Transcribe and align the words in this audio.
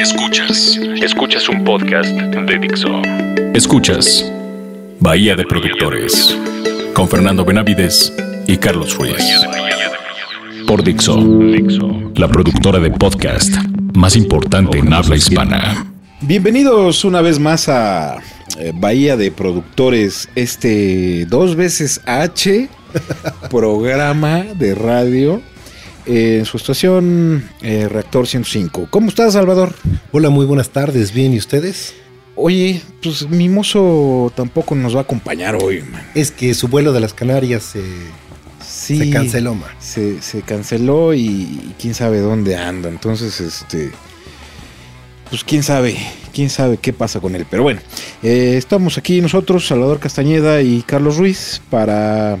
Escuchas, 0.00 0.80
escuchas 1.02 1.46
un 1.50 1.62
podcast 1.62 2.08
de 2.08 2.58
Dixo. 2.58 3.02
Escuchas 3.52 4.32
Bahía 4.98 5.36
de 5.36 5.44
Productores 5.44 6.34
con 6.94 7.06
Fernando 7.06 7.44
Benavides 7.44 8.10
y 8.46 8.56
Carlos 8.56 8.96
Ruiz. 8.96 9.22
Por 10.66 10.82
Dixo, 10.82 11.20
la 12.16 12.28
productora 12.28 12.78
de 12.78 12.90
podcast 12.90 13.54
más 13.94 14.16
importante 14.16 14.78
en 14.78 14.90
habla 14.90 15.16
hispana. 15.16 15.86
Bienvenidos 16.22 17.04
una 17.04 17.20
vez 17.20 17.38
más 17.38 17.68
a 17.68 18.22
eh, 18.58 18.72
Bahía 18.74 19.18
de 19.18 19.30
Productores, 19.30 20.30
este 20.34 21.26
dos 21.26 21.56
veces 21.56 22.00
H 22.06 22.70
programa 23.50 24.44
de 24.54 24.74
radio 24.74 25.42
en 26.10 26.44
su 26.44 26.56
estación 26.56 27.48
eh, 27.62 27.88
Reactor 27.88 28.26
105. 28.26 28.88
¿Cómo 28.90 29.08
estás, 29.08 29.34
Salvador? 29.34 29.74
Hola, 30.10 30.30
muy 30.30 30.44
buenas 30.44 30.70
tardes. 30.70 31.12
Bien, 31.12 31.32
¿y 31.32 31.38
ustedes? 31.38 31.94
Oye, 32.34 32.82
pues 33.02 33.28
mi 33.28 33.48
mozo 33.48 34.32
tampoco 34.34 34.74
nos 34.74 34.94
va 34.94 35.00
a 35.00 35.02
acompañar 35.02 35.56
hoy, 35.62 35.82
man. 35.82 36.02
Es 36.14 36.30
que 36.30 36.54
su 36.54 36.68
vuelo 36.68 36.92
de 36.92 37.00
las 37.00 37.14
Canarias 37.14 37.62
se, 37.62 37.82
Sí, 38.66 38.98
se 38.98 39.10
canceló, 39.10 39.54
man. 39.54 39.70
Se, 39.78 40.20
se 40.20 40.42
canceló 40.42 41.14
y, 41.14 41.20
y 41.20 41.74
quién 41.78 41.94
sabe 41.94 42.18
dónde 42.18 42.56
anda. 42.56 42.88
Entonces, 42.88 43.40
este. 43.40 43.90
Pues 45.28 45.44
quién 45.44 45.62
sabe, 45.62 45.96
quién 46.32 46.50
sabe 46.50 46.76
qué 46.76 46.92
pasa 46.92 47.20
con 47.20 47.36
él. 47.36 47.46
Pero 47.48 47.62
bueno, 47.62 47.80
eh, 48.22 48.54
estamos 48.56 48.98
aquí 48.98 49.20
nosotros, 49.20 49.66
Salvador 49.66 50.00
Castañeda 50.00 50.60
y 50.60 50.82
Carlos 50.82 51.18
Ruiz, 51.18 51.62
para 51.70 52.36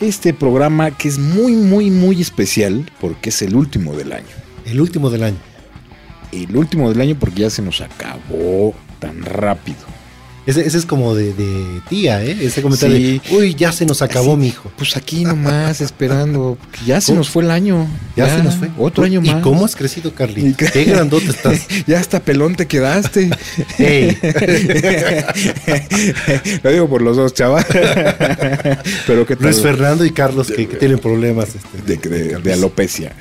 este 0.00 0.32
programa 0.32 0.90
que 0.90 1.08
es 1.08 1.18
muy, 1.18 1.52
muy, 1.52 1.90
muy 1.90 2.20
especial 2.20 2.90
porque 3.00 3.28
es 3.28 3.42
el 3.42 3.54
último 3.54 3.94
del 3.94 4.12
año. 4.12 4.26
El 4.64 4.80
último 4.80 5.10
del 5.10 5.24
año. 5.24 5.38
El 6.32 6.56
último 6.56 6.88
del 6.90 7.00
año 7.00 7.16
porque 7.18 7.42
ya 7.42 7.50
se 7.50 7.62
nos 7.62 7.80
acabó 7.80 8.74
tan 8.98 9.22
rápido. 9.22 9.78
Ese, 10.50 10.66
ese 10.66 10.78
es 10.78 10.86
como 10.86 11.14
de, 11.14 11.32
de 11.32 11.80
tía, 11.88 12.22
¿eh? 12.24 12.36
Ese 12.40 12.62
comentario 12.62 12.96
Sí. 12.96 13.20
de, 13.30 13.36
uy, 13.36 13.54
ya 13.54 13.72
se 13.72 13.86
nos 13.86 14.02
acabó, 14.02 14.32
Así, 14.32 14.40
mijo. 14.42 14.70
Pues 14.76 14.96
aquí 14.96 15.24
nomás 15.24 15.80
esperando. 15.80 16.58
Ya 16.86 17.00
se 17.00 17.12
nos 17.14 17.28
fue 17.30 17.44
el 17.44 17.50
año. 17.50 17.86
Ya, 18.16 18.34
se 18.36 18.42
nos 18.42 18.56
fue. 18.56 18.68
Otro 18.78 19.04
año 19.04 19.20
más. 19.20 19.38
¿Y 19.38 19.40
cómo 19.42 19.64
has 19.64 19.76
crecido, 19.76 20.12
Carly? 20.14 20.54
Qué 20.54 20.84
grandote 20.84 21.26
estás. 21.30 21.66
ya 21.86 21.98
hasta 22.00 22.20
pelón 22.20 22.56
te 22.56 22.66
quedaste. 22.66 23.30
Ey. 23.78 24.16
Lo 26.62 26.70
digo 26.72 26.88
por 26.88 27.02
los 27.02 27.16
dos, 27.16 27.34
chaval. 27.34 27.64
Pero 29.06 29.24
tal. 29.26 29.36
Luis 29.40 29.60
Fernando 29.60 30.04
y 30.04 30.10
Carlos 30.10 30.48
que, 30.48 30.66
que 30.68 30.76
tienen 30.76 30.98
problemas. 30.98 31.48
Este, 31.54 32.08
de, 32.08 32.18
de- 32.18 32.40
de 32.40 32.52
alopecia. 32.52 33.12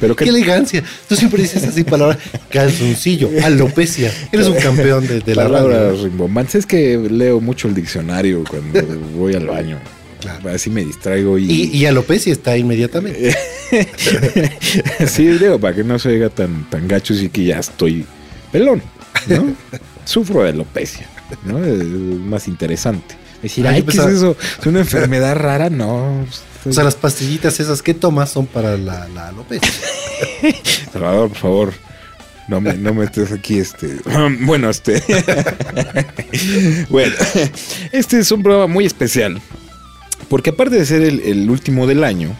Pero 0.00 0.14
Qué 0.16 0.24
qué, 0.24 0.30
elegancia. 0.30 0.82
Tú 1.08 1.16
siempre 1.16 1.42
dices 1.42 1.64
así 1.64 1.84
palabra 1.84 2.18
calzoncillo, 2.50 3.30
alopecia. 3.44 4.12
Eres 4.32 4.46
un 4.46 4.56
campeón 4.56 5.06
de, 5.06 5.20
de 5.20 5.34
la 5.34 5.44
palabras 5.44 5.80
radio. 5.92 6.04
rimbombantes. 6.04 6.54
Es 6.56 6.66
que 6.78 7.08
leo 7.10 7.40
mucho 7.40 7.68
el 7.68 7.74
diccionario 7.74 8.44
cuando 8.48 8.80
voy 9.16 9.34
al 9.34 9.46
baño. 9.46 9.78
Claro. 10.20 10.50
Así 10.50 10.68
me 10.70 10.84
distraigo 10.84 11.38
y. 11.38 11.44
Y, 11.50 11.76
y 11.76 11.86
alopecia 11.86 12.32
está 12.32 12.56
inmediatamente. 12.56 13.36
sí, 15.06 15.26
digo, 15.28 15.60
para 15.60 15.76
que 15.76 15.84
no 15.84 15.98
se 15.98 16.08
oiga 16.08 16.28
tan, 16.28 16.68
tan 16.70 16.88
gacho, 16.88 17.14
sí 17.14 17.28
que 17.28 17.44
ya 17.44 17.58
estoy 17.58 18.04
pelón, 18.50 18.82
¿no? 19.28 19.54
Sufro 20.04 20.42
de 20.42 20.50
alopecia, 20.50 21.06
¿no? 21.44 21.64
Es 21.64 21.84
más 21.84 22.48
interesante. 22.48 23.14
Decir, 23.42 23.66
Ah, 23.68 23.70
ay, 23.70 23.82
¿qué 23.82 23.96
es 23.96 24.04
eso? 24.06 24.36
¿Es 24.60 24.66
una 24.66 24.80
enfermedad 24.80 25.36
rara? 25.36 25.70
No. 25.70 26.26
O 26.64 26.72
sea, 26.72 26.82
las 26.82 26.96
pastillitas 26.96 27.60
esas 27.60 27.82
que 27.82 27.94
tomas 27.94 28.30
son 28.30 28.46
para 28.46 28.76
la, 28.76 29.06
la 29.08 29.28
alopecia. 29.28 29.70
Salvador, 30.92 31.28
por 31.28 31.38
favor. 31.38 31.72
No 32.48 32.62
me, 32.62 32.74
no 32.74 32.94
me 32.94 33.04
estés 33.04 33.30
aquí, 33.30 33.58
este. 33.58 33.96
Bueno, 34.40 34.70
este. 34.70 35.02
bueno, 36.90 37.14
este 37.92 38.18
es 38.18 38.32
un 38.32 38.42
programa 38.42 38.66
muy 38.66 38.86
especial. 38.86 39.40
Porque 40.28 40.50
aparte 40.50 40.76
de 40.76 40.84
ser 40.84 41.02
el, 41.02 41.50
último 41.50 41.86
del 41.86 42.04
año, 42.04 42.34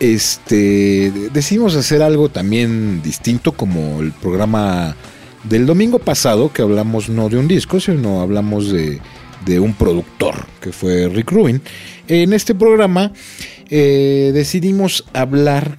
este. 0.00 1.12
Decidimos 1.32 1.76
hacer 1.76 2.02
algo 2.02 2.30
también 2.30 3.02
distinto, 3.02 3.52
como 3.52 4.00
el 4.00 4.12
programa 4.12 4.96
del 5.44 5.66
domingo 5.66 5.98
pasado, 5.98 6.52
que 6.52 6.62
hablamos 6.62 7.08
no 7.10 7.28
de 7.28 7.38
un 7.38 7.46
disco, 7.46 7.78
sino 7.78 8.22
hablamos 8.22 8.72
de, 8.72 9.00
de 9.44 9.60
un 9.60 9.74
productor, 9.74 10.46
que 10.60 10.72
fue 10.72 11.08
Rick 11.08 11.30
Rubin. 11.30 11.60
En 12.08 12.32
este 12.32 12.54
programa 12.54 13.12
eh, 13.68 14.30
decidimos 14.32 15.04
hablar 15.12 15.78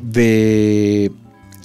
de 0.00 1.10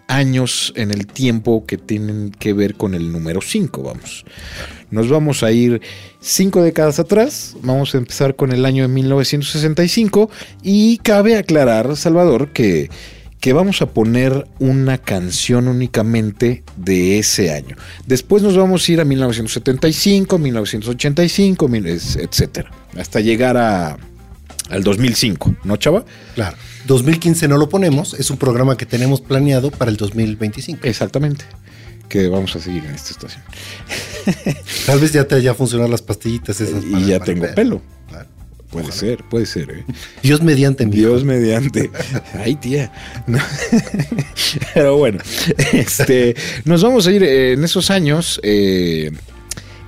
años 0.09 0.73
en 0.75 0.91
el 0.91 1.07
tiempo 1.07 1.65
que 1.65 1.77
tienen 1.77 2.31
que 2.31 2.51
ver 2.53 2.75
con 2.75 2.93
el 2.95 3.11
número 3.11 3.39
5, 3.41 3.81
vamos. 3.83 4.25
Nos 4.91 5.07
vamos 5.07 5.43
a 5.43 5.51
ir 5.51 5.81
cinco 6.19 6.61
décadas 6.63 6.99
atrás, 6.99 7.55
vamos 7.61 7.93
a 7.93 7.99
empezar 7.99 8.35
con 8.35 8.51
el 8.51 8.65
año 8.65 8.81
de 8.83 8.89
1965 8.89 10.29
y 10.63 10.97
cabe 10.97 11.37
aclarar, 11.37 11.95
Salvador, 11.95 12.49
que, 12.53 12.89
que 13.39 13.53
vamos 13.53 13.83
a 13.83 13.85
poner 13.91 14.47
una 14.57 14.97
canción 14.97 15.67
únicamente 15.67 16.63
de 16.75 17.19
ese 17.19 17.53
año. 17.53 17.75
Después 18.07 18.41
nos 18.41 18.57
vamos 18.57 18.89
a 18.89 18.91
ir 18.91 18.99
a 19.01 19.05
1975, 19.05 20.39
1985, 20.39 21.67
mil- 21.67 21.85
es- 21.85 22.15
etcétera, 22.15 22.71
hasta 22.97 23.19
llegar 23.19 23.57
a, 23.57 23.95
al 24.71 24.83
2005, 24.83 25.55
¿no, 25.65 25.77
chava? 25.77 26.03
Claro. 26.33 26.57
2015 26.89 27.47
no 27.47 27.57
lo 27.57 27.69
ponemos, 27.69 28.15
es 28.15 28.31
un 28.31 28.37
programa 28.37 28.75
que 28.75 28.87
tenemos 28.87 29.21
planeado 29.21 29.69
para 29.69 29.91
el 29.91 29.97
2025. 29.97 30.79
Exactamente. 30.87 31.45
Que 32.09 32.27
vamos 32.27 32.55
a 32.55 32.59
seguir 32.59 32.83
en 32.83 32.95
esta 32.95 33.11
estación. 33.11 33.43
Tal 34.87 34.99
vez 34.99 35.13
ya 35.13 35.23
te 35.25 35.35
haya 35.35 35.53
funcionado 35.53 35.87
las 35.87 36.01
pastillitas 36.01 36.59
esas. 36.59 36.83
Y 36.83 37.05
ya 37.05 37.19
tengo 37.19 37.43
ver. 37.43 37.53
pelo. 37.53 37.81
Claro. 38.07 38.27
Puede 38.71 38.87
Ojalá. 38.87 38.99
ser, 38.99 39.23
puede 39.29 39.45
ser. 39.45 39.69
¿eh? 39.69 39.85
Dios 40.23 40.41
mediante 40.41 40.87
mi 40.87 40.95
Dios 40.95 41.23
mediante. 41.23 41.91
Ay, 42.33 42.55
tía. 42.55 42.91
No. 43.27 43.37
Pero 44.73 44.97
bueno, 44.97 45.19
este, 45.71 46.35
nos 46.65 46.81
vamos 46.81 47.05
a 47.05 47.11
ir 47.11 47.21
eh, 47.21 47.53
en 47.53 47.63
esos 47.63 47.91
años 47.91 48.39
eh, 48.41 49.11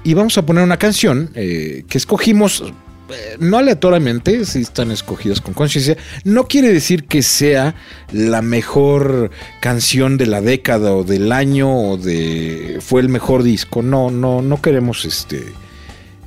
y 0.03 0.13
vamos 0.13 0.37
a 0.37 0.45
poner 0.45 0.63
una 0.63 0.77
canción 0.77 1.31
eh, 1.33 1.83
que 1.89 1.97
escogimos. 1.97 2.63
Eh, 3.13 3.37
No 3.39 3.57
aleatoriamente, 3.57 4.45
si 4.45 4.61
están 4.61 4.91
escogidas 4.91 5.41
con 5.41 5.53
conciencia, 5.53 5.97
no 6.23 6.47
quiere 6.47 6.71
decir 6.73 7.05
que 7.05 7.21
sea 7.21 7.75
la 8.11 8.41
mejor 8.41 9.31
canción 9.61 10.17
de 10.17 10.27
la 10.27 10.41
década 10.41 10.93
o 10.93 11.03
del 11.03 11.31
año 11.31 11.91
o 11.91 11.97
de 11.97 12.79
fue 12.81 13.01
el 13.01 13.09
mejor 13.09 13.43
disco. 13.43 13.81
No, 13.81 14.11
no, 14.11 14.41
no 14.41 14.61
queremos 14.61 15.05
este 15.05 15.43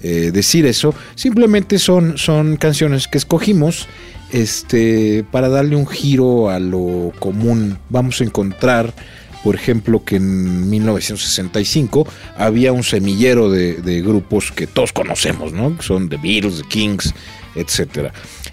eh, 0.02 0.30
decir 0.32 0.66
eso. 0.66 0.94
Simplemente 1.14 1.78
son, 1.78 2.18
son 2.18 2.56
canciones 2.56 3.08
que 3.08 3.16
escogimos 3.16 3.88
este, 4.32 5.24
para 5.30 5.48
darle 5.48 5.76
un 5.76 5.86
giro 5.86 6.50
a 6.50 6.58
lo 6.58 7.12
común. 7.18 7.78
Vamos 7.88 8.20
a 8.20 8.24
encontrar, 8.24 8.92
por 9.44 9.54
ejemplo, 9.54 10.02
que 10.04 10.16
en 10.16 10.70
1965 10.70 12.08
había 12.36 12.72
un 12.72 12.82
semillero 12.82 13.50
de, 13.50 13.74
de 13.74 14.00
grupos 14.00 14.50
que 14.50 14.66
todos 14.66 14.92
conocemos, 14.92 15.52
¿no? 15.52 15.76
Son 15.82 16.08
The 16.08 16.16
Beatles, 16.16 16.62
The 16.62 16.68
Kings, 16.68 17.14
etcétera. 17.54 18.12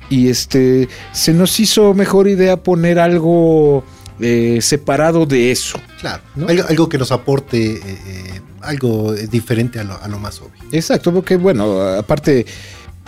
Y 0.10 0.28
este, 0.28 0.90
se 1.14 1.34
nos 1.34 1.58
hizo 1.62 1.94
mejor 1.94 2.28
idea 2.28 2.58
poner 2.58 3.00
algo 3.00 3.86
eh, 4.20 4.60
separado 4.62 5.26
de 5.26 5.52
eso. 5.52 5.80
Claro. 6.00 6.22
¿no? 6.36 6.48
Algo, 6.48 6.64
algo 6.68 6.90
que 6.90 6.98
nos 6.98 7.12
aporte 7.12 7.72
eh, 7.74 7.82
eh, 7.86 8.42
algo 8.62 9.14
diferente 9.14 9.80
a 9.80 9.84
lo, 9.84 10.00
a 10.00 10.08
lo 10.08 10.20
más 10.20 10.40
obvio. 10.42 10.62
Exacto, 10.72 11.12
porque 11.14 11.38
bueno, 11.38 11.82
aparte 11.82 12.46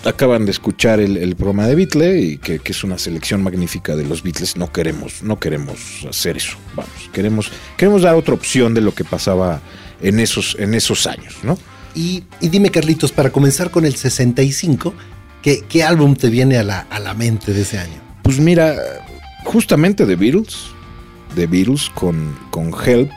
acaban 0.04 0.46
de 0.46 0.52
escuchar 0.52 1.00
el, 1.00 1.18
el 1.18 1.36
programa 1.36 1.68
de 1.68 1.76
Beatle 1.76 2.22
y 2.22 2.38
que, 2.38 2.60
que 2.60 2.72
es 2.72 2.84
una 2.84 2.98
selección 2.98 3.42
magnífica 3.44 3.96
de 3.96 4.06
los 4.06 4.24
Beatles. 4.24 4.58
No 4.58 4.72
queremos, 4.72 5.24
no 5.24 5.40
queremos 5.40 6.06
hacer 6.10 6.38
eso. 6.38 6.58
Vamos, 6.76 7.10
queremos, 7.12 7.52
queremos 7.78 8.02
dar 8.02 8.16
otra 8.16 8.34
opción 8.34 8.74
de 8.74 8.82
lo 8.82 8.94
que 8.94 9.04
pasaba 9.04 9.62
en 10.02 10.20
esos, 10.20 10.56
en 10.60 10.74
esos 10.74 11.08
años, 11.08 11.36
¿no? 11.44 11.58
Y, 11.96 12.24
y 12.42 12.50
dime, 12.50 12.72
Carlitos, 12.72 13.12
para 13.12 13.32
comenzar 13.32 13.72
con 13.72 13.86
el 13.86 13.96
65, 13.96 14.94
¿qué, 15.42 15.64
qué 15.68 15.84
álbum 15.84 16.16
te 16.16 16.30
viene 16.30 16.58
a 16.58 16.64
la, 16.64 16.80
a 16.80 17.00
la 17.00 17.14
mente 17.14 17.54
de 17.54 17.62
ese 17.62 17.78
año? 17.78 18.02
Pues 18.24 18.40
mira, 18.40 18.76
justamente 19.46 20.06
The 20.06 20.16
Beatles, 20.16 20.58
The 21.36 21.48
Beatles 21.48 21.90
con, 21.94 22.36
con 22.50 22.74
Help 22.86 23.12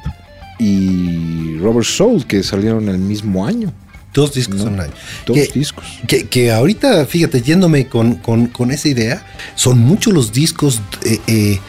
y 0.59 1.59
Robert 1.59 1.87
Soul, 1.87 2.27
que 2.27 2.43
salieron 2.43 2.89
el 2.89 2.99
mismo 2.99 3.47
año. 3.47 3.73
Dos 4.17 4.33
discos 4.35 4.57
No. 4.57 4.65
online. 4.65 4.91
Dos 5.27 5.37
Que- 5.37 5.51
discos. 5.55 5.85
Que, 6.09 6.27
que 6.27 6.51
ahorita, 6.51 7.05
fíjate, 7.07 7.43
yéndome 7.43 7.87
con, 7.87 8.15
con- 8.17 8.47
con 8.49 8.71
esa 8.73 8.89
idea, 8.89 9.25
son 9.55 9.79
muchos 9.79 10.13
los 10.15 10.33
discos 10.33 10.81
eh, 11.05 11.21
eh, 11.29 11.61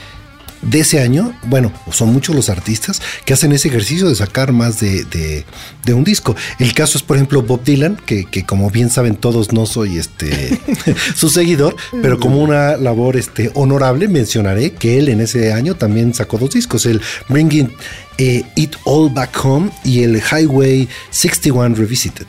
de 0.64 0.80
ese 0.80 1.00
año, 1.02 1.34
bueno, 1.44 1.72
son 1.92 2.12
muchos 2.12 2.36
los 2.36 2.50
artistas 2.50 3.00
que 3.26 3.34
hacen 3.34 3.52
ese 3.52 3.68
ejercicio 3.68 4.10
de 4.10 4.16
sacar 4.16 4.52
más 4.54 4.80
de, 4.80 5.04
de- 5.06 5.46
de 5.86 5.94
un 5.94 6.04
disco. 6.04 6.36
El 6.58 6.74
caso 6.74 6.98
es, 6.98 7.04
por 7.04 7.16
ejemplo, 7.18 7.44
Bob 7.44 7.64
Dylan, 7.64 7.96
que, 8.06 8.26
que 8.26 8.44
como 8.44 8.72
bien 8.72 8.90
saben 8.90 9.16
todos, 9.18 9.54
no 9.54 9.66
soy 9.68 9.98
este 10.00 10.60
su 11.16 11.30
seguidor, 11.30 11.76
pero 12.02 12.18
como 12.20 12.42
una 12.42 12.76
labor 12.76 13.18
este, 13.18 13.52
honorable, 13.54 14.08
mencionaré 14.08 14.72
que 14.74 14.98
él 14.98 15.10
en 15.10 15.22
ese 15.22 15.54
año 15.54 15.76
también 15.76 16.14
sacó 16.16 16.38
dos 16.40 16.52
discos, 16.52 16.86
el 16.88 17.02
Bringing 17.30 17.72
eh, 18.18 18.44
It 18.56 18.76
All 18.86 19.14
Back 19.14 19.38
Home 19.46 19.70
y 19.84 20.02
el 20.02 20.16
Highway 20.32 20.88
61 21.12 21.76
Revisited. 21.76 22.26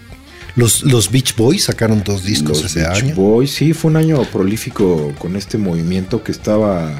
Los, 0.58 0.82
los 0.82 1.10
Beach 1.10 1.34
Boys 1.36 1.64
sacaron 1.64 2.02
dos 2.04 2.24
discos 2.24 2.62
Los 2.62 2.64
ese 2.76 2.80
Beach 2.88 3.02
año. 3.04 3.14
Boys, 3.14 3.52
sí, 3.52 3.72
fue 3.72 3.90
un 3.92 3.96
año 3.96 4.22
prolífico 4.24 5.14
con 5.18 5.36
este 5.36 5.56
movimiento 5.56 6.22
que 6.24 6.32
estaba 6.32 6.90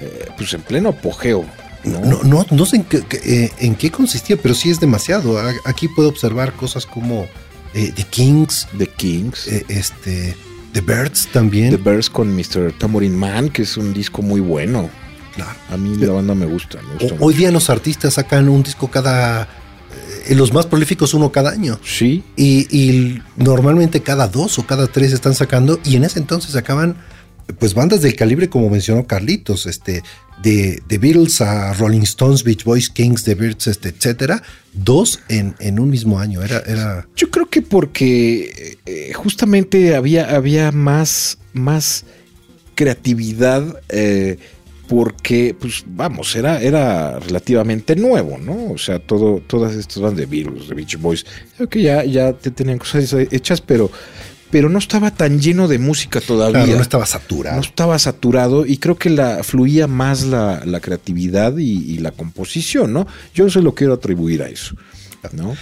eh, 0.00 0.26
pues 0.36 0.52
en 0.54 0.62
pleno 0.62 0.88
apogeo. 0.90 1.44
¿no? 1.84 2.00
No, 2.00 2.22
no, 2.24 2.44
no 2.50 2.66
sé 2.66 2.76
en 2.76 2.84
qué, 2.84 3.02
eh, 3.24 3.50
en 3.60 3.74
qué 3.76 3.90
consistía, 3.90 4.36
pero 4.36 4.54
sí 4.54 4.70
es 4.70 4.80
demasiado. 4.80 5.40
Aquí 5.64 5.88
puedo 5.88 6.08
observar 6.08 6.52
cosas 6.54 6.84
como 6.84 7.26
eh, 7.74 7.92
The 7.94 8.02
Kings, 8.04 8.66
The 8.76 8.86
Kings. 8.88 9.46
este, 9.68 10.36
The 10.72 10.80
Birds 10.80 11.28
también. 11.32 11.70
The 11.70 11.76
Bears 11.76 12.10
con 12.10 12.34
Mr. 12.34 12.72
Tambourine 12.78 13.16
Man, 13.16 13.48
que 13.50 13.62
es 13.62 13.76
un 13.76 13.94
disco 13.94 14.20
muy 14.20 14.40
bueno. 14.40 14.90
Claro. 15.36 15.52
A 15.70 15.76
mí 15.76 15.96
la 15.96 16.12
banda 16.12 16.34
me 16.34 16.44
gusta. 16.46 16.78
Me 16.82 16.94
gusta 17.04 17.14
O- 17.20 17.26
hoy 17.26 17.34
día 17.34 17.50
los 17.52 17.70
artistas 17.70 18.14
sacan 18.14 18.48
un 18.48 18.62
disco 18.64 18.88
cada... 18.90 19.48
eh, 20.28 20.34
los 20.34 20.52
más 20.52 20.66
prolíficos 20.66 21.14
uno 21.14 21.32
cada 21.32 21.50
año. 21.50 21.78
Sí, 21.84 22.22
Y, 22.36 22.66
y 22.70 23.22
normalmente 23.36 24.00
cada 24.02 24.28
dos 24.28 24.58
o 24.58 24.66
cada 24.66 24.86
tres 24.86 25.12
están 25.12 25.34
sacando. 25.34 25.80
Y 25.84 25.96
en 25.96 26.04
ese 26.04 26.18
entonces 26.18 26.52
sacaban 26.52 26.96
pues 27.58 27.74
bandas 27.74 28.00
del 28.02 28.14
calibre 28.14 28.48
como 28.48 28.70
mencionó 28.70 29.06
Carlitos, 29.06 29.66
este, 29.66 30.02
de, 30.42 30.82
de 30.88 30.98
Beatles 30.98 31.40
a 31.40 31.72
Rolling 31.74 32.02
Stones, 32.02 32.44
Beach 32.44 32.64
Boys, 32.64 32.88
Kings, 32.88 33.24
The 33.24 33.34
Birds, 33.34 33.66
este, 33.66 33.90
etcétera, 33.90 34.42
dos 34.72 35.20
en, 35.28 35.54
en 35.58 35.80
un 35.80 35.90
mismo 35.90 36.18
año. 36.18 36.42
Era, 36.42 36.62
era 36.66 37.08
Yo 37.16 37.30
creo 37.30 37.46
que 37.46 37.62
porque 37.62 38.78
eh, 38.86 39.12
justamente 39.14 39.94
había, 39.96 40.34
había 40.34 40.72
más, 40.72 41.38
más 41.52 42.04
creatividad, 42.74 43.80
eh, 43.88 44.38
porque, 44.90 45.54
pues 45.56 45.84
vamos, 45.86 46.34
era, 46.34 46.60
era 46.60 47.20
relativamente 47.20 47.94
nuevo, 47.94 48.38
¿no? 48.38 48.72
O 48.72 48.76
sea, 48.76 48.98
todo, 48.98 49.40
todas 49.46 49.76
estas 49.76 50.00
bandas 50.02 50.18
de 50.18 50.26
Beatles, 50.26 50.68
de 50.68 50.74
Beach 50.74 50.98
Boys, 50.98 51.24
creo 51.56 51.68
que 51.68 51.80
ya, 51.80 52.04
ya 52.04 52.32
te 52.32 52.50
tenían 52.50 52.78
cosas 52.78 53.14
hechas, 53.30 53.60
pero, 53.60 53.88
pero 54.50 54.68
no 54.68 54.80
estaba 54.80 55.12
tan 55.12 55.38
lleno 55.38 55.68
de 55.68 55.78
música 55.78 56.20
todavía. 56.20 56.64
claro, 56.64 56.74
no 56.74 56.82
estaba 56.82 57.06
saturado. 57.06 57.54
No 57.54 57.62
estaba 57.62 58.00
saturado 58.00 58.66
y 58.66 58.78
creo 58.78 58.96
que 58.96 59.10
la 59.10 59.44
fluía 59.44 59.86
más 59.86 60.24
la, 60.24 60.64
la 60.64 60.80
creatividad 60.80 61.56
y, 61.56 61.70
y 61.70 61.98
la 61.98 62.10
composición, 62.10 62.92
¿no? 62.92 63.06
Yo 63.32 63.48
se 63.48 63.62
lo 63.62 63.76
quiero 63.76 63.92
atribuir 63.92 64.42
a 64.42 64.48
eso, 64.48 64.74
¿no? 65.32 65.56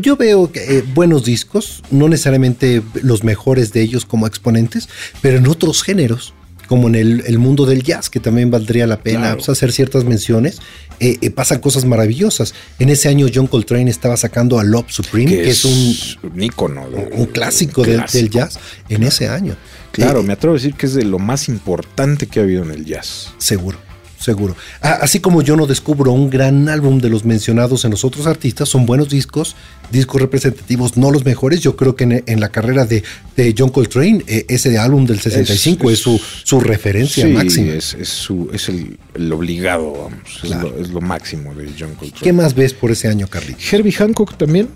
Yo 0.00 0.16
veo 0.16 0.50
eh, 0.54 0.82
buenos 0.92 1.24
discos, 1.24 1.84
no 1.92 2.08
necesariamente 2.08 2.82
los 3.00 3.22
mejores 3.22 3.72
de 3.72 3.82
ellos 3.82 4.04
como 4.04 4.26
exponentes, 4.26 4.88
pero 5.20 5.38
en 5.38 5.46
otros 5.46 5.84
géneros, 5.84 6.34
como 6.72 6.88
en 6.88 6.94
el, 6.94 7.22
el 7.26 7.38
mundo 7.38 7.66
del 7.66 7.82
jazz, 7.82 8.08
que 8.08 8.18
también 8.18 8.50
valdría 8.50 8.86
la 8.86 8.96
pena 9.02 9.18
Claro. 9.20 9.36
pues, 9.36 9.50
hacer 9.50 9.72
ciertas 9.72 10.04
menciones, 10.06 10.58
eh, 11.00 11.18
eh, 11.20 11.30
pasan 11.30 11.58
cosas 11.60 11.84
maravillosas. 11.84 12.54
En 12.78 12.88
ese 12.88 13.10
año 13.10 13.26
John 13.34 13.46
Coltrane 13.46 13.90
estaba 13.90 14.16
sacando 14.16 14.58
a 14.58 14.64
Love 14.64 14.86
Supreme, 14.88 15.30
que, 15.30 15.50
es 15.50 15.66
un, 15.66 15.94
un 16.32 16.42
ícono. 16.42 16.88
de- 16.88 17.10
un 17.12 17.26
clásico, 17.26 17.82
del- 17.82 17.96
clásico. 17.96 18.18
del 18.22 18.30
jazz 18.30 18.58
en 18.88 19.02
ese 19.02 19.28
año. 19.28 19.54
Claro, 19.90 20.20
Eh, 20.20 20.22
me 20.22 20.32
atrevo 20.32 20.54
a 20.54 20.56
decir 20.58 20.72
que 20.72 20.86
es 20.86 20.94
de 20.94 21.04
lo 21.04 21.18
más 21.18 21.46
importante 21.50 22.26
que 22.26 22.40
ha 22.40 22.42
habido 22.44 22.62
en 22.62 22.70
el 22.70 22.86
jazz. 22.86 23.34
Seguro, 23.36 23.76
seguro. 24.22 24.56
Así 24.80 25.20
como 25.20 25.42
yo 25.42 25.56
no 25.56 25.66
descubro 25.66 26.12
un 26.12 26.30
gran 26.30 26.68
álbum 26.68 26.98
de 27.00 27.08
los 27.08 27.24
mencionados 27.24 27.84
en 27.84 27.90
los 27.90 28.04
otros 28.04 28.26
artistas, 28.26 28.68
son 28.68 28.86
buenos 28.86 29.08
discos, 29.08 29.56
discos 29.90 30.20
representativos, 30.20 30.96
no 30.96 31.10
los 31.10 31.24
mejores. 31.24 31.60
Yo 31.60 31.76
creo 31.76 31.96
que 31.96 32.04
en, 32.04 32.22
en 32.26 32.40
la 32.40 32.48
carrera 32.50 32.84
de, 32.86 33.02
de 33.36 33.54
John 33.56 33.70
Coltrane, 33.70 34.22
eh, 34.26 34.46
ese 34.48 34.78
álbum 34.78 35.04
del 35.06 35.20
65 35.20 35.88
es, 35.90 35.94
es- 35.98 36.02
su, 36.02 36.20
su 36.44 36.60
referencia 36.60 37.26
Sí, 37.26 37.32
máxima. 37.32 37.72
Es, 37.72 37.94
es, 37.94 38.08
su, 38.08 38.48
es 38.52 38.68
el, 38.68 38.98
el 39.14 39.32
obligado, 39.32 39.92
vamos. 39.92 40.38
Claro. 40.40 40.68
Es, 40.68 40.72
lo, 40.74 40.80
es 40.82 40.88
lo 40.90 41.00
máximo 41.00 41.54
de 41.54 41.66
John 41.78 41.94
Coltrane. 41.94 42.22
¿Qué 42.22 42.32
más 42.32 42.54
ves 42.54 42.72
por 42.74 42.90
ese 42.90 43.08
año, 43.08 43.26
Carlitos? 43.28 43.72
Herbie 43.72 43.92
Hancock 43.92 44.36
también, 44.36 44.68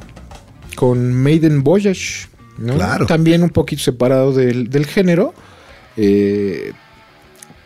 con 0.75 1.13
Maiden 1.15 1.63
Voyage, 1.63 2.29
¿no? 2.59 2.75
Claro. 2.75 3.07
También 3.07 3.43
un 3.43 3.51
poquito 3.51 3.83
separado 3.83 4.33
del, 4.33 4.69
del 4.69 4.87
género, 4.87 5.35
eh, 5.97 6.73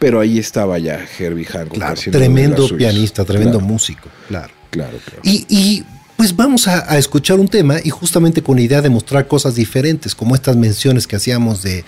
pero 0.00 0.18
ahí 0.18 0.38
estaba 0.40 0.76
ya 0.80 0.98
Herbie 1.18 1.44
Hancock. 1.44 1.74
Claro, 1.74 2.00
tremendo 2.10 2.66
pianista, 2.76 3.24
tremendo 3.24 3.58
Claro, 3.58 3.72
músico, 3.72 4.08
claro. 4.26 4.52
Claro, 4.70 4.98
claro. 5.04 5.20
Y, 5.22 5.46
y, 5.48 5.84
pues 6.16 6.34
vamos 6.34 6.66
a, 6.68 6.92
a 6.92 6.98
escuchar 6.98 7.38
un 7.38 7.46
tema 7.48 7.76
y 7.82 7.90
justamente 7.90 8.42
con 8.42 8.56
la 8.56 8.62
idea 8.62 8.82
de 8.82 8.88
mostrar 8.90 9.26
cosas 9.28 9.54
diferentes, 9.54 10.14
como 10.14 10.34
estas 10.34 10.56
menciones 10.56 11.06
que 11.06 11.16
hacíamos 11.16 11.62
de, 11.62 11.84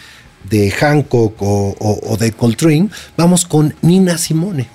de 0.49 0.71
Hancock 0.71 1.41
o, 1.43 1.77
o- 1.79 2.01
o 2.13 2.17
de 2.17 2.33
Coltrane, 2.33 2.89
vamos 3.17 3.45
con 3.45 3.75
Nina 3.83 4.17
Simone. 4.19 4.69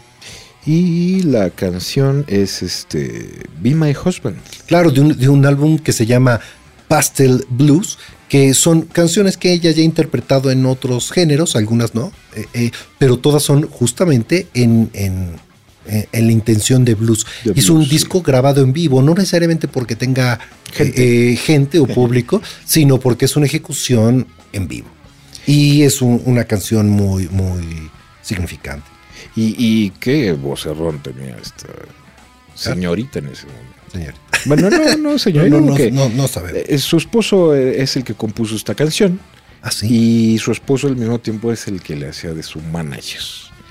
Y 0.65 1.21
la 1.23 1.49
canción 1.49 2.25
es 2.27 2.61
este 2.61 3.29
Be 3.61 3.73
My 3.73 3.91
Husband. 3.95 4.37
Claro, 4.65 4.91
de 4.91 4.99
un, 5.01 5.17
de 5.17 5.29
un 5.29 5.45
álbum 5.45 5.77
que 5.79 5.93
se 5.93 6.05
llama 6.05 6.39
Pastel 6.87 7.45
Blues, 7.49 7.97
que 8.29 8.53
son 8.53 8.81
canciones 8.83 9.37
que 9.37 9.53
ella 9.53 9.71
ya 9.71 9.81
ha 9.81 9.85
interpretado 9.85 10.51
en 10.51 10.65
otros 10.65 11.11
géneros, 11.11 11.55
algunas 11.55 11.95
no, 11.95 12.11
eh, 12.35 12.45
eh, 12.53 12.71
pero 12.97 13.17
todas 13.17 13.43
son 13.43 13.67
justamente 13.69 14.47
en, 14.53 14.89
en- 14.93 15.35
eh, 15.89 16.09
en 16.11 16.25
la 16.27 16.33
intención 16.33 16.83
de 16.83 16.95
blues. 16.95 17.25
De 17.45 17.53
Hizo 17.55 17.73
un 17.73 17.85
sí. 17.85 17.91
disco 17.91 18.21
grabado 18.21 18.61
en 18.61 18.73
vivo, 18.73 19.01
no 19.01 19.13
necesariamente 19.13 19.69
porque 19.69 19.95
tenga 19.95 20.37
gente, 20.73 21.37
gente 21.37 21.79
o 21.79 21.87
público, 21.87 22.41
sino 22.65 22.99
porque 22.99 23.23
es 23.23 23.37
una 23.37 23.45
ejecución 23.45 24.27
en 24.51 24.67
vivo. 24.67 24.89
Y 25.45 25.83
es 25.83 26.01
un- 26.01 26.21
una 26.25 26.43
canción 26.43 26.89
muy, 26.89 27.29
muy 27.29 27.89
significante. 28.21 28.85
Y, 29.37 29.55
y 29.57 29.91
qué 29.91 30.33
vocerrón 30.33 31.01
tenía 31.01 31.37
esta 31.37 31.69
señorita 32.55 33.19
en 33.19 33.27
ese 33.27 33.45
momento. 33.45 33.73
Señor. 33.91 34.13
Bueno, 34.47 34.69
no, 34.69 34.97
no, 34.97 35.19
señorita. 35.19 35.57
No, 35.59 35.65
no, 35.65 35.75
no, 35.91 36.09
no 36.09 36.27
sabemos. 36.27 36.61
eh, 36.67 36.77
su 36.79 36.97
esposo 36.97 37.53
es 37.55 37.95
el 37.95 38.03
que 38.03 38.13
compuso 38.13 38.55
esta 38.55 38.73
canción. 38.75 39.19
Así. 39.61 39.87
Y 40.33 40.37
su 40.37 40.51
esposo 40.51 40.87
al 40.87 40.95
mismo 40.95 41.19
tiempo 41.19 41.51
es 41.51 41.67
el 41.67 41.81
que 41.81 41.95
le 41.95 42.07
hacía 42.09 42.33
de 42.33 42.43
su 42.43 42.59
manager. 42.61 43.21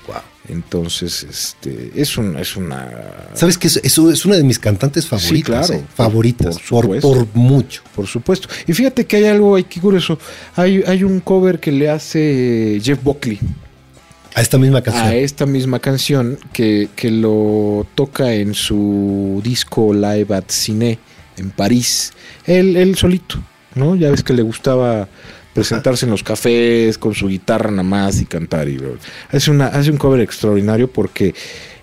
Wow. 0.05 0.15
Entonces, 0.49 1.23
este, 1.29 1.91
es, 1.95 2.17
un, 2.17 2.37
es 2.37 2.55
una... 2.55 2.89
¿Sabes 3.33 3.57
que 3.57 3.67
es, 3.67 3.77
es- 3.77 3.97
una 4.25 4.35
de 4.37 4.43
mis 4.43 4.59
cantantes 4.59 5.05
favoritas? 5.07 5.67
claro, 5.67 5.81
eh? 5.81 5.85
Favoritas, 5.95 6.59
por 6.59 6.85
por, 6.87 7.01
supuesto. 7.01 7.09
por 7.09 7.27
mucho. 7.41 7.81
Por 7.95 8.07
supuesto. 8.07 8.47
Y 8.67 8.73
fíjate 8.73 9.05
que 9.05 9.17
hay 9.17 9.25
algo 9.25 9.55
aquí 9.57 9.79
curioso. 9.79 10.17
Hay, 10.55 10.83
hay 10.87 11.03
un 11.03 11.19
cover 11.19 11.59
que 11.59 11.71
le 11.71 11.89
hace 11.89 12.79
Jeff 12.81 13.03
Buckley 13.03 13.39
A 14.37 14.41
esta 14.41 14.59
misma 14.59 14.83
canción. 14.83 15.07
a 15.07 15.15
esta 15.15 15.47
misma 15.47 15.79
canción 15.79 16.37
que, 16.53 16.89
que 16.95 17.09
lo 17.09 17.87
toca 17.95 18.35
en 18.35 18.53
su 18.53 19.41
disco 19.43 19.95
Live 19.95 20.27
at 20.29 20.43
Cine 20.49 20.99
en 21.37 21.49
París. 21.49 22.13
Él, 22.45 22.77
él 22.77 22.95
solito, 22.95 23.39
¿no? 23.73 23.95
Ya 23.95 24.11
ves 24.11 24.21
que 24.21 24.33
le 24.33 24.43
gustaba 24.43 25.09
presentarse 25.55 26.05
en 26.05 26.11
los 26.11 26.21
cafés 26.21 26.99
con 26.99 27.15
su 27.15 27.29
guitarra 27.29 27.71
nada 27.71 27.81
más 27.81 28.21
y 28.21 28.25
cantar. 28.25 28.69
Y, 28.69 28.79
hace, 29.31 29.49
una, 29.49 29.69
hace 29.69 29.89
un 29.89 29.97
cover 29.97 30.21
extraordinario 30.21 30.87
porque 30.87 31.33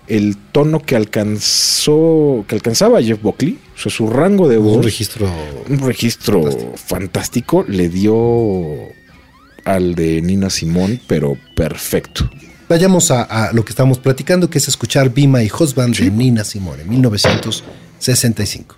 el 0.07 0.37
tono 0.37 0.79
que 0.79 0.95
alcanzó, 0.95 2.45
que 2.47 2.55
alcanzaba 2.55 3.01
Jeff 3.01 3.21
Buckley, 3.21 3.59
o 3.75 3.77
sea, 3.77 3.91
su 3.91 4.09
rango 4.09 4.47
de 4.47 4.59
voz 4.59 4.77
un 4.77 4.83
registro. 4.83 5.29
un 5.67 5.79
registro 5.79 6.43
Fantástico. 6.43 6.77
fantástico. 6.77 7.65
le 7.67 7.89
dio 7.89 8.15
al 9.65 9.93
de 9.95 10.21
Nina 10.21 10.49
Simón, 10.49 11.01
pero 11.07 11.37
perfecto. 11.55 12.29
Vayamos 12.69 13.11
a, 13.11 13.23
a 13.23 13.51
lo 13.53 13.63
que 13.65 13.71
estamos 13.71 13.99
platicando, 13.99 14.49
que 14.49 14.57
es 14.59 14.67
escuchar 14.67 15.13
Be 15.13 15.27
My 15.27 15.51
Husband 15.59 15.93
Sí. 15.95 16.05
de 16.05 16.11
Nina 16.11 16.43
Simone, 16.43 16.83
1965. 16.85 18.77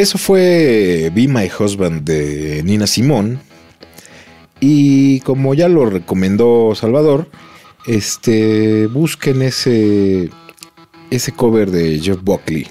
Eso 0.00 0.16
fue 0.16 1.12
Be 1.14 1.28
My 1.28 1.50
Husband 1.58 2.04
de 2.04 2.62
Nina 2.64 2.86
Simón. 2.86 3.38
Y 4.60 5.20
como 5.20 5.52
ya 5.52 5.68
lo 5.68 5.84
recomendó 5.84 6.72
Salvador, 6.74 7.28
este, 7.86 8.86
busquen 8.86 9.42
ese, 9.42 10.30
ese 11.10 11.32
cover 11.32 11.70
de 11.70 11.98
Jeff 12.00 12.16
Buckley 12.22 12.66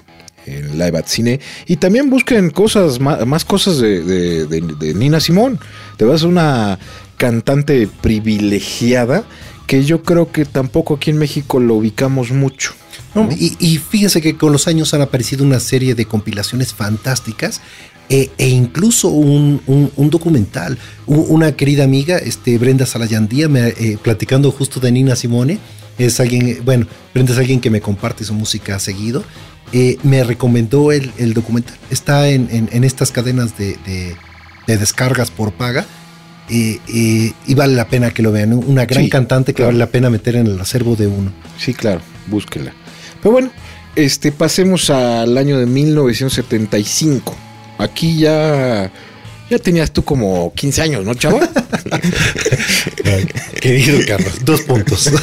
en 0.48 0.80
Live 0.80 0.98
at 0.98 1.06
Cine. 1.06 1.40
Y 1.68 1.76
también 1.76 2.10
busquen 2.10 2.50
cosas, 2.50 3.00
más, 3.00 3.46
cosas 3.46 3.78
de- 3.78 4.48
de 4.48 4.94
Nina 4.96 5.20
Simón. 5.20 5.60
Te 5.98 6.06
vas 6.06 6.24
a 6.24 6.28
una 6.28 6.80
cantante 7.18 7.88
privilegiada 8.02 9.24
que 9.68 9.84
yo 9.84 10.02
creo 10.02 10.32
que 10.32 10.46
tampoco 10.46 10.96
aquí 10.96 11.12
en 11.12 11.20
México 11.20 11.60
lo 11.60 11.76
ubicamos 11.76 12.32
mucho. 12.32 12.74
No, 13.16 13.30
y, 13.32 13.56
y 13.60 13.78
fíjense 13.78 14.22
que 14.22 14.38
con 14.38 14.51
los 14.51 14.68
años 14.68 14.94
han 14.94 15.01
aparecido 15.01 15.44
una 15.44 15.60
serie 15.60 15.96
de 15.96 16.06
compilaciones 16.06 16.74
fantásticas 16.74 17.60
e, 18.10 18.30
e 18.38 18.50
incluso 18.50 19.08
un, 19.10 19.62
un- 19.68 19.92
un 19.96 20.10
documental. 20.10 20.78
Una 21.08 21.51
querida 21.54 21.84
amiga, 21.84 22.18
este, 22.18 22.58
Brenda 22.58 22.86
Salayandía, 22.86 23.48
me, 23.50 23.70
eh, 23.70 23.98
platicando 24.01 24.51
justo 24.51 24.80
de 24.80 24.92
Nina 24.92 25.16
Simone, 25.16 25.60
es 25.98 26.20
alguien, 26.20 26.48
eh, 26.48 26.62
bueno, 26.63 26.88
Brenda 27.13 27.34
es 27.34 27.39
alguien 27.39 27.60
que 27.60 27.70
me 27.70 27.82
comparte 27.82 28.24
su 28.24 28.34
música 28.34 28.80
seguido, 28.80 29.24
eh, 29.74 29.98
me 30.04 30.24
recomendó 30.24 30.92
el, 30.92 31.12
el 31.18 31.34
documental. 31.34 31.75
Está 31.92 32.30
en, 32.30 32.48
en- 32.51 32.70
en 32.72 32.84
estas 32.84 33.12
cadenas 33.12 33.58
de, 33.58 33.78
de- 33.86 34.16
de 34.68 34.78
descargas 34.78 35.32
por 35.32 35.51
paga. 35.54 35.86
eh, 36.51 36.80
eh, 36.92 37.32
y 37.46 37.54
vale 37.54 37.75
la 37.75 37.88
pena 37.88 38.10
que 38.12 38.24
lo 38.24 38.32
vean. 38.32 38.54
Una 38.54 38.86
gran 38.86 39.04
Sí, 39.04 39.10
cantante 39.10 39.51
que 39.54 39.58
claro. 39.58 39.68
vale 39.70 39.78
la 39.80 39.88
pena 39.92 40.10
meter 40.10 40.36
en 40.36 40.48
el 40.48 40.60
acervo 40.60 40.96
de 40.96 41.06
uno. 41.06 41.32
Sí, 41.60 41.75
claro, 41.75 42.01
búsquela. 42.28 42.74
Pero 43.22 43.32
bueno, 43.34 43.50
este, 43.96 44.32
pasemos 44.32 44.90
al 44.90 45.38
año 45.38 45.58
de 45.60 45.66
1975. 45.66 47.36
Aquí 47.78 48.20
ya, 48.20 48.92
ya 49.50 49.60
tenías 49.60 49.92
tú 49.92 50.04
como 50.04 50.54
15 50.54 50.82
años, 50.82 51.06
¿no, 51.06 51.14
chava? 51.16 51.40
Querido 53.62 54.00
Carlos, 54.08 54.44
dos 54.46 54.62
puntos. 54.62 55.10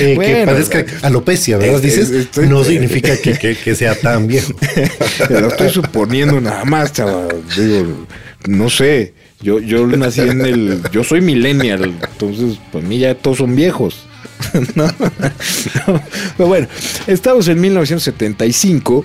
Eh, 0.00 0.12
que 0.12 0.14
Bueno, 0.14 0.46
padezca 0.52 0.84
alopecia, 1.02 1.58
¿verdad? 1.58 1.76
es- 1.76 1.82
Dices, 1.82 2.10
es- 2.10 2.26
estoy- 2.26 2.46
no 2.48 2.64
significa 2.64 3.16
que, 3.16 3.32
que- 3.34 3.56
que 3.56 3.74
sea 3.74 3.94
tan 3.94 4.26
viejo. 4.26 4.52
Lo 5.30 5.48
estoy 5.48 5.68
suponiendo 5.70 6.40
nada 6.40 6.64
más, 6.64 6.92
chava. 6.92 7.26
Digo, 7.56 8.06
no 8.46 8.70
sé. 8.70 9.14
Yo, 9.40 9.60
yo 9.60 9.86
nací 9.86 10.20
en 10.22 10.40
el. 10.40 10.82
Yo 10.90 11.04
soy 11.04 11.20
millennial, 11.20 11.94
entonces, 12.10 12.58
para 12.72 12.84
mí 12.86 12.98
ya 12.98 13.14
todos 13.14 13.38
son 13.38 13.54
viejos. 13.54 14.06
¿no? 14.74 14.86
No, 14.86 16.02
Pero 16.36 16.48
bueno, 16.48 16.66
estamos 17.06 17.48
en 17.48 17.60
1975 17.60 19.04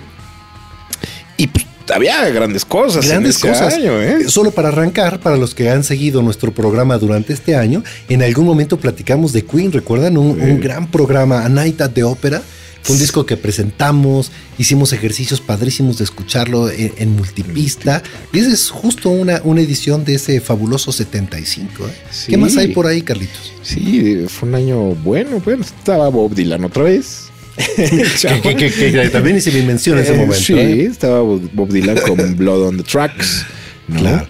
y 1.36 1.46
pues 1.48 1.66
había 1.94 2.28
grandes 2.30 2.64
cosas. 2.64 3.04
en 3.04 3.10
Grandes 3.10 3.36
ese 3.36 3.48
cosas. 3.48 3.74
año, 3.74 4.00
¿eh? 4.00 4.28
Solo 4.28 4.50
para 4.52 4.68
arrancar, 4.68 5.20
para 5.20 5.36
los 5.36 5.54
que 5.54 5.68
han 5.70 5.84
seguido 5.84 6.22
nuestro 6.22 6.52
programa 6.52 6.96
durante 6.98 7.32
este 7.32 7.56
año, 7.56 7.82
en 8.08 8.22
algún 8.22 8.46
momento 8.46 8.78
platicamos 8.78 9.32
de 9.32 9.44
Queen, 9.44 9.72
¿recuerdan? 9.72 10.16
Un, 10.16 10.40
un 10.40 10.60
gran 10.60 10.90
programa, 10.90 11.44
A 11.44 11.48
Night 11.48 11.80
at 11.80 11.90
the 11.90 12.02
Opera. 12.04 12.40
Fue 12.84 12.94
un 12.96 13.00
disco 13.00 13.24
que 13.24 13.36
presentamos, 13.38 14.30
hicimos 14.58 14.92
ejercicios 14.92 15.40
padrísimos 15.40 15.98
de 15.98 16.04
escucharlo 16.04 16.70
en, 16.70 16.92
en 16.98 17.16
multipista. 17.16 18.02
Y 18.32 18.38
esa 18.40 18.52
es 18.52 18.68
justo 18.70 19.08
una, 19.08 19.40
una 19.44 19.62
edición 19.62 20.04
de 20.04 20.16
ese 20.16 20.40
fabuloso 20.40 20.92
75. 20.92 21.86
¿eh? 21.86 21.90
Sí. 22.10 22.26
¿Qué 22.30 22.36
más 22.36 22.56
hay 22.58 22.68
por 22.68 22.86
ahí, 22.86 23.00
Carlitos? 23.00 23.52
Sí, 23.62 24.26
fue 24.28 24.50
un 24.50 24.54
año 24.54 24.78
bueno. 24.96 25.40
Bueno, 25.42 25.64
estaba 25.64 26.08
Bob 26.10 26.34
Dylan 26.34 26.62
otra 26.64 26.82
vez. 26.84 27.30
que, 27.76 28.56
que- 28.56 28.70
que- 28.70 28.92
que 28.92 29.08
también 29.10 29.36
hice 29.38 29.50
mi 29.52 29.62
mención 29.62 29.96
en 29.96 30.04
ese 30.04 30.12
Eh, 30.14 30.16
momento. 30.18 30.44
Sí, 30.44 30.52
¿eh? 30.54 30.84
estaba 30.90 31.20
Bob 31.22 31.68
Dylan 31.72 31.96
con 32.00 32.36
Blood 32.36 32.62
on 32.68 32.76
the 32.76 32.82
Tracks. 32.82 33.46
¿no? 33.88 34.00
Claro. 34.00 34.26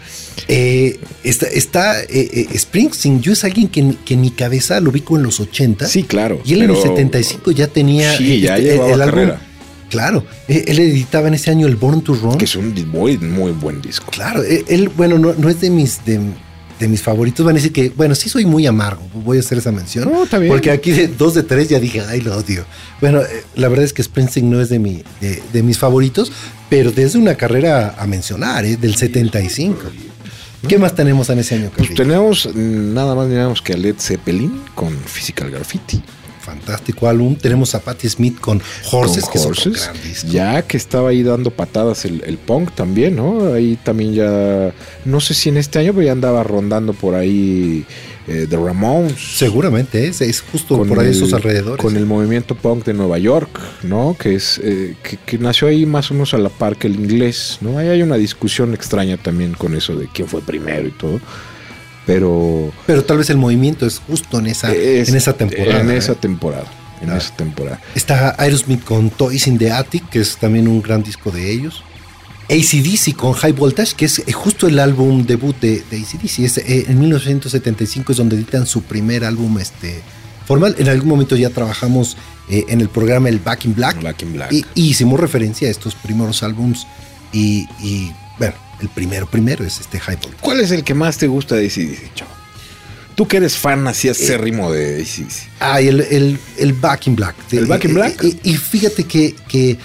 Eh, 0.49 0.99
está 1.23 1.47
está 1.47 2.03
eh, 2.03 2.07
eh, 2.11 2.59
Springsteen, 2.59 3.21
yo 3.23 3.33
es 3.33 3.45
alguien 3.45 3.69
que, 3.69 3.81
en- 3.81 3.95
que 3.95 4.15
en 4.15 4.21
mi 4.21 4.31
cabeza 4.31 4.81
lo 4.81 4.91
ubico 4.91 5.17
en 5.17 5.23
los 5.23 5.41
80. 5.41 5.87
Sí, 5.87 6.03
claro. 6.03 6.41
Y 6.45 6.55
él 6.55 6.63
en 6.63 6.71
el 6.71 6.77
pero- 6.77 6.83
75 6.97 7.51
ya 7.53 7.67
tenía. 7.69 8.17
Sí, 8.17 8.41
ya 8.41 8.57
este, 8.57 8.73
llevaba 8.73 8.97
carrera. 9.07 9.41
Claro, 9.91 10.25
eh, 10.49 10.65
él 10.67 10.81
editaba 10.81 11.29
en 11.29 11.35
ese 11.35 11.51
año 11.51 11.67
el 11.69 11.77
Born 11.77 12.03
to 12.03 12.15
Run. 12.15 12.37
Que 12.39 12.47
es 12.47 12.57
un 12.57 12.75
muy, 12.91 13.17
muy 13.19 13.53
buen 13.53 13.81
disco. 13.81 14.07
Claro, 14.11 14.43
eh, 14.43 14.65
él, 14.69 14.89
bueno, 14.97 15.19
no, 15.19 15.35
no 15.35 15.49
es 15.49 15.61
de 15.61 15.71
mis, 15.71 16.05
de, 16.05 16.19
de 16.81 16.89
mis 16.89 17.01
favoritos. 17.01 17.47
Van 17.47 17.55
a 17.55 17.59
decir 17.59 17.73
que, 17.73 17.91
bueno, 17.91 18.17
sí 18.17 18.29
soy 18.29 18.45
muy 18.45 18.67
amargo. 18.67 19.03
Voy 19.15 19.37
a 19.37 19.41
hacer 19.41 19.59
esa 19.59 19.71
mención. 19.71 20.11
No, 20.11 20.25
está 20.25 20.39
bien. 20.39 20.51
Porque 20.53 20.73
aquí 20.73 20.91
de 20.91 21.07
dos 21.07 21.35
de 21.35 21.45
tres 21.45 21.69
ya 21.69 21.79
dije, 21.79 22.01
ay, 22.09 22.23
lo 22.23 22.37
odio. 22.37 22.65
Bueno, 23.01 23.21
eh, 23.21 23.45
la 23.55 23.69
verdad 23.69 23.85
es 23.85 23.93
que 23.93 24.03
Springsteen 24.03 24.51
no 24.51 24.61
es 24.61 24.69
de, 24.69 24.81
mi, 24.81 25.05
de, 25.21 25.41
de 25.53 25.63
mis 25.63 25.79
favoritos, 25.79 26.33
pero 26.69 26.91
desde 26.91 27.19
una 27.19 27.37
carrera 27.37 27.95
a 27.97 28.07
mencionar, 28.09 28.65
¿eh? 28.65 28.77
del 28.77 28.97
75. 28.97 29.79
¿Qué 30.69 30.79
más 30.79 30.95
tenemos 30.95 31.29
en 31.31 31.39
ese 31.39 31.55
año? 31.57 31.71
Pues 31.77 31.89
Carlitos? 31.91 31.97
tenemos 31.97 32.55
nada 32.55 33.15
más 33.15 33.29
ni 33.29 33.35
nada 33.35 33.53
que 33.63 33.73
a 33.73 33.77
Led 33.77 33.97
Zeppelin 33.99 34.63
con 34.75 34.97
Physical 34.97 35.51
Graffiti. 35.51 36.03
Fantástico 36.41 37.09
álbum. 37.09 37.37
Tenemos 37.37 37.75
a 37.75 37.81
Patti 37.81 38.07
Smith 38.09 38.39
con 38.39 38.61
Horses, 38.93 39.25
Con 39.25 39.33
que 39.33 39.39
es 39.39 39.47
Horses, 39.47 39.91
disco. 40.05 40.29
ya 40.31 40.61
que 40.63 40.77
estaba 40.77 41.09
ahí 41.09 41.23
dando 41.23 41.51
patadas 41.51 42.05
el, 42.05 42.23
el 42.27 42.37
punk 42.37 42.73
también, 42.75 43.17
¿no? 43.17 43.55
Ahí 43.55 43.79
también 43.83 44.13
ya, 44.13 44.75
no 45.07 45.21
sé 45.21 45.33
si 45.33 45.49
en 45.49 45.57
este 45.57 45.79
año, 45.79 45.95
pero 45.95 46.05
ya 46.05 46.13
andaba 46.13 46.43
rondando 46.43 46.93
por 46.93 47.15
ahí 47.15 47.87
eh, 48.27 48.47
The 48.49 48.57
Ramones. 48.57 49.15
Seguramente 49.37 50.07
es, 50.09 50.21
es 50.21 50.41
justo 50.41 50.83
por 50.85 50.99
ahí 50.99 51.07
el- 51.09 51.13
esos 51.13 51.33
alrededores. 51.33 51.83
Con 51.83 51.95
¿eh? 51.97 51.99
el 51.99 52.07
movimiento 52.07 52.55
punk 52.55 52.85
de 52.85 52.95
Nueva 52.95 53.19
York, 53.19 53.61
¿no? 53.83 54.17
Que 54.19 54.35
es 54.35 54.61
eh, 54.63 54.97
que, 55.03 55.17
que 55.19 55.39
nació 55.39 55.69
ahí 55.69 55.85
más 55.87 56.11
o 56.11 56.15
menos 56.15 56.33
a 56.35 56.39
la 56.39 56.49
par 56.49 56.77
que 56.77 56.87
el 56.87 56.95
inglés, 56.95 57.59
¿no? 57.61 57.79
Ahí 57.79 57.89
hay 57.89 58.03
una 58.03 58.17
discusión 58.17 58.73
extraña 58.75 59.17
también 59.17 59.53
con 59.55 59.75
eso 59.75 59.95
de 59.95 60.09
quién 60.13 60.27
fue 60.29 60.41
primero 60.41 60.87
y 60.89 60.93
todo. 60.93 61.21
Pero 62.07 62.71
Pero 62.87 63.03
tal 63.05 63.19
vez 63.19 63.31
el 63.31 63.39
movimiento 63.39 63.87
es 63.87 63.99
justo 63.99 64.39
en 64.39 64.47
esa, 64.47 64.73
es- 64.75 65.09
en 65.09 65.17
esa 65.17 65.33
temporada. 65.35 65.81
En 65.81 65.91
¿eh? 65.91 65.97
esa 65.97 66.15
temporada. 66.15 66.67
En 67.01 67.11
Ah. 67.11 67.17
esa 67.19 67.35
temporada. 67.37 67.81
Está 67.95 68.35
Aerosmith 68.39 68.85
con 68.85 69.11
Toys 69.11 69.47
in 69.47 69.59
the 69.59 69.71
Attic, 69.71 70.09
que 70.11 70.21
es 70.21 70.37
también 70.37 70.69
un 70.69 70.81
gran 70.83 71.03
disco 71.03 71.31
de 71.31 71.51
ellos. 71.51 71.83
ACDC 72.51 73.17
con 73.17 73.33
High 73.33 73.53
Voltage, 73.53 73.95
que 73.97 74.05
es 74.05 74.19
eh, 74.21 74.33
justo 74.33 74.67
el 74.67 74.79
álbum 74.79 75.25
debut 75.25 75.59
de, 75.61 75.83
de 75.91 75.99
ACDC. 75.99 76.39
Es, 76.41 76.59
eh, 76.59 76.87
en 76.89 77.01
1975 77.01 78.13
es 78.13 78.19
donde 78.19 78.37
editan 78.37 78.67
su 78.67 78.83
primer 78.83 79.25
álbum 79.25 79.59
este, 79.59 80.03
formal. 80.47 80.75
En 80.79 80.89
algún 80.89 81.09
momento 81.09 81.37
ya 81.37 81.51
trabajamos 81.51 82.17
eh, 82.51 82.65
en 82.69 82.81
el 82.81 82.89
programa 82.89 83.29
El 83.29 83.39
Back 83.39 83.65
in 83.65 83.75
Black. 83.75 84.23
In 84.23 84.35
Black. 84.35 84.53
Y, 84.53 84.65
y 84.75 84.91
hicimos 84.91 85.19
referencia 85.19 85.69
a 85.69 85.71
estos 85.71 85.95
primeros 85.95 86.43
álbums. 86.43 86.87
Y, 87.33 87.67
y, 87.81 88.13
bueno, 88.39 88.55
el 88.81 88.89
primero, 88.91 89.27
primero 89.27 89.65
es 89.65 89.81
este 89.81 89.99
High 89.99 90.17
Voltage. 90.17 90.41
¿Cuál 90.41 90.61
es 90.61 90.71
el 90.71 90.85
que 90.85 90.95
más 90.95 91.17
te 91.17 91.27
gusta 91.27 91.55
de 91.55 91.67
ACDC, 91.67 92.15
chavo? 92.15 92.31
Tú 93.15 93.29
que 93.29 93.37
eres 93.37 93.57
fan 93.57 93.87
así 93.87 94.09
acérrimo 94.09 94.73
de 94.73 95.01
ACDC. 95.01 95.49
Ah, 95.61 95.81
el, 95.81 96.01
el, 96.01 96.39
el 96.59 96.73
Back 96.75 97.07
in 97.07 97.17
Black. 97.17 97.37
¿El 97.53 97.67
Back 97.67 97.85
in 97.85 97.95
Black? 97.95 98.23
Y, 98.23 98.39
y 98.43 98.57
fíjate 98.57 99.05
que, 99.05 99.35
que 99.49 99.79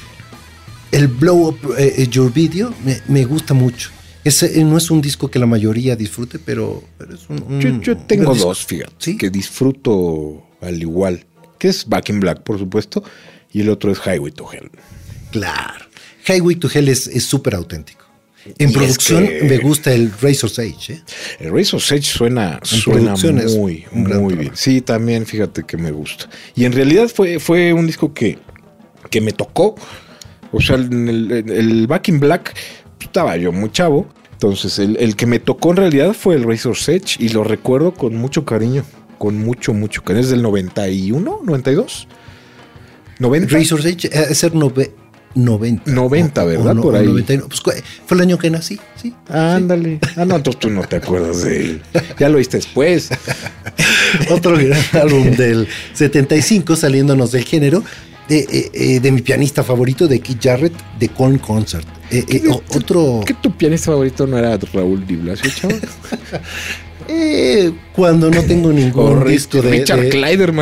el 0.91 1.07
Blow 1.07 1.49
Up 1.49 1.59
eh, 1.77 2.07
Your 2.09 2.31
Video 2.33 2.73
me, 2.83 2.99
me 3.07 3.25
gusta 3.25 3.53
mucho. 3.53 3.89
Ese, 4.23 4.59
eh, 4.59 4.63
no 4.63 4.77
es 4.77 4.91
un 4.91 5.01
disco 5.01 5.29
que 5.31 5.39
la 5.39 5.45
mayoría 5.45 5.95
disfrute, 5.95 6.39
pero, 6.39 6.83
pero 6.97 7.15
es 7.15 7.29
un, 7.29 7.41
un- 7.43 7.81
Yo, 7.81 7.95
tengo 7.97 8.35
dos, 8.35 8.65
fíjate, 8.65 8.93
¿Sí? 8.97 9.17
que 9.17 9.29
disfruto 9.29 10.43
al 10.61 10.81
igual. 10.81 11.25
Que 11.57 11.69
es 11.69 11.87
Back 11.87 12.09
in 12.09 12.19
Black, 12.19 12.41
por 12.43 12.57
supuesto, 12.59 13.03
y 13.51 13.61
el 13.61 13.69
otro 13.69 13.91
es 13.91 13.99
Highway 14.05 14.31
to 14.31 14.47
Hell. 14.51 14.69
Claro. 15.31 15.85
Highway 16.27 16.55
to 16.55 16.69
Hell 16.73 16.89
es 16.89 17.09
súper 17.23 17.55
auténtico. 17.55 18.05
En 18.57 18.69
Y 18.69 18.71
es 18.71 18.77
producción 18.77 19.27
que- 19.27 19.43
me 19.43 19.57
gusta 19.57 19.93
el 19.93 20.11
Razor's 20.21 20.57
Edge. 20.59 20.93
¿eh? 20.93 21.01
El 21.39 21.51
Race 21.51 21.75
of 21.75 21.83
Sage 21.83 22.01
suena, 22.03 22.59
suena 22.63 23.13
muy, 23.57 23.85
muy 23.91 24.33
bien. 24.35 24.51
Sí, 24.55 24.81
también 24.81 25.25
fíjate 25.25 25.63
que 25.65 25.75
me 25.77 25.91
gusta. 25.91 26.29
Y 26.55 26.63
en 26.65 26.71
realidad 26.71 27.09
fue, 27.13 27.39
fue 27.39 27.73
un 27.73 27.85
disco 27.87 28.13
que, 28.13 28.37
que 29.09 29.19
me 29.21 29.33
tocó. 29.33 29.75
O 30.51 30.59
sea, 30.61 30.75
en 30.77 31.07
el, 31.07 31.31
en 31.31 31.49
el 31.49 31.87
Back 31.87 32.07
in 32.09 32.19
Black 32.19 32.53
pues, 32.97 33.07
estaba 33.07 33.37
yo 33.37 33.51
muy 33.51 33.71
chavo. 33.71 34.07
Entonces, 34.31 34.79
el, 34.79 34.95
el 34.97 35.15
que 35.15 35.25
me 35.25 35.39
tocó 35.39 35.71
en 35.71 35.77
realidad 35.77 36.13
fue 36.13 36.35
el 36.35 36.43
Razor's 36.43 36.87
Edge 36.89 37.17
y 37.19 37.29
lo 37.29 37.43
recuerdo 37.43 37.93
con 37.93 38.15
mucho 38.15 38.45
cariño. 38.45 38.83
Con 39.17 39.37
mucho, 39.37 39.73
mucho 39.73 40.01
cariño. 40.03 40.23
¿Es 40.23 40.29
del 40.29 40.41
91? 40.41 41.41
¿92? 41.43 42.07
¿90? 43.19 43.49
Razor's 43.49 43.85
Edge 43.85 44.05
es 44.13 44.43
nove- 44.53 44.91
90. 45.35 45.91
90, 45.91 46.43
¿verdad? 46.45 46.73
no- 46.73 46.81
Por 46.81 46.95
ahí. 46.95 47.05
91. 47.05 47.47
Pues, 47.49 47.83
fue 48.05 48.15
el 48.17 48.21
año 48.21 48.37
que 48.37 48.49
nací, 48.49 48.79
sí. 48.95 49.13
Ándale. 49.27 49.99
Ah, 50.15 50.25
no, 50.25 50.37
entonces 50.37 50.59
tú 50.59 50.69
no 50.69 50.81
te 50.83 50.95
acuerdas 50.95 51.43
de 51.43 51.59
él. 51.61 51.81
Ya 52.17 52.29
lo 52.29 52.37
viste 52.37 52.57
después. 52.57 53.09
Otro 54.31 54.57
gran 54.57 54.81
álbum 54.93 55.31
del 55.35 55.67
75, 55.93 56.75
saliéndonos 56.75 57.31
del 57.31 57.43
género, 57.43 57.83
de, 58.29 58.39
eh, 58.39 58.71
eh, 58.73 58.99
de 58.99 59.11
mi 59.11 59.21
pianista 59.21 59.63
favorito, 59.63 60.07
de 60.07 60.19
Keith 60.21 60.41
Jarrett, 60.41 60.73
de 60.99 61.09
Corn 61.09 61.37
Concert. 61.39 61.85
Eh, 62.11 62.23
eh, 62.27 62.43
o- 62.49 62.63
otro. 62.75 63.21
¿Qué 63.25 63.33
tu 63.33 63.51
pianista 63.57 63.91
favorito 63.91 64.25
no 64.25 64.37
era 64.37 64.57
Raúl 64.73 65.05
Di 65.05 65.15
Blasio, 65.15 65.49
chaval? 65.51 65.79
eh, 67.07 67.71
cuando 67.93 68.29
no 68.29 68.41
tengo 68.43 68.71
ningún 68.71 69.25
disco 69.25 69.61
de. 69.61 69.71
Richard 69.71 70.01
de-. 70.01 70.09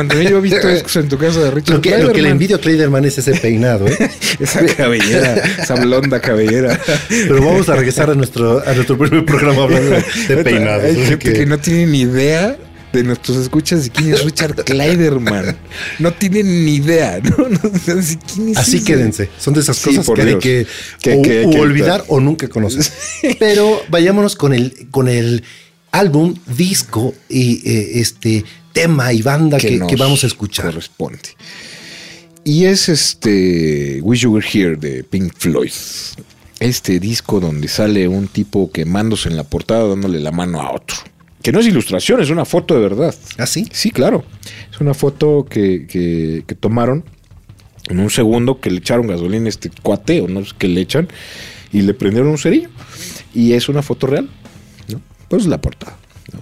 También 0.08 0.30
yo 0.30 0.38
he 0.38 0.40
visto 0.40 0.66
discos 0.74 0.96
en 0.96 1.08
tu 1.08 1.18
casa 1.18 1.40
de 1.40 1.50
Richard 1.50 1.76
lo 1.76 1.80
que, 1.82 1.98
lo 1.98 2.12
que 2.12 2.22
le 2.22 2.30
envidio 2.30 2.56
a 2.56 2.60
es 3.06 3.18
ese 3.18 3.32
peinado, 3.34 3.86
¿eh? 3.86 3.96
Esa 4.40 4.64
cabellera, 4.66 5.34
esa 5.62 5.74
blonda 5.74 6.20
cabellera. 6.20 6.78
Pero 7.08 7.44
vamos 7.44 7.68
a 7.68 7.74
regresar 7.74 8.08
a 8.10 8.14
nuestro, 8.14 8.62
a 8.66 8.72
nuestro 8.72 8.96
primer 8.96 9.24
programa 9.24 9.64
hablando 9.64 9.90
de, 9.90 10.36
de 10.36 10.44
peinados. 10.44 10.84
Hay 10.84 10.90
así 10.92 11.00
gente 11.04 11.18
que... 11.18 11.32
que- 11.32 11.46
no 11.46 11.58
tiene 11.58 11.86
ni 11.86 12.00
idea 12.02 12.56
de 12.98 13.04
nuestros 13.04 13.36
escuchas 13.38 13.84
de 13.84 13.90
quién 13.90 14.12
es 14.14 14.24
Richard 14.24 14.64
Clayderman. 14.64 15.56
No 15.98 16.12
tienen 16.12 16.64
ni 16.64 16.76
idea, 16.76 17.20
¿no? 17.22 17.36
Quién 17.84 17.98
es 18.50 18.56
Así 18.56 18.76
ese. 18.78 18.84
quédense. 18.84 19.28
Son 19.38 19.54
de 19.54 19.60
esas 19.60 19.78
cosas 19.78 20.06
que 20.10 20.22
hay 20.22 20.38
que, 20.38 20.66
Que- 21.00 21.14
o, 21.14 21.22
que 21.22 21.60
olvidar 21.60 22.04
o 22.08 22.20
nunca 22.20 22.48
conocer. 22.48 22.84
Pero 23.38 23.80
vayámonos 23.88 24.34
con 24.36 24.52
el, 24.52 24.88
con 24.90 25.08
el 25.08 25.44
álbum, 25.92 26.34
disco 26.56 27.14
y 27.28 27.68
eh, 27.68 28.00
este 28.00 28.44
tema 28.72 29.12
y 29.12 29.22
banda 29.22 29.58
que 29.58 29.78
vamos 29.96 30.24
a 30.24 30.26
escuchar. 30.26 30.66
Corresponde. 30.66 31.30
Y 32.44 32.64
es 32.64 32.88
este 32.88 34.00
Wish 34.02 34.20
You 34.22 34.32
Were 34.32 34.46
Here 34.52 34.76
de 34.76 35.04
Pink 35.04 35.32
Floyd. 35.36 35.70
Este 36.60 36.98
disco 36.98 37.38
donde 37.40 37.68
sale 37.68 38.08
un 38.08 38.26
tipo 38.26 38.72
quemándose 38.72 39.28
en 39.28 39.36
la 39.36 39.44
portada 39.44 39.86
dándole 39.86 40.18
la 40.20 40.32
mano 40.32 40.60
a 40.60 40.72
otro. 40.72 40.96
Que 41.42 41.52
no 41.52 41.60
es 41.60 41.66
ilustración, 41.66 42.20
es 42.20 42.30
una 42.30 42.44
foto 42.44 42.74
de 42.74 42.80
verdad. 42.80 43.14
¿Ah, 43.38 43.46
sí? 43.46 43.66
Sí, 43.72 43.90
claro. 43.90 44.24
Es 44.72 44.80
una 44.80 44.94
foto 44.94 45.46
que, 45.48 45.86
que- 45.86 46.42
que 46.46 46.54
tomaron 46.54 47.04
en 47.88 48.00
un 48.00 48.10
segundo 48.10 48.60
que 48.60 48.70
le 48.70 48.78
echaron 48.78 49.06
gasolina 49.06 49.46
a 49.46 49.48
este 49.48 49.70
cuate, 49.82 50.20
o 50.20 50.28
no 50.28 50.44
sé 50.44 50.52
qué 50.58 50.68
le 50.68 50.80
echan, 50.80 51.08
y 51.72 51.82
le 51.82 51.94
prendieron 51.94 52.30
un 52.30 52.38
cerillo. 52.38 52.68
Y 53.34 53.52
es 53.52 53.68
una 53.68 53.82
foto 53.82 54.06
real, 54.08 54.28
¿no? 54.88 55.00
Pues 55.28 55.46
la 55.46 55.60
portada. 55.60 55.96
¿no? 56.32 56.40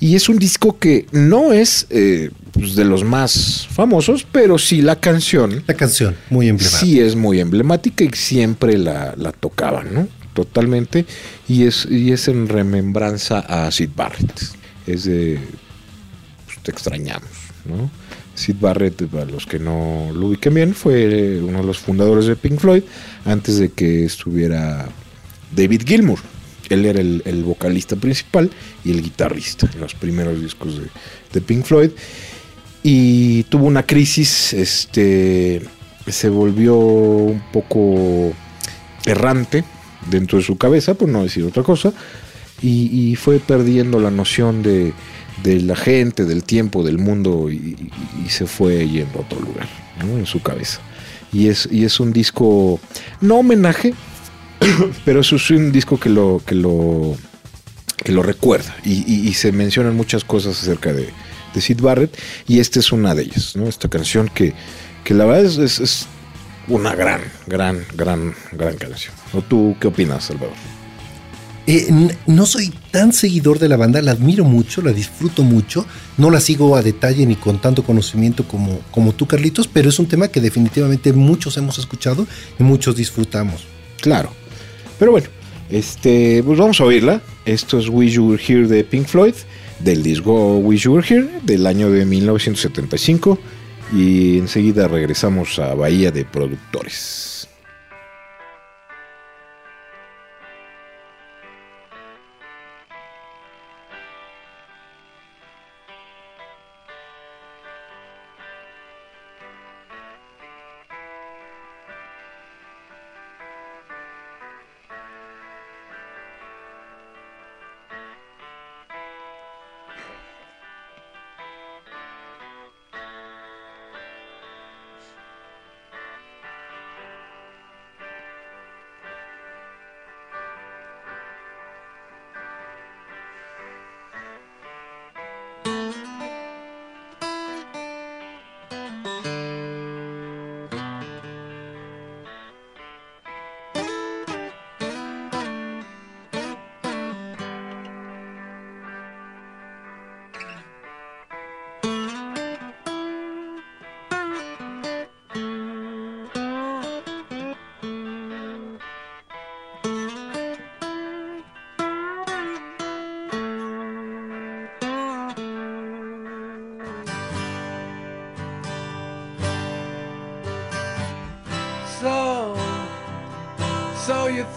Y 0.00 0.16
es 0.16 0.28
un 0.28 0.38
disco 0.38 0.78
que 0.78 1.06
no 1.12 1.52
es 1.52 1.86
eh, 1.90 2.30
pues, 2.52 2.74
de 2.74 2.84
los 2.84 3.04
más 3.04 3.68
famosos, 3.70 4.26
pero 4.32 4.58
sí 4.58 4.80
la 4.82 4.96
canción 4.98 5.62
La 5.66 5.74
canción, 5.74 6.16
muy 6.30 6.48
emblemática. 6.48 6.80
sí 6.80 6.98
es 7.00 7.14
muy 7.16 7.38
emblemática 7.38 8.02
y 8.04 8.10
siempre 8.14 8.78
la, 8.78 9.14
la 9.16 9.30
tocaban, 9.32 9.92
¿no? 9.94 10.08
Totalmente. 10.38 11.04
Y 11.48 11.64
es, 11.64 11.84
y 11.90 12.12
es 12.12 12.28
en 12.28 12.48
remembranza 12.48 13.40
a 13.40 13.72
Sid 13.72 13.90
Barrett. 13.96 14.40
Es 14.86 15.02
de. 15.02 15.36
pues, 16.46 16.58
te 16.62 16.70
extrañamos, 16.70 17.28
¿no? 17.64 17.90
Sid 18.36 18.54
Barrett, 18.60 19.08
para 19.08 19.24
los 19.24 19.46
que 19.46 19.58
no 19.58 20.12
lo 20.14 20.28
ubiquen 20.28 20.54
bien, 20.54 20.74
fue 20.76 21.40
uno 21.42 21.58
de 21.58 21.64
los 21.64 21.78
fundadores 21.78 22.26
de 22.26 22.36
Pink 22.36 22.60
Floyd 22.60 22.84
antes 23.24 23.58
de 23.58 23.70
que 23.70 24.04
estuviera 24.04 24.88
David 25.56 25.82
Gilmour. 25.84 26.20
Él 26.68 26.86
era 26.86 27.00
el, 27.00 27.20
el 27.24 27.42
vocalista 27.42 27.96
principal 27.96 28.48
y 28.84 28.92
el 28.92 29.02
guitarrista 29.02 29.68
en 29.74 29.80
los 29.80 29.94
primeros 29.94 30.40
discos 30.40 30.78
de, 30.78 30.86
de 31.32 31.40
Pink 31.40 31.64
Floyd. 31.64 31.90
Y 32.84 33.42
tuvo 33.44 33.66
una 33.66 33.82
crisis, 33.82 34.52
este, 34.52 35.62
se 36.06 36.28
volvió 36.28 36.76
un 36.78 37.42
poco 37.52 38.32
errante 39.04 39.64
dentro 40.10 40.38
de 40.38 40.44
su 40.44 40.56
cabeza, 40.56 40.94
por 40.94 41.08
no 41.08 41.22
decir 41.22 41.44
otra 41.44 41.62
cosa, 41.62 41.92
y, 42.60 43.14
fue 43.16 43.38
perdiendo 43.38 44.00
la 44.00 44.10
noción 44.10 44.62
de, 44.62 44.92
la 45.44 45.76
gente, 45.76 46.24
del 46.24 46.42
tiempo, 46.42 46.82
del 46.82 46.98
mundo, 46.98 47.50
y, 47.50 47.76
se 48.28 48.46
fue 48.46 48.88
yendo 48.88 49.18
a 49.18 49.22
otro 49.22 49.40
lugar, 49.40 49.68
¿no? 50.04 50.18
en 50.18 50.26
su 50.26 50.42
cabeza. 50.42 50.80
Y 51.32 51.48
es, 51.48 51.68
y 51.70 51.84
es 51.84 52.00
un 52.00 52.12
disco, 52.12 52.80
no 53.20 53.36
homenaje, 53.36 53.94
pero 55.04 55.20
es 55.20 55.50
un 55.50 55.70
disco 55.72 56.00
que 56.00 56.08
lo, 56.08 56.42
que 56.44 56.54
lo, 56.54 57.16
que 58.02 58.12
lo 58.12 58.22
recuerda. 58.22 58.74
Y, 58.84 59.32
se 59.34 59.52
mencionan 59.52 59.94
muchas 59.94 60.24
cosas 60.24 60.60
acerca 60.60 60.92
de, 60.92 61.10
de 61.54 61.60
Sid 61.60 61.80
Barrett, 61.80 62.18
y 62.48 62.58
esta 62.58 62.80
es 62.80 62.90
una 62.90 63.14
de 63.14 63.22
ellas, 63.22 63.54
¿no? 63.54 63.68
Esta 63.68 63.88
canción 63.88 64.28
que, 64.34 64.52
que 65.04 65.14
la 65.14 65.26
verdad 65.26 65.44
es, 65.44 65.58
es- 65.58 65.80
es 65.80 66.06
una 66.68 66.94
gran, 66.94 67.20
gran, 67.46 67.84
gran, 67.94 68.34
gran 68.52 68.76
canción. 68.76 69.14
¿O 69.32 69.42
tú 69.42 69.76
qué 69.80 69.88
opinas, 69.88 70.24
Salvador? 70.24 70.54
Eh, 71.70 71.86
no 72.26 72.46
soy 72.46 72.72
tan 72.90 73.12
seguidor 73.12 73.58
de 73.58 73.68
la 73.68 73.76
banda, 73.76 74.00
la 74.00 74.12
admiro 74.12 74.42
mucho, 74.44 74.80
la 74.80 74.92
disfruto 74.92 75.42
mucho. 75.42 75.84
No 76.16 76.30
la 76.30 76.40
sigo 76.40 76.76
a 76.76 76.82
detalle 76.82 77.26
ni 77.26 77.36
con 77.36 77.60
tanto 77.60 77.82
conocimiento 77.82 78.48
como, 78.48 78.80
como 78.90 79.12
tú, 79.12 79.26
Carlitos, 79.26 79.68
pero 79.68 79.90
es 79.90 79.98
un 79.98 80.06
tema 80.06 80.28
que 80.28 80.40
definitivamente 80.40 81.12
muchos 81.12 81.58
hemos 81.58 81.78
escuchado 81.78 82.26
y 82.58 82.62
muchos 82.62 82.96
disfrutamos. 82.96 83.66
Claro. 84.00 84.30
Pero 84.98 85.12
bueno, 85.12 85.28
este, 85.68 86.42
pues 86.42 86.58
vamos 86.58 86.80
a 86.80 86.84
oírla. 86.84 87.20
Esto 87.44 87.78
es 87.78 87.88
Wish 87.88 88.14
You 88.14 88.30
Were 88.30 88.42
Here 88.42 88.66
de 88.66 88.82
Pink 88.84 89.06
Floyd, 89.06 89.34
del 89.80 90.02
disco 90.02 90.56
Wish 90.56 90.84
You 90.84 90.94
Were 90.94 91.06
Here, 91.06 91.28
del 91.42 91.66
año 91.66 91.90
de 91.90 92.06
1975. 92.06 93.38
Y 93.92 94.38
enseguida 94.38 94.88
regresamos 94.88 95.58
a 95.58 95.74
Bahía 95.74 96.10
de 96.10 96.24
Productores. 96.24 97.37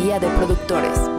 Bahía 0.00 0.18
de 0.18 0.28
Productores. 0.28 1.09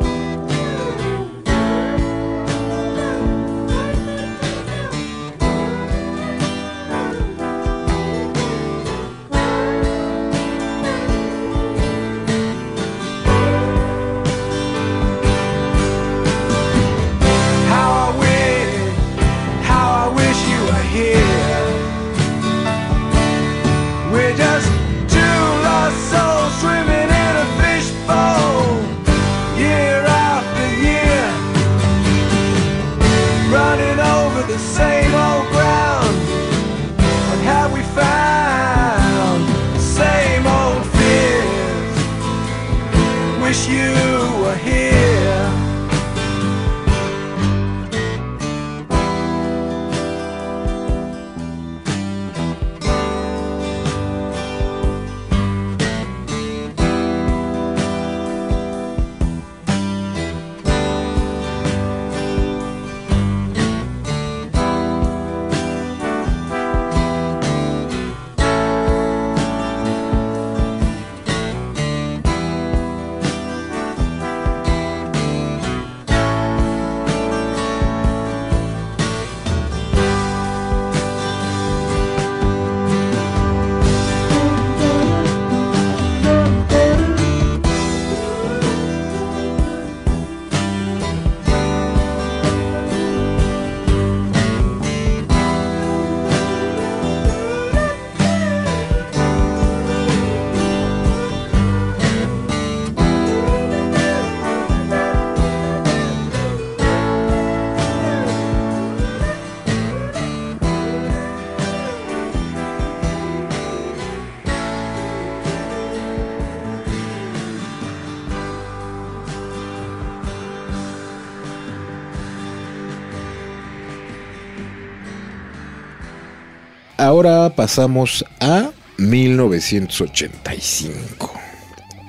Ahora 127.12 127.52
pasamos 127.54 128.24
a 128.39 128.71
1985. 128.97 131.34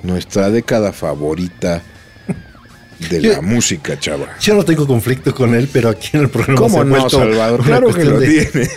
Nuestra 0.01 0.49
década 0.49 0.93
favorita 0.93 1.83
de 3.09 3.21
la 3.21 3.41
música, 3.41 3.99
chava. 3.99 4.37
Yo 4.39 4.55
no 4.55 4.63
tengo 4.65 4.85
conflicto 4.87 5.33
con 5.33 5.53
él, 5.55 5.69
pero 5.71 5.89
aquí 5.89 6.09
en 6.13 6.21
el 6.21 6.29
programa 6.29 6.57
se 6.59 6.61
¿Cómo 6.63 6.81
ha 6.81 6.83
no, 6.85 7.09
Salvador? 7.09 7.63
Claro 7.63 7.93
que 7.93 8.03
lo 8.05 8.19
de- 8.19 8.45
tiene. 8.45 8.69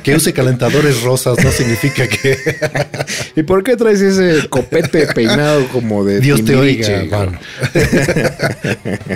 Que 0.02 0.14
use 0.14 0.32
calentadores 0.32 1.02
rosas 1.02 1.36
no 1.44 1.50
significa 1.50 2.06
que 2.08 2.36
¿Y 3.36 3.42
por 3.42 3.62
qué 3.62 3.76
traes 3.76 4.00
ese 4.00 4.48
copete 4.48 5.06
peinado 5.08 5.66
como 5.68 6.04
de 6.04 6.20
Dios 6.20 6.44
te 6.44 6.52
Timbiriche, 6.52 7.00
oiga. 7.00 7.38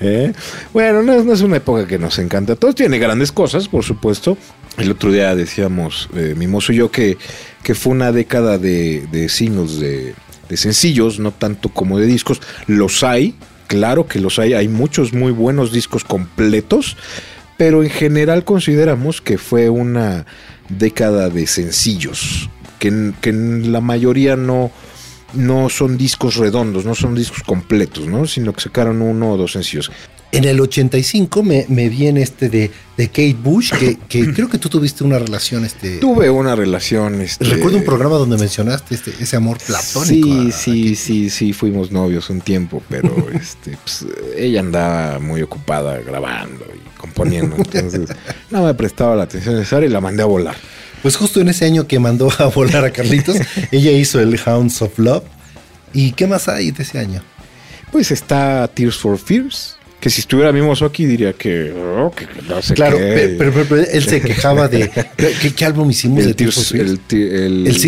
¿Eh? 0.00 0.32
Bueno, 0.72 1.02
no, 1.02 1.14
es- 1.14 1.24
no 1.24 1.32
es 1.32 1.40
una 1.40 1.56
época 1.58 1.86
que 1.86 1.98
nos 1.98 2.18
encanta 2.18 2.56
todos. 2.56 2.74
Tiene 2.74 2.98
grandes 2.98 3.32
cosas, 3.32 3.68
por 3.68 3.84
supuesto. 3.84 4.36
El 4.78 4.90
otro 4.90 5.12
día 5.12 5.34
decíamos, 5.34 6.08
eh, 6.16 6.34
Mimoso 6.36 6.72
y 6.72 6.76
yo, 6.76 6.90
que, 6.90 7.16
que 7.62 7.74
fue 7.74 7.92
una 7.92 8.10
década 8.12 8.58
de, 8.58 9.06
de 9.12 9.28
singles, 9.28 9.78
de, 9.78 10.14
de 10.48 10.56
sencillos, 10.56 11.18
no 11.18 11.32
tanto 11.32 11.68
como 11.68 11.98
de 11.98 12.06
discos. 12.06 12.40
Los 12.66 13.02
hay, 13.02 13.34
claro 13.66 14.06
que 14.06 14.20
los 14.20 14.38
hay. 14.38 14.54
Hay 14.54 14.68
muchos 14.68 15.12
muy 15.12 15.32
buenos 15.32 15.72
discos 15.72 16.04
completos, 16.04 16.96
pero 17.56 17.82
en 17.82 17.90
general 17.90 18.44
consideramos 18.44 19.20
que 19.20 19.38
fue 19.38 19.68
una 19.68 20.26
década 20.68 21.28
de 21.28 21.46
sencillos, 21.46 22.48
que, 22.78 23.12
que 23.20 23.32
la 23.32 23.80
mayoría 23.80 24.36
no, 24.36 24.70
no 25.34 25.68
son 25.68 25.96
discos 25.96 26.36
redondos, 26.36 26.84
no 26.84 26.94
son 26.94 27.14
discos 27.14 27.42
completos, 27.42 28.06
¿no? 28.06 28.26
sino 28.26 28.52
que 28.52 28.62
sacaron 28.62 29.02
uno 29.02 29.32
o 29.32 29.36
dos 29.36 29.52
sencillos. 29.52 29.90
En 30.36 30.44
el 30.44 30.60
85 30.60 31.42
me, 31.42 31.64
me 31.68 31.88
viene 31.88 32.22
este 32.22 32.48
de, 32.48 32.70
de 32.96 33.08
Kate 33.08 33.36
Bush, 33.42 33.72
que, 33.72 33.96
que 34.08 34.32
creo 34.34 34.48
que 34.48 34.58
tú 34.58 34.68
tuviste 34.68 35.04
una 35.04 35.18
relación. 35.18 35.64
Este, 35.64 35.98
Tuve 35.98 36.28
una 36.30 36.54
relación. 36.56 37.20
Este, 37.20 37.44
Recuerdo 37.44 37.78
un 37.78 37.84
programa 37.84 38.16
donde 38.16 38.36
mencionaste 38.36 38.94
este, 38.94 39.12
ese 39.20 39.36
amor 39.36 39.58
platónico. 39.58 40.28
Sí, 40.28 40.48
a- 40.48 40.52
sí, 40.52 40.96
sí, 40.96 41.30
sí, 41.30 41.52
fuimos 41.52 41.90
novios 41.92 42.30
un 42.30 42.40
tiempo, 42.40 42.82
pero 42.88 43.14
este, 43.34 43.76
pues, 43.82 44.04
ella 44.36 44.60
andaba 44.60 45.18
muy 45.18 45.42
ocupada 45.42 45.98
grabando 46.00 46.64
y 46.74 46.98
componiendo, 46.98 47.56
entonces 47.56 48.08
no 48.50 48.64
me 48.64 48.74
prestaba 48.74 49.14
la 49.16 49.24
atención 49.24 49.54
necesaria 49.56 49.88
y 49.88 49.92
la 49.92 50.00
mandé 50.00 50.22
a 50.22 50.26
volar. 50.26 50.56
Pues 51.02 51.16
justo 51.16 51.40
en 51.40 51.48
ese 51.50 51.66
año 51.66 51.86
que 51.86 51.98
mandó 51.98 52.32
a 52.38 52.46
volar 52.46 52.84
a 52.84 52.90
Carlitos, 52.90 53.36
ella 53.70 53.90
hizo 53.92 54.20
el 54.20 54.40
Hounds 54.46 54.80
of 54.82 54.98
Love. 54.98 55.22
¿Y 55.92 56.12
qué 56.12 56.26
más 56.26 56.48
hay 56.48 56.70
de 56.70 56.82
ese 56.82 56.98
año? 56.98 57.22
Pues 57.92 58.10
está 58.10 58.66
Tears 58.74 58.96
for 58.96 59.18
Fears, 59.18 59.76
Que 60.04 60.10
si 60.10 60.20
estuviera 60.20 60.52
Mimoso 60.52 60.84
aquí 60.84 61.06
diría 61.06 61.32
que, 61.32 61.72
oh, 61.72 62.12
que 62.14 62.26
no 62.46 62.60
sé 62.60 62.74
Claro, 62.74 62.98
qué. 62.98 63.04
pe- 63.04 63.34
pero, 63.38 63.52
pero- 63.54 63.66
pero 63.70 63.82
él 63.90 64.04
se 64.04 64.20
quejaba 64.20 64.68
de. 64.68 64.90
¿Qué, 65.16 65.54
qué 65.56 65.64
álbum 65.64 65.90
hicimos 65.90 66.18
de 66.18 66.24
el, 66.26 66.36
Tears 66.36 66.58
Tears- 66.74 66.78
el, 66.78 67.00
el, 67.10 67.66
El 67.68 67.78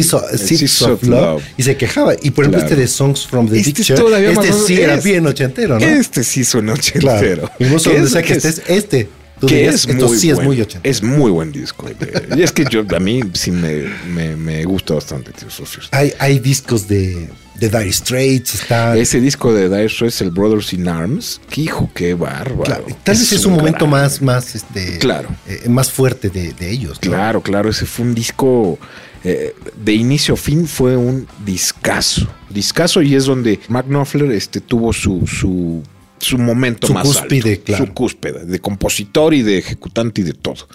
of, 0.87 0.93
of 0.95 1.03
Love, 1.03 1.21
Love. 1.35 1.43
y 1.59 1.63
se 1.63 1.77
quejaba. 1.77 2.15
Y 2.23 2.31
por 2.31 2.45
ejemplo, 2.45 2.61
Claro. 2.61 2.69
este 2.75 2.81
de 2.81 2.89
Songs 2.89 3.27
from 3.27 3.51
the 3.51 3.59
Este 3.59 3.69
es 3.69 3.77
Picture, 3.77 3.99
más 4.35 4.47
este 4.47 4.57
o- 4.57 4.67
sí 4.67 4.81
era 4.81 4.95
es- 4.95 5.05
bien 5.05 5.27
ochentero, 5.27 5.79
¿no? 5.79 5.85
Este 5.87 6.25
sí 6.25 6.43
suena 6.43 6.73
claro. 6.73 7.19
ochentero. 7.19 7.51
Y 7.59 7.65
no 7.65 7.79
sé 7.79 7.91
es- 8.07 8.13
sea 8.13 8.23
que 8.23 8.29
que 8.29 8.39
es- 8.39 8.45
estés, 8.47 8.65
este. 8.67 9.09
Tú 9.41 9.47
que 9.49 9.57
dirías, 9.57 9.75
es 9.75 9.87
esto 9.89 10.07
muy 10.09 10.19
sí 10.19 10.31
es 10.31 10.35
bueno. 10.37 10.51
muy 10.51 10.61
ochentero. 10.63 10.91
Es 10.91 11.03
muy 11.03 11.31
buen 11.31 11.53
disco. 11.53 11.87
de- 11.87 12.37
y 12.37 12.43
es 12.43 12.53
que 12.53 12.65
yo, 12.71 12.85
a 12.95 12.99
mí 13.01 13.21
sí 13.35 13.51
me, 13.51 13.85
me, 14.13 14.35
me 14.37 14.65
gusta 14.65 14.95
bastante 14.95 15.31
of 15.31 15.69
Fears. 15.69 15.89
Hay, 15.93 16.13
hay 16.19 16.39
discos 16.39 16.89
de, 16.89 17.29
de 17.61 17.69
Dire 17.69 17.93
Straits, 17.93 18.55
está. 18.55 18.97
Ese 18.97 19.21
disco 19.21 19.53
de 19.53 19.69
Dire 19.69 19.89
Straits, 19.91 20.21
el 20.23 20.31
Brothers 20.31 20.73
in 20.73 20.89
Arms, 20.89 21.41
que 21.51 21.61
hijo, 21.63 21.91
qué 21.95 22.15
bárbaro. 22.15 22.63
claro, 22.63 22.87
tal 23.05 23.17
vez 23.17 23.33
es 23.33 23.45
un 23.45 23.55
momento 23.55 23.87
más, 23.87 24.23
más, 24.23 24.55
este, 24.55 24.99
Claro. 24.99 25.29
eh, 25.47 25.69
más 25.69 25.91
fuerte 25.91 26.31
de, 26.31 26.53
de 26.55 26.71
ellos. 26.71 26.99
¿no? 27.03 27.11
Claro, 27.11 27.43
claro, 27.43 27.69
ese 27.69 27.85
fue 27.85 28.07
un 28.07 28.15
disco 28.15 28.79
eh, 29.25 29.55
de 29.85 29.93
inicio 29.93 30.35
a 30.35 30.37
fin, 30.39 30.67
fue 30.67 30.97
un 30.97 31.27
discazo. 31.45 32.27
Discazo 32.49 33.03
y 33.03 33.15
es 33.15 33.27
donde 33.27 33.61
Mark 33.69 33.87
Knopfler 33.89 34.31
este, 34.33 34.61
tuvo 34.61 34.93
su, 34.93 35.27
su, 35.27 35.83
su 36.19 36.39
momento 36.39 36.87
Su 36.87 36.95
más 36.95 37.07
cúspide, 37.07 37.51
alto. 37.53 37.65
claro. 37.65 37.87
Su 37.87 37.93
cúspide, 37.93 38.45
de 38.45 38.59
compositor 38.61 39.35
y 39.35 39.43
de 39.43 39.59
ejecutante 39.59 40.21
y 40.23 40.25
de 40.25 40.33
todo. 40.33 40.67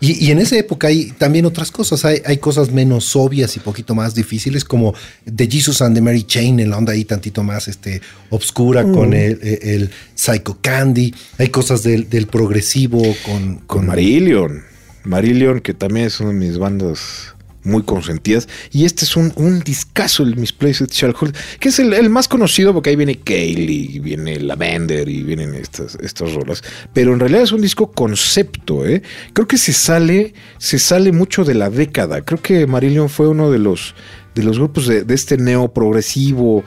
Y, 0.00 0.24
y 0.26 0.30
en 0.30 0.38
esa 0.38 0.56
época 0.58 0.88
hay 0.88 1.12
también 1.12 1.44
otras 1.44 1.70
cosas. 1.70 2.04
Hay, 2.04 2.22
hay 2.24 2.38
cosas 2.38 2.72
menos 2.72 3.14
obvias 3.14 3.54
y 3.56 3.60
poquito 3.60 3.94
más 3.94 4.14
difíciles, 4.14 4.64
como 4.64 4.94
The 5.32 5.46
Jesus 5.48 5.82
and 5.82 5.94
the 5.94 6.00
Mary 6.00 6.24
Chain, 6.24 6.58
en 6.58 6.70
la 6.70 6.78
onda 6.78 6.92
ahí 6.94 7.04
tantito 7.04 7.42
más 7.42 7.68
este, 7.68 8.00
obscura 8.30 8.82
Mm. 8.82 8.94
con 8.94 9.12
el, 9.14 9.38
el- 9.42 9.58
el 9.62 9.90
Psycho 10.14 10.58
Candy. 10.60 11.14
Hay 11.38 11.48
cosas 11.48 11.82
del, 11.82 12.08
del 12.08 12.26
progresivo 12.26 13.02
con, 13.24 13.56
Con 13.66 13.86
Marillion. 13.86 14.62
Marillion, 15.04 15.60
que 15.60 15.74
también 15.74 16.06
es 16.06 16.18
una 16.20 16.30
de 16.30 16.34
mis 16.36 16.58
bandas 16.58 17.34
muy 17.62 17.82
consentidas. 17.82 18.48
Y 18.72 18.84
este 18.84 19.04
es 19.04 19.16
un, 19.16 19.32
un 19.36 19.60
discazo, 19.60 20.22
el 20.22 20.36
Misplaced 20.36 20.86
Childhood, 20.86 21.34
que 21.58 21.68
es 21.68 21.78
el, 21.78 21.92
el 21.92 22.10
más 22.10 22.28
conocido 22.28 22.72
porque 22.72 22.90
ahí 22.90 22.96
viene 22.96 23.18
Kaylee, 23.18 23.96
y 23.96 23.98
viene 23.98 24.40
Lavender 24.40 25.08
y 25.08 25.22
vienen 25.22 25.54
estas, 25.54 25.96
estas 25.96 26.32
rolas. 26.32 26.62
Pero 26.92 27.12
en 27.12 27.20
realidad 27.20 27.42
es 27.42 27.52
un 27.52 27.60
disco 27.60 27.90
concepto, 27.92 28.86
¿eh? 28.86 29.02
Creo 29.32 29.46
que 29.46 29.58
se 29.58 29.72
sale, 29.72 30.34
se 30.58 30.78
sale 30.78 31.12
mucho 31.12 31.44
de 31.44 31.54
la 31.54 31.70
década. 31.70 32.22
Creo 32.22 32.40
que 32.40 32.66
Marillion 32.66 33.08
fue 33.08 33.28
uno 33.28 33.50
de 33.50 33.58
los, 33.58 33.94
de 34.34 34.42
los 34.42 34.58
grupos 34.58 34.86
de, 34.86 35.04
este 35.08 35.36
neo 35.36 35.72
progresivo 35.72 36.64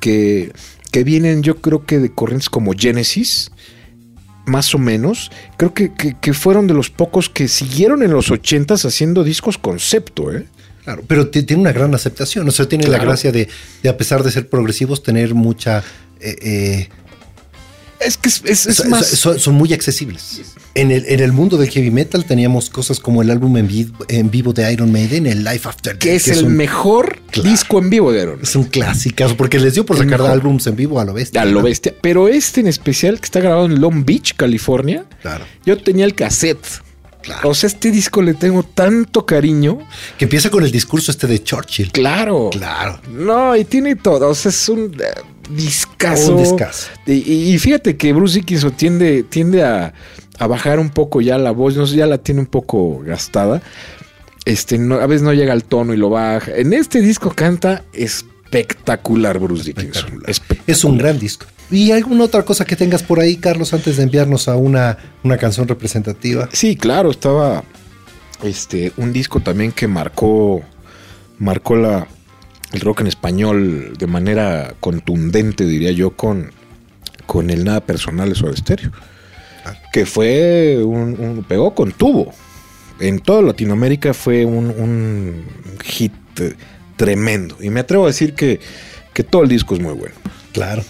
que, 0.00 0.52
que 0.90 1.04
vienen, 1.04 1.42
yo 1.42 1.56
creo 1.56 1.86
que 1.86 1.98
de 1.98 2.12
corrientes 2.12 2.50
como 2.50 2.72
Genesis 2.76 3.50
más 4.46 4.74
o 4.74 4.78
menos, 4.78 5.30
creo 5.56 5.72
que, 5.74 5.92
que- 5.94 6.16
que 6.20 6.32
fueron 6.34 6.66
de 6.66 6.74
los 6.74 6.90
pocos 6.90 7.28
que 7.30 7.48
siguieron 7.48 8.02
en 8.02 8.12
los 8.12 8.30
ochentas 8.30 8.84
haciendo 8.84 9.24
discos 9.24 9.56
concepto, 9.58 10.32
¿eh? 10.32 10.46
Claro, 10.84 11.02
pero 11.06 11.28
ti- 11.28 11.42
tiene 11.44 11.62
una 11.62 11.72
gran 11.72 11.94
aceptación. 11.94 12.46
O 12.46 12.50
sea, 12.50 12.68
tiene 12.68 12.86
la 12.88 12.98
gracia 12.98 13.32
de, 13.32 13.48
de, 13.82 13.88
a 13.88 13.96
pesar 13.96 14.22
de 14.22 14.30
ser 14.30 14.48
progresivos, 14.50 15.02
tener 15.02 15.34
mucha. 15.34 15.82
eh, 16.20 16.36
eh, 16.42 16.88
Es 18.00 18.16
que 18.18 18.28
es, 18.28 18.66
es- 18.66 18.84
más... 18.86 19.06
son- 19.06 19.38
son 19.38 19.54
muy 19.54 19.72
accesibles. 19.72 20.42
En 20.74 20.90
el, 20.90 21.04
en 21.06 21.20
el 21.20 21.32
mundo 21.32 21.56
del 21.56 21.70
heavy 21.70 21.90
metal 21.90 22.24
teníamos 22.24 22.68
cosas 22.68 22.98
como 22.98 23.22
el 23.22 23.30
álbum 23.30 23.56
en, 23.56 23.68
vi- 23.68 23.92
en 24.08 24.30
vivo 24.30 24.52
de 24.52 24.70
Iron 24.72 24.90
Maiden, 24.90 25.26
el 25.26 25.44
Life 25.44 25.68
After 25.68 25.96
que 25.98 26.16
es 26.16 26.26
el 26.28 26.46
un- 26.46 26.56
mejor 26.56 27.20
Claro. 27.30 27.48
disco 27.50 27.78
en 27.78 27.90
vivo 27.90 28.12
de 28.12 28.22
Aaron. 28.22 28.40
Es 28.42 28.56
un 28.56 28.64
clásico, 28.64 29.24
porque 29.36 29.58
les 29.58 29.74
dio 29.74 29.86
por 29.86 29.96
sacar 29.96 30.20
álbums 30.22 30.66
en 30.66 30.76
vivo 30.76 30.98
a 31.00 31.04
lo 31.04 31.12
bestia. 31.14 31.42
A 31.42 31.44
lo 31.44 31.60
¿no? 31.60 31.62
bestia. 31.62 31.94
Pero 32.00 32.28
este 32.28 32.60
en 32.60 32.66
especial, 32.66 33.18
que 33.20 33.24
está 33.26 33.40
grabado 33.40 33.66
en 33.66 33.80
Long 33.80 34.04
Beach, 34.04 34.34
California, 34.36 35.04
Claro. 35.22 35.44
yo 35.64 35.76
tenía 35.78 36.04
el 36.04 36.14
cassette. 36.14 36.66
Claro. 37.22 37.48
O 37.48 37.54
sea, 37.54 37.68
este 37.68 37.90
disco 37.90 38.20
le 38.20 38.34
tengo 38.34 38.62
tanto 38.64 39.24
cariño. 39.24 39.78
Que 40.18 40.26
empieza 40.26 40.50
con 40.50 40.62
el 40.62 40.70
discurso 40.70 41.10
este 41.10 41.26
de 41.26 41.42
Churchill. 41.42 41.90
Claro. 41.90 42.50
Claro. 42.52 43.00
No, 43.10 43.56
y 43.56 43.64
tiene 43.64 43.96
todo. 43.96 44.28
O 44.28 44.34
sea, 44.34 44.50
es 44.50 44.68
un 44.68 44.94
eh, 45.00 45.06
discazo. 45.50 46.34
Un 46.36 46.42
discazo. 46.42 46.88
Y, 47.06 47.56
fíjate 47.58 47.96
que 47.96 48.12
Bruce 48.12 48.38
Dickinson 48.40 48.72
tiende, 48.72 49.22
tiende 49.22 49.62
a, 49.62 49.92
a 50.38 50.46
bajar 50.46 50.78
un 50.78 50.90
poco 50.90 51.20
ya 51.20 51.38
la 51.38 51.50
voz. 51.50 51.76
No 51.76 51.86
sé, 51.86 51.96
ya 51.96 52.06
la 52.06 52.18
tiene 52.18 52.40
un 52.40 52.46
poco 52.46 53.00
gastada. 53.00 53.62
Este, 54.44 54.78
no- 54.78 54.96
a 54.96 55.06
veces 55.06 55.22
no 55.22 55.32
llega 55.32 55.52
al 55.52 55.64
tono 55.64 55.94
y 55.94 55.96
lo 55.96 56.10
baja. 56.10 56.52
En 56.54 56.72
este 56.72 57.00
disco 57.00 57.30
canta 57.34 57.82
espectacular 57.92 59.38
Bruce 59.38 59.64
Dickinson. 59.64 60.22
Espectacular. 60.26 60.64
Es 60.66 60.84
un 60.84 60.98
gran 60.98 61.18
disco. 61.18 61.46
¿Y 61.70 61.90
alguna 61.92 62.24
otra 62.24 62.44
cosa 62.44 62.64
que 62.66 62.76
tengas 62.76 63.02
por 63.02 63.20
ahí, 63.20 63.36
Carlos, 63.36 63.72
antes 63.72 63.96
de 63.96 64.02
enviarnos 64.02 64.48
a 64.48 64.56
una, 64.56 64.98
una 65.22 65.38
canción 65.38 65.66
representativa? 65.66 66.48
Sí, 66.52 66.76
claro, 66.76 67.10
estaba 67.10 67.64
este 68.42 68.92
un 68.98 69.12
disco 69.12 69.40
también 69.40 69.72
que 69.72 69.88
marcó 69.88 70.62
marcó 71.38 71.74
la 71.76 72.06
el 72.74 72.80
rock 72.80 73.00
en 73.00 73.06
español 73.06 73.94
de 73.98 74.06
manera 74.06 74.74
contundente, 74.80 75.64
diría 75.66 75.92
yo, 75.92 76.10
con 76.10 76.52
con 77.26 77.48
el 77.48 77.64
nada 77.64 77.80
personal 77.80 78.28
de 78.28 78.34
Soda 78.34 78.54
Stereo. 78.54 78.90
Que 79.94 80.04
fue 80.04 80.78
un, 80.84 81.18
un- 81.18 81.44
pegó 81.48 81.74
con 81.74 81.90
tubo. 81.92 82.34
En 83.00 83.18
toda 83.18 83.40
Latinoamérica 83.40 84.12
fue 84.12 84.44
un, 84.44 84.66
un 84.68 85.44
hit 85.82 86.12
eh, 86.40 86.52
tremendo. 86.96 87.56
Y 87.62 87.70
me 87.70 87.80
atrevo 87.80 88.04
a 88.04 88.08
decir 88.08 88.34
que, 88.34 88.60
que 89.14 89.24
todo 89.24 89.42
el 89.42 89.48
disco 89.48 89.74
es 89.74 89.80
muy 89.80 89.94
bueno. 89.94 90.14
Claro. 90.52 90.84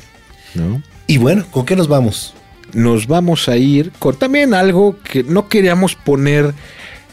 ¿no? 0.54 0.82
Y 1.06 1.18
bueno, 1.18 1.46
¿con 1.52 1.64
qué 1.64 1.76
nos 1.76 1.86
vamos? 1.88 2.34
nos 2.72 3.06
vamos 3.06 3.48
a 3.48 3.56
ir 3.56 3.92
con 4.00 4.16
también 4.16 4.52
algo 4.52 4.98
que 5.04 5.22
no 5.22 5.48
queríamos 5.48 5.94
poner 5.94 6.52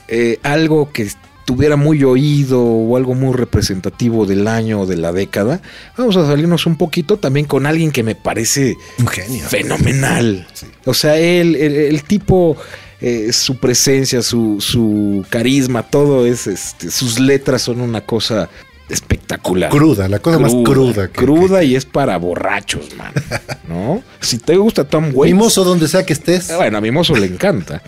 eh, 0.07 0.39
algo 0.41 0.91
que 0.91 1.07
tuviera 1.45 1.75
muy 1.75 2.03
oído 2.03 2.61
o 2.63 2.97
algo 2.97 3.13
muy 3.15 3.33
representativo 3.33 4.25
del 4.25 4.47
año 4.47 4.81
o 4.81 4.85
de 4.85 4.97
la 4.97 5.11
década. 5.11 5.61
Vamos 5.97 6.17
a 6.17 6.25
salirnos 6.25 6.65
un 6.65 6.77
poquito 6.77 7.17
también 7.17 7.45
con 7.45 7.65
alguien 7.65 7.91
que 7.91 8.03
me 8.03 8.15
parece 8.15 8.75
Un 8.99 9.07
genio. 9.07 9.45
fenomenal. 9.47 10.47
O 10.85 10.93
sea, 10.93 11.17
él, 11.17 11.55
el, 11.55 11.75
el 11.75 12.03
tipo, 12.03 12.57
eh, 13.01 13.33
su 13.33 13.57
presencia, 13.57 14.21
su, 14.21 14.57
su 14.59 15.25
carisma, 15.29 15.83
todo 15.83 16.25
es, 16.25 16.47
este, 16.47 16.91
sus 16.91 17.19
letras 17.19 17.63
son 17.63 17.81
una 17.81 18.01
cosa 18.01 18.49
espectacular. 18.91 19.69
Cruda, 19.71 20.07
la 20.07 20.19
cosa 20.19 20.37
más 20.39 20.53
cruda. 20.63 21.07
que- 21.07 21.13
cruda 21.25 21.63
y 21.63 21.75
es 21.75 21.85
para 21.85 22.17
borrachos, 22.17 22.95
man. 22.97 23.11
¿No? 23.67 24.03
Si 24.19 24.37
te 24.37 24.55
gusta 24.57 24.83
Tom 24.83 25.11
Waits. 25.13 25.33
Mimoso, 25.33 25.63
donde 25.63 25.87
sea 25.87 26.05
que 26.05 26.13
estés. 26.13 26.53
Bueno, 26.55 26.77
a 26.77 26.81
mi 26.81 26.91
mozo 26.91 27.15
le 27.15 27.25
encanta. 27.27 27.81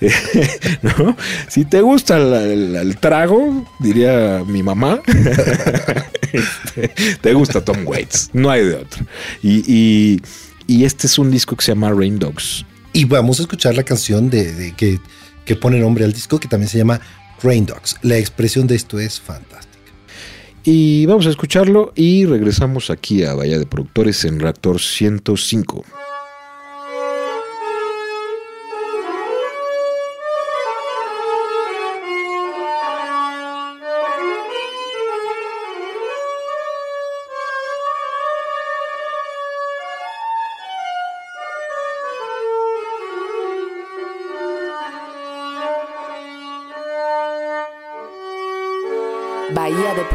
¿No? 0.82 1.16
Si 1.48 1.64
te 1.64 1.80
gusta 1.80 2.16
el, 2.16 2.32
el- 2.34 2.76
el 2.76 2.96
trago, 2.98 3.66
diría 3.80 4.42
mi 4.46 4.62
mamá, 4.62 5.00
este, 6.32 6.88
te 7.20 7.34
gusta 7.34 7.64
Tom 7.64 7.86
Waits. 7.86 8.30
No 8.32 8.50
hay 8.50 8.64
de 8.64 8.74
otro. 8.76 9.04
Y, 9.42 9.64
y- 9.66 10.22
y 10.66 10.84
este 10.84 11.06
es 11.06 11.18
un 11.18 11.30
disco 11.30 11.56
que 11.56 11.64
se 11.64 11.72
llama 11.72 11.90
Rain 11.92 12.18
Dogs. 12.18 12.64
Y 12.92 13.04
vamos 13.04 13.38
a 13.38 13.42
escuchar 13.42 13.74
la 13.74 13.82
canción 13.82 14.30
de, 14.30 14.52
de 14.52 14.72
que, 14.72 14.98
que 15.44 15.56
pone 15.56 15.78
nombre 15.78 16.04
al 16.04 16.12
disco, 16.12 16.38
que 16.40 16.48
también 16.48 16.68
se 16.70 16.78
llama 16.78 17.00
Rain 17.42 17.66
Dogs. 17.66 17.96
La 18.02 18.16
expresión 18.16 18.66
de 18.66 18.76
esto 18.76 18.98
es 18.98 19.20
fantástica. 19.20 19.73
Y 20.64 21.04
vamos 21.04 21.26
a 21.26 21.30
escucharlo 21.30 21.92
y 21.94 22.24
regresamos 22.24 22.88
aquí 22.88 23.22
a 23.22 23.34
Bahía 23.34 23.58
de 23.58 23.66
Productores 23.66 24.24
en 24.24 24.40
Reactor 24.40 24.80
105. 24.80 25.84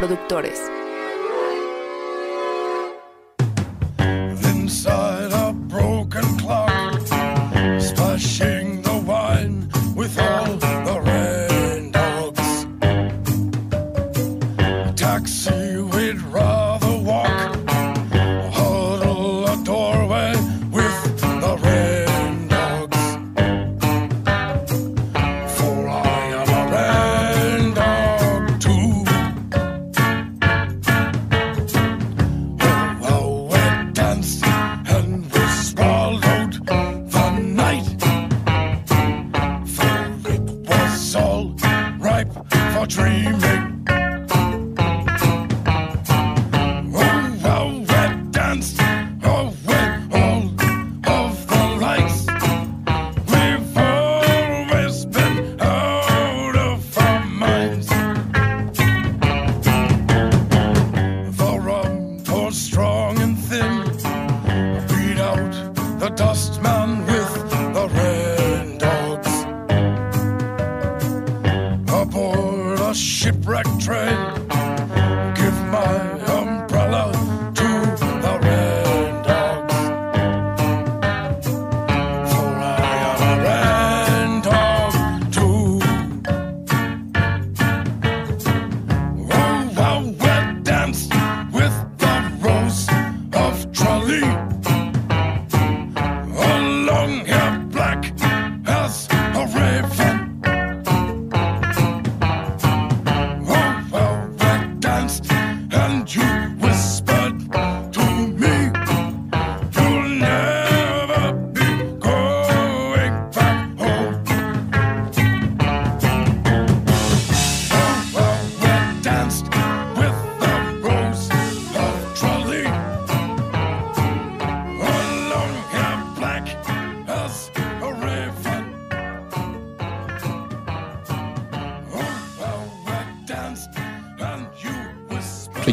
Productores. 0.00 0.79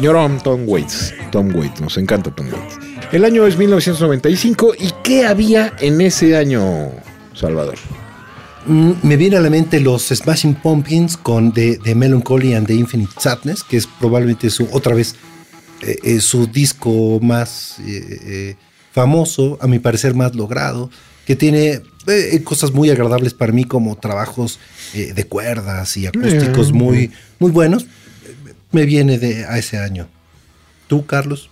Señor 0.08 0.42
Tom 0.42 0.62
Waits. 0.66 1.12
Tom 1.30 1.54
Waits, 1.54 1.82
nos 1.82 1.98
encanta 1.98 2.30
Tom 2.30 2.46
Waits. 2.50 2.78
El 3.12 3.26
año 3.26 3.46
es 3.46 3.58
1995 3.58 4.72
y 4.78 4.90
¿qué 5.04 5.26
había 5.26 5.74
en 5.80 6.00
ese 6.00 6.34
año, 6.34 6.92
Salvador? 7.34 7.74
Mm, 8.64 8.92
Me 9.02 9.18
viene 9.18 9.36
a 9.36 9.42
la 9.42 9.50
mente 9.50 9.80
los 9.80 10.08
Smashing 10.08 10.54
Pumpkins 10.54 11.18
con 11.18 11.52
The, 11.52 11.78
The 11.84 11.94
Melancholy 11.94 12.54
and 12.54 12.66
the 12.66 12.72
Infinite 12.72 13.12
Sadness, 13.18 13.62
que 13.62 13.76
es 13.76 13.86
probablemente 13.86 14.48
su, 14.48 14.66
otra 14.72 14.94
vez, 14.94 15.14
eh, 15.82 15.98
eh, 16.02 16.20
su 16.20 16.46
disco 16.46 17.20
más 17.20 17.76
eh, 17.86 18.56
famoso, 18.92 19.58
a 19.60 19.66
mi 19.66 19.78
parecer 19.78 20.14
más 20.14 20.34
logrado, 20.34 20.88
que 21.26 21.36
tiene 21.36 21.82
cosas 22.44 22.72
muy 22.72 22.88
agradables 22.88 23.34
para 23.34 23.52
mí 23.52 23.64
como 23.64 23.94
trabajos 23.96 24.58
de 24.94 25.24
cuerdas 25.24 25.98
y 25.98 26.06
acústicos 26.06 26.72
muy, 26.72 27.12
muy 27.38 27.50
buenos. 27.50 27.84
Me 28.72 28.84
viene 28.84 29.18
de 29.18 29.44
a 29.46 29.58
ese 29.58 29.78
año. 29.78 30.08
¿Tú, 30.86 31.06
Carlos? 31.06 31.50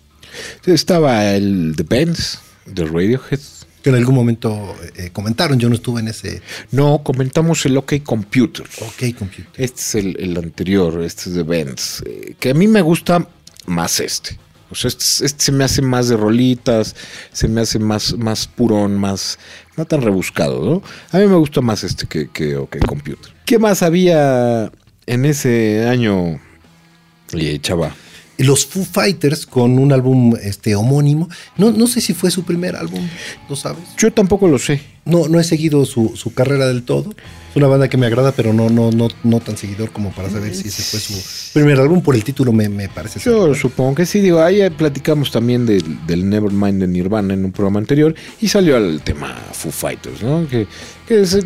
Estaba 0.65 1.35
el 1.35 1.75
The 1.77 1.83
Bands, 1.85 2.41
de 2.67 2.85
Radiohead. 2.85 3.41
Que 3.83 3.91
en 3.91 3.97
algún 3.97 4.17
momento 4.17 4.75
eh, 4.97 5.11
comentaron, 5.13 5.61
yo 5.61 5.69
no 5.69 5.77
estuve 5.77 6.01
en 6.01 6.09
ese 6.09 6.43
No, 6.73 7.03
comentamos 7.05 7.65
el 7.67 7.77
OK 7.77 8.03
Computer. 8.03 8.67
OK 8.81 9.17
Computer. 9.17 9.53
Este 9.57 9.81
es 9.81 9.95
el, 9.95 10.17
el 10.19 10.37
anterior, 10.37 11.01
este 11.03 11.31
es 11.31 11.37
de 11.37 11.43
Benz. 11.45 12.03
eh, 12.05 12.35
que 12.41 12.51
a 12.51 12.55
mí 12.55 12.67
me 12.67 12.83
gusta 12.83 13.29
más 13.67 14.01
este. 14.01 14.39
O 14.71 14.75
sea, 14.75 14.89
este, 14.89 15.05
este 15.25 15.45
se 15.45 15.53
me 15.53 15.63
hace 15.63 15.81
más 15.83 16.09
de 16.09 16.17
rolitas, 16.17 16.97
se 17.33 17.47
me 17.47 17.61
hace 17.61 17.79
más, 17.79 18.15
más 18.19 18.49
purón, 18.49 18.97
más. 18.99 19.39
no 19.77 19.85
tan 19.85 20.03
rebuscado, 20.03 20.65
¿no? 20.65 20.83
A 21.13 21.19
mí 21.23 21.27
me 21.29 21.37
gusta 21.37 21.61
más 21.61 21.85
este 21.85 22.07
que, 22.07 22.29
que 22.31 22.57
OK 22.57 22.79
Computer. 22.87 23.33
¿Qué 23.45 23.61
más 23.61 23.83
había 23.85 24.73
en 25.07 25.25
ese 25.25 25.87
año, 25.87 26.41
eh, 27.33 27.59
chava? 27.61 27.95
Los 28.39 28.67
Foo 28.67 28.85
Fighters 28.85 29.47
con 29.47 29.79
un 29.79 29.93
álbum 29.93 30.35
este, 30.43 30.75
homónimo. 30.77 31.27
No, 31.57 31.71
no 31.71 31.87
sé 31.87 32.03
si 32.03 32.13
fue 32.13 32.31
su 32.31 32.45
primer 32.45 32.77
álbum, 32.77 33.01
¿lo 33.49 33.57
sabes? 33.57 33.83
Yo 33.97 34.13
tampoco 34.13 34.47
lo 34.47 34.59
sé. 34.59 34.83
No, 35.07 35.27
no 35.29 35.41
he 35.41 35.45
seguido 35.45 35.87
su, 35.87 36.13
su 36.17 36.35
carrera 36.35 36.67
del 36.67 36.83
todo. 36.83 37.15
Es 37.51 37.57
una 37.57 37.67
banda 37.69 37.89
que 37.89 37.97
me 37.97 38.05
agrada, 38.05 38.33
pero 38.33 38.53
no, 38.53 38.69
no, 38.69 38.91
no, 38.91 39.09
no 39.25 39.41
tan 39.41 39.57
seguidor 39.57 39.91
como 39.91 40.11
para 40.13 40.29
saber 40.29 40.55
si 40.55 40.69
ese 40.69 40.83
fue 40.83 41.01
su 41.01 41.15
primer 41.55 41.81
álbum. 41.81 42.03
Por 42.03 42.15
el 42.15 42.25
título 42.25 42.53
me, 42.53 42.69
me 42.69 42.91
parece. 42.91 43.21
Yo 43.21 43.55
supongo 43.55 43.95
que 43.95 44.05
sí, 44.05 44.21
digo, 44.21 44.43
ahí 44.43 44.69
platicamos 44.69 45.31
también 45.31 45.65
del, 45.65 46.07
del 46.07 46.29
Nevermind 46.29 46.81
de 46.83 46.89
Nirvana 46.89 47.33
en 47.33 47.43
un 47.43 47.53
programa 47.53 47.79
anterior 47.79 48.15
y 48.43 48.49
salió 48.49 48.77
el 48.77 49.01
tema 49.01 49.35
Foo 49.53 49.73
Fighters, 49.73 50.23
¿no? 50.23 50.47
Que, 50.47 50.67
que 51.09 51.25
se, 51.25 51.41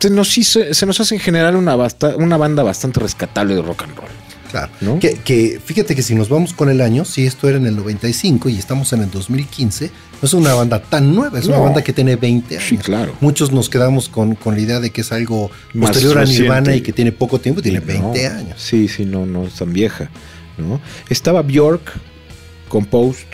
se 0.00 0.10
nos 0.10 0.36
hizo, 0.36 0.74
se 0.74 0.86
nos 0.86 0.98
hace 0.98 1.14
en 1.14 1.20
general 1.20 1.54
una, 1.54 1.76
basta- 1.76 2.16
una 2.16 2.36
banda 2.36 2.64
bastante 2.64 2.98
rescatable 2.98 3.54
de 3.54 3.62
rock 3.62 3.82
and 3.84 3.94
roll. 3.96 4.08
Claro. 4.50 4.70
¿No? 4.80 4.98
Que, 4.98 5.14
que 5.14 5.60
fíjate 5.64 5.94
que 5.94 6.02
si 6.02 6.14
nos 6.14 6.28
vamos 6.28 6.52
con 6.54 6.68
el 6.70 6.80
año, 6.80 7.04
si 7.04 7.26
esto 7.26 7.48
era 7.48 7.58
en 7.58 7.66
el 7.66 7.76
95 7.76 8.48
y 8.48 8.58
estamos 8.58 8.92
en 8.92 9.02
el 9.02 9.10
2015, 9.10 9.86
no 9.86 10.26
es 10.26 10.32
una 10.34 10.54
banda 10.54 10.80
tan 10.80 11.14
nueva, 11.14 11.38
es 11.38 11.46
una 11.46 11.58
banda 11.58 11.82
que 11.82 11.92
tiene 11.92 12.16
20 12.16 12.56
años. 12.56 12.68
Sí, 12.68 12.78
claro. 12.78 13.14
Muchos 13.20 13.52
nos 13.52 13.68
quedamos 13.68 14.08
con, 14.08 14.34
con 14.34 14.54
la 14.54 14.60
idea 14.60 14.80
de 14.80 14.90
que 14.90 15.02
es 15.02 15.12
algo 15.12 15.50
Más 15.74 15.90
posterior 15.90 16.18
a. 16.18 16.24
Nirvana 16.24 16.74
y 16.74 16.80
que 16.80 16.92
tiene 16.92 17.12
poco 17.12 17.38
tiempo, 17.40 17.60
tiene 17.62 17.80
Sí, 17.80 17.86
20 17.86 18.28
no. 18.30 18.38
años. 18.38 18.62
Sí, 18.62 18.88
sí, 18.88 19.04
no, 19.04 19.26
no 19.26 19.46
es 19.46 19.54
tan 19.54 19.72
vieja, 19.72 20.10
¿no? 20.58 20.80
Estaba 21.08 21.42
Bjork, 21.42 21.92
Composed, 22.68 23.26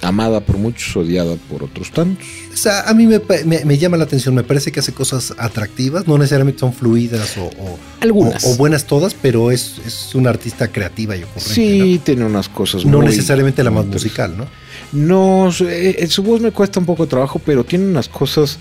amada 0.00 0.40
por 0.40 0.56
muchos, 0.58 0.96
odiada 0.96 1.34
por 1.50 1.64
otros 1.64 1.90
tantos. 1.90 2.26
O 2.52 2.56
sea, 2.56 2.82
a 2.88 2.94
mí 2.94 3.06
me, 3.06 3.20
pa- 3.20 3.42
me- 3.44 3.64
me 3.64 3.78
llama 3.78 3.96
la 3.96 4.04
atención, 4.04 4.34
me 4.34 4.44
parece 4.44 4.70
que 4.72 4.80
hace 4.80 4.92
cosas 4.92 5.34
atractivas, 5.38 6.06
no 6.06 6.16
necesariamente 6.18 6.60
son 6.60 6.72
fluidas 6.72 7.36
o, 7.38 7.44
o- 7.44 7.78
Algunas. 8.00 8.44
o- 8.44 8.52
o 8.52 8.56
buenas 8.56 8.84
todas, 8.86 9.14
pero 9.14 9.50
es, 9.50 9.80
es 9.86 10.14
una 10.14 10.30
artista 10.30 10.68
creativa 10.68 11.16
y 11.16 11.22
ocurrente. 11.24 11.54
Sí, 11.54 12.00
tiene 12.04 12.24
unas 12.24 12.48
cosas 12.48 12.84
¿no? 12.84 12.92
No 12.92 12.98
muy- 12.98 13.06
necesariamente 13.08 13.62
la 13.64 13.70
más 13.70 13.84
muy 13.86 13.94
musical, 13.94 14.36
¿no? 14.36 14.46
No, 14.92 15.50
su, 15.52 15.68
eh, 15.68 16.06
su 16.08 16.22
voz 16.22 16.40
me 16.40 16.52
cuesta 16.52 16.78
un 16.80 16.86
poco 16.86 17.04
de 17.04 17.10
trabajo, 17.10 17.40
pero 17.44 17.64
tiene 17.64 17.86
unas 17.86 18.08
cosas 18.08 18.58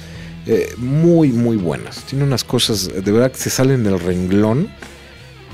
eh, 0.48 0.74
muy, 0.78 1.30
muy 1.32 1.58
buenas. 1.58 2.04
Tiene 2.06 2.24
unas 2.24 2.44
cosas 2.44 2.88
de 2.88 3.12
verdad 3.12 3.32
que 3.32 3.38
se 3.38 3.50
salen 3.50 3.84
del 3.84 4.00
renglón 4.00 4.70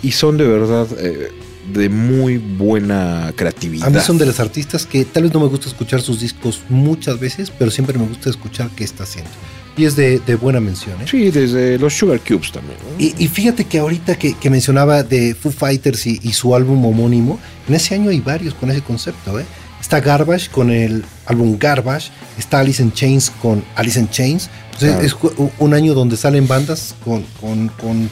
y 0.01 0.11
son 0.11 0.37
de 0.37 0.47
verdad 0.47 0.87
eh, 0.99 1.29
de 1.71 1.89
muy 1.89 2.37
buena 2.37 3.31
creatividad. 3.35 3.87
A 3.87 3.89
mí 3.89 3.99
son 3.99 4.17
de 4.17 4.25
las 4.25 4.39
artistas 4.39 4.85
que 4.85 5.05
tal 5.05 5.23
vez 5.23 5.33
no 5.33 5.39
me 5.39 5.47
gusta 5.47 5.67
escuchar 5.69 6.01
sus 6.01 6.19
discos 6.19 6.61
muchas 6.69 7.19
veces, 7.19 7.51
pero 7.57 7.71
siempre 7.71 7.97
me 7.97 8.05
gusta 8.07 8.29
escuchar 8.29 8.69
qué 8.75 8.83
está 8.83 9.03
haciendo. 9.03 9.29
Y 9.75 9.85
es 9.85 9.95
de, 9.95 10.19
de 10.19 10.35
buena 10.35 10.59
mención. 10.59 11.01
¿eh? 11.01 11.05
Sí, 11.09 11.31
desde 11.31 11.79
los 11.79 11.93
Sugar 11.95 12.19
Cubes 12.19 12.51
también. 12.51 12.77
¿no? 12.83 13.03
Y, 13.03 13.15
y 13.17 13.27
fíjate 13.27 13.65
que 13.65 13.79
ahorita 13.79 14.15
que, 14.17 14.35
que 14.35 14.49
mencionaba 14.49 15.01
de 15.03 15.33
Foo 15.35 15.51
Fighters 15.51 16.05
y, 16.05 16.19
y 16.21 16.33
su 16.33 16.53
álbum 16.53 16.85
homónimo, 16.85 17.39
en 17.67 17.73
ese 17.75 17.95
año 17.95 18.09
hay 18.11 18.19
varios 18.19 18.53
con 18.53 18.69
ese 18.69 18.81
concepto. 18.81 19.39
¿eh? 19.39 19.45
Está 19.81 19.99
Garbage 19.99 20.49
con 20.51 20.69
el 20.69 21.03
álbum 21.25 21.57
Garbage, 21.57 22.11
está 22.37 22.59
Alice 22.59 22.83
in 22.83 22.91
Chains 22.93 23.31
con 23.41 23.63
Alice 23.75 23.99
in 23.99 24.09
Chains. 24.09 24.49
Entonces, 24.73 25.13
Claro. 25.15 25.33
es 25.47 25.51
un 25.59 25.73
año 25.73 25.93
donde 25.93 26.17
salen 26.17 26.47
bandas 26.47 26.93
con, 27.03 27.23
con- 27.41 27.69
con 27.69 28.09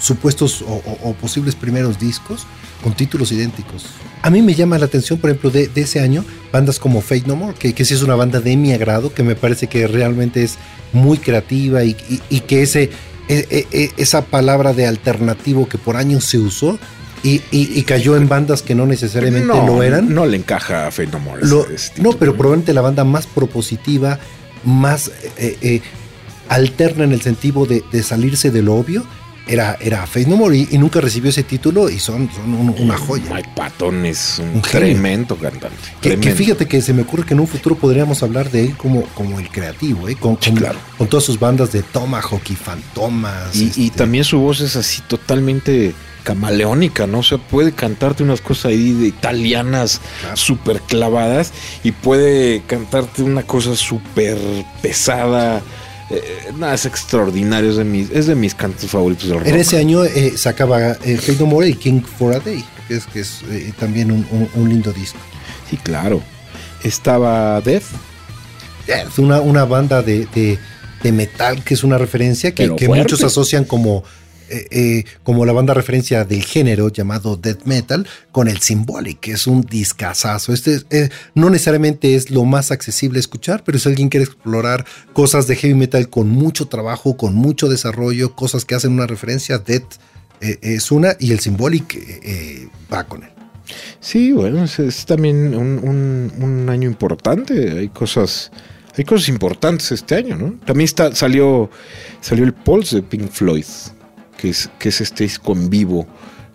supuestos 0.00 0.62
o, 0.62 0.66
o- 0.74 0.98
o 1.10 1.14
posibles 1.14 1.54
primeros 1.54 1.98
discos 1.98 2.46
con 2.82 2.94
títulos 2.94 3.32
idénticos. 3.32 3.86
A 4.22 4.30
mí 4.30 4.42
me 4.42 4.54
llama 4.54 4.78
la 4.78 4.84
atención, 4.86 5.18
por 5.18 5.30
ejemplo, 5.30 5.50
de, 5.50 5.66
de 5.68 5.80
ese 5.82 6.00
año, 6.00 6.24
bandas 6.52 6.78
como 6.78 7.00
Fate 7.00 7.24
No 7.26 7.36
More, 7.36 7.54
que, 7.58 7.72
que 7.72 7.84
sí 7.84 7.94
es 7.94 8.02
una 8.02 8.14
banda 8.14 8.40
de 8.40 8.56
mi 8.56 8.72
agrado, 8.72 9.12
que 9.12 9.22
me 9.22 9.34
parece 9.34 9.66
que 9.66 9.86
realmente 9.86 10.42
es 10.42 10.56
muy 10.92 11.18
creativa 11.18 11.84
y, 11.84 11.90
y- 12.08 12.20
y 12.30 12.40
que 12.40 12.62
ese, 12.62 12.90
e- 13.28 13.46
e- 13.50 13.66
e- 13.72 13.90
esa 13.96 14.24
palabra 14.24 14.72
de 14.72 14.86
alternativo 14.86 15.68
que 15.68 15.78
por 15.78 15.96
años 15.96 16.24
se 16.24 16.38
usó 16.38 16.78
y, 17.24 17.42
y- 17.50 17.78
y 17.78 17.82
cayó 17.82 18.16
en 18.16 18.28
bandas 18.28 18.62
que 18.62 18.74
no 18.76 18.86
necesariamente 18.86 19.46
no, 19.48 19.66
lo 19.66 19.82
eran. 19.82 20.14
No 20.14 20.24
le 20.26 20.36
encaja 20.36 20.86
a 20.86 20.90
Fate 20.92 21.10
No 21.10 21.18
More. 21.18 21.44
Lo- 21.44 21.66
no, 22.00 22.12
pero 22.12 22.36
probablemente 22.36 22.72
la 22.72 22.80
banda 22.80 23.02
más 23.04 23.26
propositiva, 23.26 24.18
más 24.64 25.10
eh, 25.36 25.56
eh, 25.60 25.82
alterna 26.48 27.04
en 27.04 27.12
el 27.12 27.20
sentido 27.20 27.66
de, 27.66 27.82
de 27.92 28.02
salirse 28.02 28.50
de 28.50 28.62
lo 28.62 28.74
obvio, 28.76 29.04
era, 29.48 29.76
era 29.80 30.06
Faith 30.06 30.28
No 30.28 30.36
More 30.36 30.56
y, 30.56 30.68
y 30.70 30.78
nunca 30.78 31.00
recibió 31.00 31.30
ese 31.30 31.42
título 31.42 31.88
y 31.90 31.98
son, 31.98 32.30
son 32.30 32.54
un- 32.54 32.74
una 32.78 32.96
joya. 32.96 33.24
Mike 33.34 33.50
Patton 33.56 34.04
es 34.06 34.38
un, 34.38 34.48
Un 34.48 34.62
genio. 34.64 34.88
tremendo 34.88 35.36
cantante. 35.36 35.76
Que, 36.00 36.10
que 36.10 36.16
tremendo. 36.16 36.36
fíjate 36.36 36.66
que 36.66 36.80
se 36.82 36.92
me 36.92 37.02
ocurre 37.02 37.24
que 37.24 37.34
en 37.34 37.40
un 37.40 37.46
futuro 37.48 37.74
podríamos 37.76 38.22
hablar 38.22 38.50
de 38.50 38.66
él 38.66 38.76
como, 38.76 39.02
como 39.14 39.38
el 39.40 39.48
creativo, 39.50 40.08
¿eh? 40.08 40.16
con, 40.16 40.36
Sí, 40.40 40.50
con- 40.50 40.58
claro. 40.58 40.78
con 40.96 41.08
todas 41.08 41.24
sus 41.24 41.38
bandas 41.40 41.72
de 41.72 41.82
Tomahawk 41.82 42.42
y 42.50 42.54
Fantomas. 42.54 43.56
Y, 43.56 43.72
y 43.76 43.86
este, 43.86 43.98
también 43.98 44.24
su 44.24 44.38
voz 44.38 44.60
es 44.60 44.76
así 44.76 45.02
totalmente 45.08 45.94
camaleónica, 46.24 47.06
¿no? 47.06 47.20
O 47.20 47.22
sea, 47.22 47.38
puede 47.38 47.72
cantarte 47.72 48.22
unas 48.22 48.42
cosas 48.42 48.66
ahí 48.66 48.92
de 48.92 49.06
italianas 49.08 50.00
Claro. 50.20 50.36
súper 50.36 50.80
clavadas 50.82 51.52
y 51.82 51.92
puede 51.92 52.62
cantarte 52.66 53.22
una 53.22 53.42
cosa 53.44 53.74
súper 53.74 54.36
pesada. 54.82 55.62
Eh, 56.10 56.22
nada, 56.56 56.74
es 56.74 56.86
extraordinario, 56.86 57.70
es 57.70 57.76
de 57.76 57.84
mis, 57.84 58.10
es 58.10 58.26
de 58.26 58.34
mis 58.34 58.54
cantos 58.54 58.90
favoritos 58.90 59.28
del 59.28 59.38
rock. 59.40 59.48
En 59.48 59.56
ese 59.56 59.76
año 59.78 60.04
eh, 60.04 60.32
sacaba 60.36 60.92
eh, 61.04 61.18
Faith 61.18 61.38
No 61.40 61.46
More 61.46 61.68
y 61.68 61.74
King 61.74 62.00
for 62.00 62.34
a 62.34 62.40
Day, 62.40 62.64
que 62.88 62.94
es, 62.96 63.06
que 63.06 63.20
es 63.20 63.42
eh, 63.50 63.72
también 63.78 64.10
un, 64.10 64.26
un- 64.30 64.48
un 64.54 64.68
lindo 64.70 64.92
disco. 64.92 65.18
Sí, 65.68 65.76
claro. 65.76 66.22
Estaba 66.82 67.60
Death, 67.60 67.82
Es 68.86 69.18
una, 69.18 69.40
una 69.40 69.64
banda 69.64 70.02
de, 70.02 70.26
de- 70.34 70.58
de 71.02 71.12
metal 71.12 71.62
que 71.62 71.74
es 71.74 71.84
una 71.84 71.96
referencia 71.98 72.52
que, 72.54 72.74
que 72.74 72.88
muchos 72.88 73.22
asocian 73.22 73.64
como, 73.64 74.02
eh, 74.50 74.66
eh, 74.70 75.04
como 75.22 75.44
la 75.46 75.52
banda 75.52 75.74
referencia 75.74 76.24
del 76.24 76.42
género 76.42 76.88
llamado 76.90 77.36
death 77.36 77.64
metal 77.64 78.06
con 78.32 78.48
el 78.48 78.58
Symbolic, 78.58 79.20
que 79.20 79.32
es 79.32 79.46
un 79.46 79.62
discazazo. 79.62 80.52
Este 80.52 80.74
es, 80.74 80.86
eh, 80.90 81.08
no 81.34 81.50
necesariamente 81.50 82.14
es 82.14 82.30
lo 82.30 82.44
más 82.44 82.70
accesible 82.70 83.18
escuchar, 83.18 83.62
pero 83.64 83.78
si 83.78 83.88
alguien 83.88 84.08
quiere 84.08 84.24
explorar 84.24 84.84
cosas 85.12 85.46
de 85.46 85.56
heavy 85.56 85.74
metal 85.74 86.08
con 86.08 86.28
mucho 86.28 86.66
trabajo, 86.68 87.16
con 87.16 87.34
mucho 87.34 87.68
desarrollo, 87.68 88.34
cosas 88.34 88.64
que 88.64 88.74
hacen 88.74 88.92
una 88.92 89.06
referencia, 89.06 89.58
death 89.58 89.94
es 90.40 90.92
una 90.92 91.16
y 91.18 91.32
el 91.32 91.40
Symbolic 91.40 91.98
va 92.92 93.04
con 93.04 93.24
él. 93.24 93.30
Sí, 94.00 94.32
bueno, 94.32 94.64
es, 94.64 95.04
también 95.04 95.54
un, 95.54 95.78
un- 95.82 96.32
un 96.42 96.70
año 96.70 96.88
importante. 96.88 97.78
Hay 97.78 97.88
cosas, 97.88 98.50
hay 98.96 99.04
cosas 99.04 99.28
importantes 99.28 99.90
este 99.92 100.14
año, 100.14 100.36
¿no? 100.36 100.54
También 100.64 100.84
está, 100.86 101.14
salió, 101.14 101.68
salió 102.20 102.44
el 102.44 102.54
Pulse 102.54 102.96
de 102.96 103.02
Pink 103.02 103.30
Floyd, 103.30 103.64
que 104.38 104.48
es, 104.50 104.70
que 104.78 104.88
es 104.88 105.02
este 105.02 105.24
disco 105.24 105.52
en 105.52 105.68
vivo. 105.68 106.06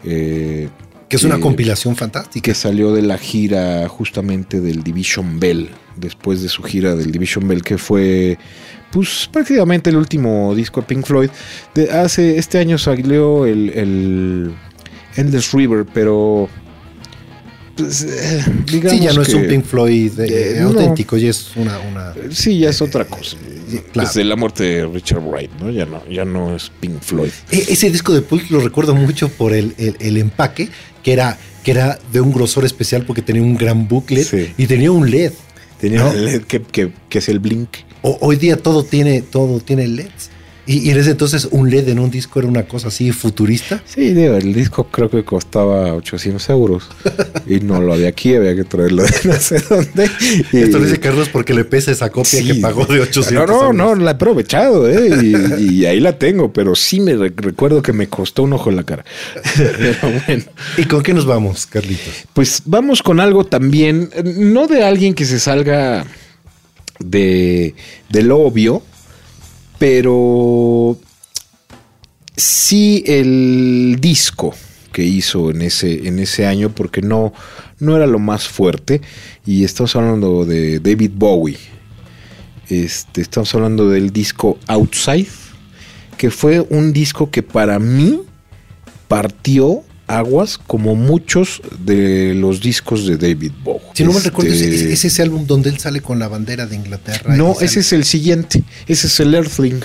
eh, 0.04 0.70
Que 1.08 1.18
es 1.18 1.24
una 1.24 1.36
que- 1.36 1.42
compilación 1.42 1.96
fantástica. 1.96 2.44
que 2.44 2.56
salió 2.56 2.92
de 2.94 3.04
la 3.04 3.18
gira 3.20 3.88
justamente 3.88 4.60
del 4.62 4.82
Division 4.82 5.40
Bell, 5.40 5.70
después 5.96 6.42
de 6.42 6.50
su 6.50 6.64
gira 6.64 6.96
del 6.96 7.12
Division 7.12 7.48
Bell, 7.48 7.62
que 7.62 7.78
fue 7.78 8.40
pues 8.92 9.30
prácticamente 9.32 9.90
el 9.92 9.96
último 9.98 10.54
disco 10.56 10.82
de 10.82 10.88
Pink 10.88 11.06
Floyd. 11.06 11.30
De 11.76 11.92
hace, 11.92 12.38
este 12.38 12.58
año 12.60 12.78
salió 12.78 13.46
el, 13.46 13.70
el 13.70 14.52
Endless 15.16 15.52
River, 15.52 15.86
pero 15.94 16.48
pues, 17.76 18.04
eh, 18.04 18.44
digamos 18.72 18.92
Sí, 19.00 19.04
ya 19.04 19.14
no 19.14 19.22
es 19.22 19.34
un 19.34 19.48
Pink 19.48 19.66
Floyd 19.66 20.20
eh, 20.20 20.28
Eh, 20.58 20.58
no. 20.62 20.70
auténtico, 20.70 21.18
ya 21.18 21.30
es 21.30 21.56
una, 21.56 21.80
una 21.80 22.14
Sí, 22.32 22.60
ya 22.60 22.70
es 22.70 22.82
otra 22.82 23.06
cosa. 23.06 23.38
claro. 23.92 24.08
Desde 24.08 24.24
la 24.24 24.36
muerte 24.36 24.64
de 24.64 24.86
Richard 24.88 25.22
Wright, 25.22 25.52
¿no? 25.60 25.70
Ya 25.72 25.86
no, 25.86 26.02
ya 26.10 26.26
no 26.26 26.56
es 26.56 26.72
Pink 26.80 27.02
Floyd. 27.02 27.32
E- 27.52 27.66
Ese 27.70 27.90
disco 27.92 28.14
de 28.14 28.22
Pulp 28.22 28.50
lo 28.52 28.60
recuerdo 28.60 28.94
mucho 28.96 29.30
por 29.30 29.54
el, 29.54 29.74
el- 29.78 29.96
el 30.00 30.18
empaque, 30.18 30.70
que 31.04 31.14
era, 31.14 31.38
que 31.64 31.72
era 31.72 32.00
de 32.12 32.22
un 32.22 32.32
grosor 32.34 32.66
especial 32.66 33.06
porque 33.06 33.22
tenía 33.22 33.42
un 33.42 33.56
gran 33.56 33.88
booklet 33.88 34.26
Sí. 34.28 34.54
y 34.58 34.68
tenía 34.68 34.92
un 34.92 35.10
LED. 35.10 35.32
Tenía 35.80 36.00
¿No? 36.04 36.12
el 36.12 36.26
LED 36.26 36.42
que, 36.44 36.62
que- 36.62 36.92
que 37.10 37.18
es 37.20 37.28
el 37.30 37.40
Blink. 37.40 37.70
O- 38.04 38.18
hoy 38.22 38.36
día 38.36 38.58
todo 38.58 38.84
tiene, 38.84 39.22
todo 39.22 39.60
tiene 39.60 39.88
LEDs. 39.88 40.30
Y, 40.66 40.78
y 40.88 40.92
en 40.92 40.98
ese 40.98 41.12
entonces 41.12 41.50
un 41.52 41.70
LED 41.70 41.90
en 41.90 42.00
un 42.00 42.10
disco 42.10 42.40
era 42.40 42.48
una 42.48 42.64
cosa 42.64 42.88
así 42.88 43.12
futurista. 43.12 43.84
Sí, 43.86 44.14
digo, 44.14 44.36
el 44.36 44.54
disco 44.54 44.86
creo 44.90 45.10
que 45.10 45.26
costaba 45.26 45.94
800 45.94 46.50
euros. 46.50 46.88
y 47.46 47.60
no 47.60 47.82
lo 47.82 47.94
había 47.94 48.08
aquí, 48.08 48.34
había 48.34 48.56
que 48.56 48.64
traerlo 48.64 49.04
de 49.04 49.12
no 49.26 49.34
sé 49.34 49.60
dónde. 49.70 50.10
Y- 50.54 50.60
Esto 50.60 50.80
lo 50.80 50.86
dice 50.86 51.00
Carlos 51.02 51.28
porque 51.30 51.54
le 51.54 51.66
pesa 51.66 51.92
esa 51.92 52.10
copia 52.10 52.40
Sí. 52.40 52.48
que 52.48 52.56
pagó 52.56 52.86
de 52.86 53.02
800 53.02 53.34
No, 53.34 53.46
no, 53.46 53.54
euros. 53.66 53.76
no, 53.76 53.96
la 54.06 54.12
he 54.12 54.14
aprovechado, 54.14 54.88
¿eh? 54.90 55.10
Y, 55.58 55.64
y 55.82 55.86
ahí 55.86 56.00
la 56.00 56.18
tengo, 56.18 56.54
pero 56.54 56.76
sí 56.76 57.02
me 57.02 57.16
re- 57.16 57.34
recuerdo 57.36 57.82
que 57.82 57.92
me 57.92 58.08
costó 58.08 58.44
un 58.44 58.54
ojo 58.54 58.70
en 58.70 58.78
la 58.78 58.84
cara. 58.84 59.04
Pero 59.56 59.98
bueno. 60.28 60.44
¿Y 60.78 60.84
con 60.86 61.04
qué 61.04 61.14
nos 61.14 61.26
vamos, 61.26 61.66
Carlitos? 61.66 62.14
Pues 62.34 62.62
vamos 62.66 63.04
con 63.04 63.20
algo 63.20 63.44
también, 63.46 64.10
eh, 64.14 64.24
no 64.24 64.68
de 64.68 64.84
alguien 64.86 65.14
que 65.14 65.26
se 65.26 65.40
salga 65.40 66.06
de, 67.00 67.76
de 68.10 68.24
lo 68.24 68.40
obvio, 68.40 68.82
pero 69.84 70.98
sí 72.38 73.04
el 73.06 73.98
disco 74.00 74.56
que 74.94 75.04
hizo 75.04 75.52
en 75.52 75.62
ese, 75.62 76.08
en 76.08 76.20
ese 76.20 76.46
año, 76.46 76.70
porque 76.70 77.02
no, 77.02 77.34
no 77.80 77.98
era 77.98 78.08
lo 78.08 78.18
más 78.18 78.48
fuerte. 78.48 79.02
Y 79.46 79.66
estamos 79.66 79.94
hablando 79.98 80.46
de 80.46 80.80
David 80.80 81.12
Bowie. 81.14 81.58
Este, 82.70 83.20
estamos 83.20 83.54
hablando 83.56 83.90
del 83.90 84.14
disco 84.14 84.58
Outside, 84.68 85.28
que 86.16 86.32
fue 86.32 86.62
un 86.62 86.94
disco 86.94 87.30
que 87.30 87.44
para 87.44 87.78
mí 87.78 88.22
partió 89.10 89.84
aguas 90.18 90.58
como 90.68 90.96
muchos 90.96 91.62
de 91.80 92.34
los 92.36 92.62
discos 92.62 93.06
de 93.08 93.18
David 93.18 93.52
Bowie. 93.64 93.82
Si 93.94 94.04
no 94.04 94.12
me 94.12 94.18
Este, 94.18 94.30
recuerdo, 94.30 94.52
¿es, 94.54 94.62
es- 94.62 94.82
es 94.82 95.06
ese 95.06 95.22
álbum 95.22 95.46
donde 95.46 95.70
él 95.70 95.80
sale 95.80 96.02
con 96.02 96.20
la 96.20 96.28
bandera 96.28 96.66
de 96.68 96.76
Inglaterra. 96.76 97.36
No, 97.36 97.54
sale- 97.54 97.66
ese 97.66 97.80
es 97.82 97.94
el 97.94 98.04
siguiente. 98.06 98.64
Ese 98.88 99.08
es 99.08 99.20
el 99.20 99.34
Earthling. 99.34 99.82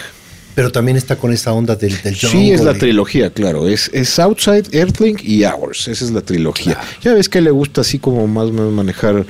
Pero 0.55 0.73
también 0.73 0.97
está 0.97 1.15
con 1.15 1.33
esa 1.33 1.53
onda 1.53 1.77
del, 1.77 2.03
del 2.03 2.17
Sí, 2.17 2.51
es 2.51 2.63
la 2.63 2.75
trilogía, 2.75 3.31
claro. 3.31 3.69
Es, 3.69 3.91
es 3.95 4.19
Outside, 4.19 4.65
Earthling 4.73 5.17
y 5.23 5.45
Hours. 5.45 5.87
Esa 5.87 6.05
es 6.05 6.11
la 6.11 6.21
trilogía. 6.21 6.75
Claro. 6.75 6.89
Ya 7.03 7.15
ves 7.15 7.29
que 7.29 7.41
le 7.41 7.53
gusta 7.53 7.83
así 7.83 8.01
como 8.01 8.27
más 8.27 8.51
menos 8.51 8.73
manejar 8.73 9.25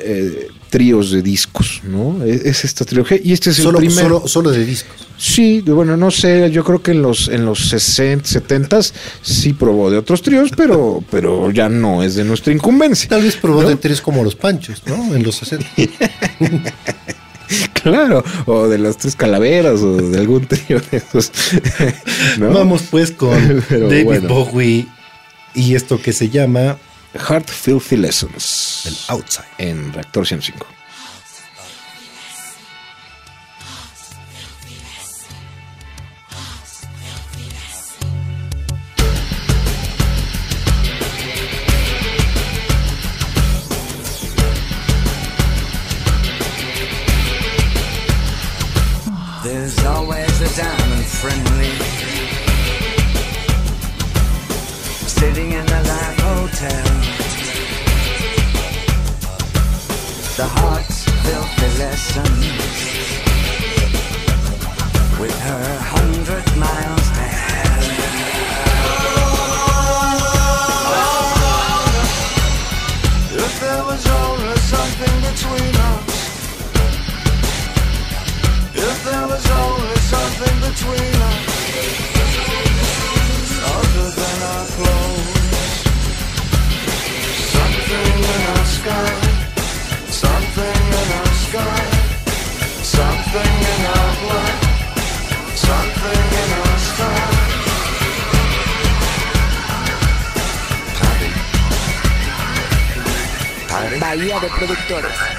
eh, 0.00 0.46
tríos 0.72 1.10
de 1.10 1.20
discos, 1.20 1.82
¿no? 1.84 2.24
Es, 2.24 2.40
es 2.46 2.64
esta 2.64 2.86
trilogía. 2.86 3.18
Y 3.22 3.34
este 3.34 3.50
es 3.50 3.58
el 3.58 3.64
Solo, 3.64 3.78
primero. 3.78 4.00
solo, 4.00 4.26
solo 4.26 4.50
de 4.52 4.64
discos. 4.64 5.06
Sí, 5.18 5.60
bueno, 5.60 5.98
no 5.98 6.10
sé, 6.10 6.50
yo 6.50 6.64
creo 6.64 6.82
que 6.82 6.92
en 6.92 7.02
los 7.02 7.28
en 7.28 7.44
los 7.44 7.68
60, 7.68 8.26
70 8.26 8.80
sí 9.20 9.52
probó 9.52 9.90
de 9.90 9.98
otros 9.98 10.22
tríos, 10.22 10.50
pero 10.56 11.04
pero 11.10 11.50
ya 11.50 11.68
no 11.68 12.02
es 12.02 12.14
de 12.14 12.24
nuestra 12.24 12.54
incumbencia. 12.54 13.10
Tal 13.10 13.22
vez 13.22 13.36
probó 13.36 13.62
¿no? 13.62 13.68
de 13.68 13.76
tres 13.76 14.00
como 14.00 14.24
los 14.24 14.34
panchos, 14.34 14.82
¿no? 14.86 15.14
En 15.14 15.22
los 15.22 15.36
60. 15.36 15.66
Claro, 17.82 18.24
o 18.46 18.66
de 18.66 18.78
las 18.78 18.96
tres 18.96 19.14
calaveras 19.14 19.82
o 19.82 19.96
de 19.96 20.18
algún 20.18 20.46
trío 20.46 20.80
de 20.80 20.96
esos. 20.96 21.30
¿no? 22.38 22.50
Vamos 22.50 22.84
pues 22.90 23.10
con 23.10 23.62
David 23.68 24.04
bueno. 24.04 24.28
Bowie 24.28 24.86
y 25.54 25.74
esto 25.74 26.00
que 26.00 26.14
se 26.14 26.30
llama 26.30 26.78
Heart 27.14 27.50
Filthy 27.50 27.96
Lessons 27.96 28.82
el 28.86 29.14
Outside. 29.14 29.46
en 29.58 29.92
Reactor 29.92 30.24
105. 30.24 30.66
There's 49.44 49.84
always 49.84 50.40
a 50.40 50.56
diamond 50.56 51.04
friendly 51.04 51.72
sitting 55.06 55.52
in 55.52 55.66
the 55.66 55.82
live 55.84 56.18
hotel. 56.20 56.91
The 60.42 60.48
heart's 60.48 61.04
filthy 61.22 61.68
lesson 61.78 62.32
with 65.20 65.38
her 65.38 65.66
hundred 65.94 66.46
miles 66.58 67.08
to 67.14 67.22
hell. 67.22 67.86
If 73.38 73.52
there 73.60 73.84
was 73.84 74.04
only 74.04 74.56
something 74.72 75.16
between 75.30 75.74
us. 75.92 76.10
If 78.74 78.98
there 79.04 79.26
was 79.28 79.46
only 79.62 79.98
something 80.10 80.56
between 80.66 81.22
us. 81.30 81.46
Other 83.78 84.08
than 84.18 84.38
our 84.50 84.66
clothes. 84.74 85.86
Something 87.54 88.10
in 88.18 88.42
our 88.50 88.66
sky. 88.66 89.31
Something. 91.52 91.68
Something. 95.54 96.02
Bahía 104.00 104.40
de 104.40 104.48
Productores. 104.48 105.31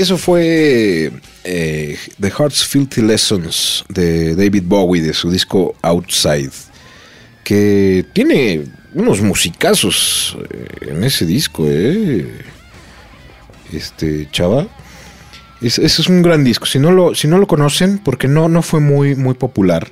Eso 0.00 0.16
fue 0.16 1.12
eh, 1.44 1.98
The 2.18 2.30
Heart's 2.30 2.64
Filthy 2.64 3.02
Lessons 3.02 3.84
de 3.90 4.34
David 4.34 4.62
Bowie 4.64 5.02
de 5.02 5.12
su 5.12 5.30
disco 5.30 5.74
Outside, 5.82 6.48
que 7.44 8.06
tiene 8.14 8.64
unos 8.94 9.20
musicazos 9.20 10.38
eh, 10.48 10.88
en 10.92 11.04
ese 11.04 11.26
disco, 11.26 11.66
¿eh? 11.68 12.26
Este, 13.74 14.26
chava. 14.32 14.68
Es, 15.60 15.78
ese 15.78 16.00
es 16.00 16.08
un 16.08 16.22
gran 16.22 16.44
disco. 16.44 16.64
Si 16.64 16.78
no 16.78 16.92
lo, 16.92 17.14
si 17.14 17.28
no 17.28 17.36
lo 17.36 17.46
conocen, 17.46 17.98
porque 17.98 18.26
no, 18.26 18.48
no 18.48 18.62
fue 18.62 18.80
muy, 18.80 19.16
muy 19.16 19.34
popular. 19.34 19.86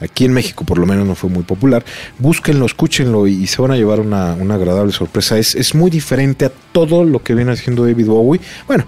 Aquí 0.00 0.26
en 0.26 0.34
México 0.34 0.66
por 0.66 0.76
lo 0.76 0.84
menos 0.84 1.06
no 1.06 1.14
fue 1.14 1.30
muy 1.30 1.44
popular. 1.44 1.82
Búsquenlo, 2.18 2.66
escúchenlo 2.66 3.26
y 3.26 3.46
se 3.46 3.62
van 3.62 3.70
a 3.70 3.76
llevar 3.76 4.00
una, 4.00 4.34
una 4.34 4.56
agradable 4.56 4.92
sorpresa. 4.92 5.38
Es, 5.38 5.54
es 5.54 5.74
muy 5.74 5.90
diferente 5.90 6.44
a 6.44 6.52
todo 6.72 7.04
lo 7.04 7.22
que 7.22 7.34
viene 7.34 7.52
haciendo 7.52 7.86
David 7.86 8.04
Bowie. 8.04 8.42
Bueno, 8.66 8.84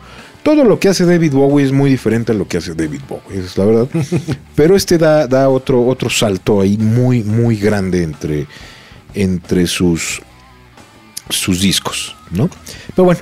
todo 0.49 0.64
lo 0.64 0.80
que 0.80 0.88
hace 0.88 1.05
David 1.05 1.32
Bowie 1.32 1.66
es 1.66 1.72
muy 1.72 1.90
diferente 1.90 2.32
a 2.32 2.34
lo 2.34 2.49
que 2.49 2.57
hace 2.57 2.74
David 2.74 3.03
Bowie, 3.07 3.38
es 3.38 3.59
la 3.59 3.66
verdad. 3.66 3.86
Pero 4.55 4.76
este 4.76 4.96
da, 4.96 5.26
da 5.26 5.51
otro, 5.51 5.86
otro 5.86 6.09
salto 6.09 6.62
ahí 6.62 6.78
muy, 6.78 7.22
muy 7.22 7.57
grande 7.57 8.03
entre, 8.03 8.46
entre 9.12 9.66
sus, 9.66 10.22
sus 11.28 11.61
discos, 11.61 12.16
¿no? 12.30 12.49
Pero 12.96 13.05
bueno, 13.05 13.20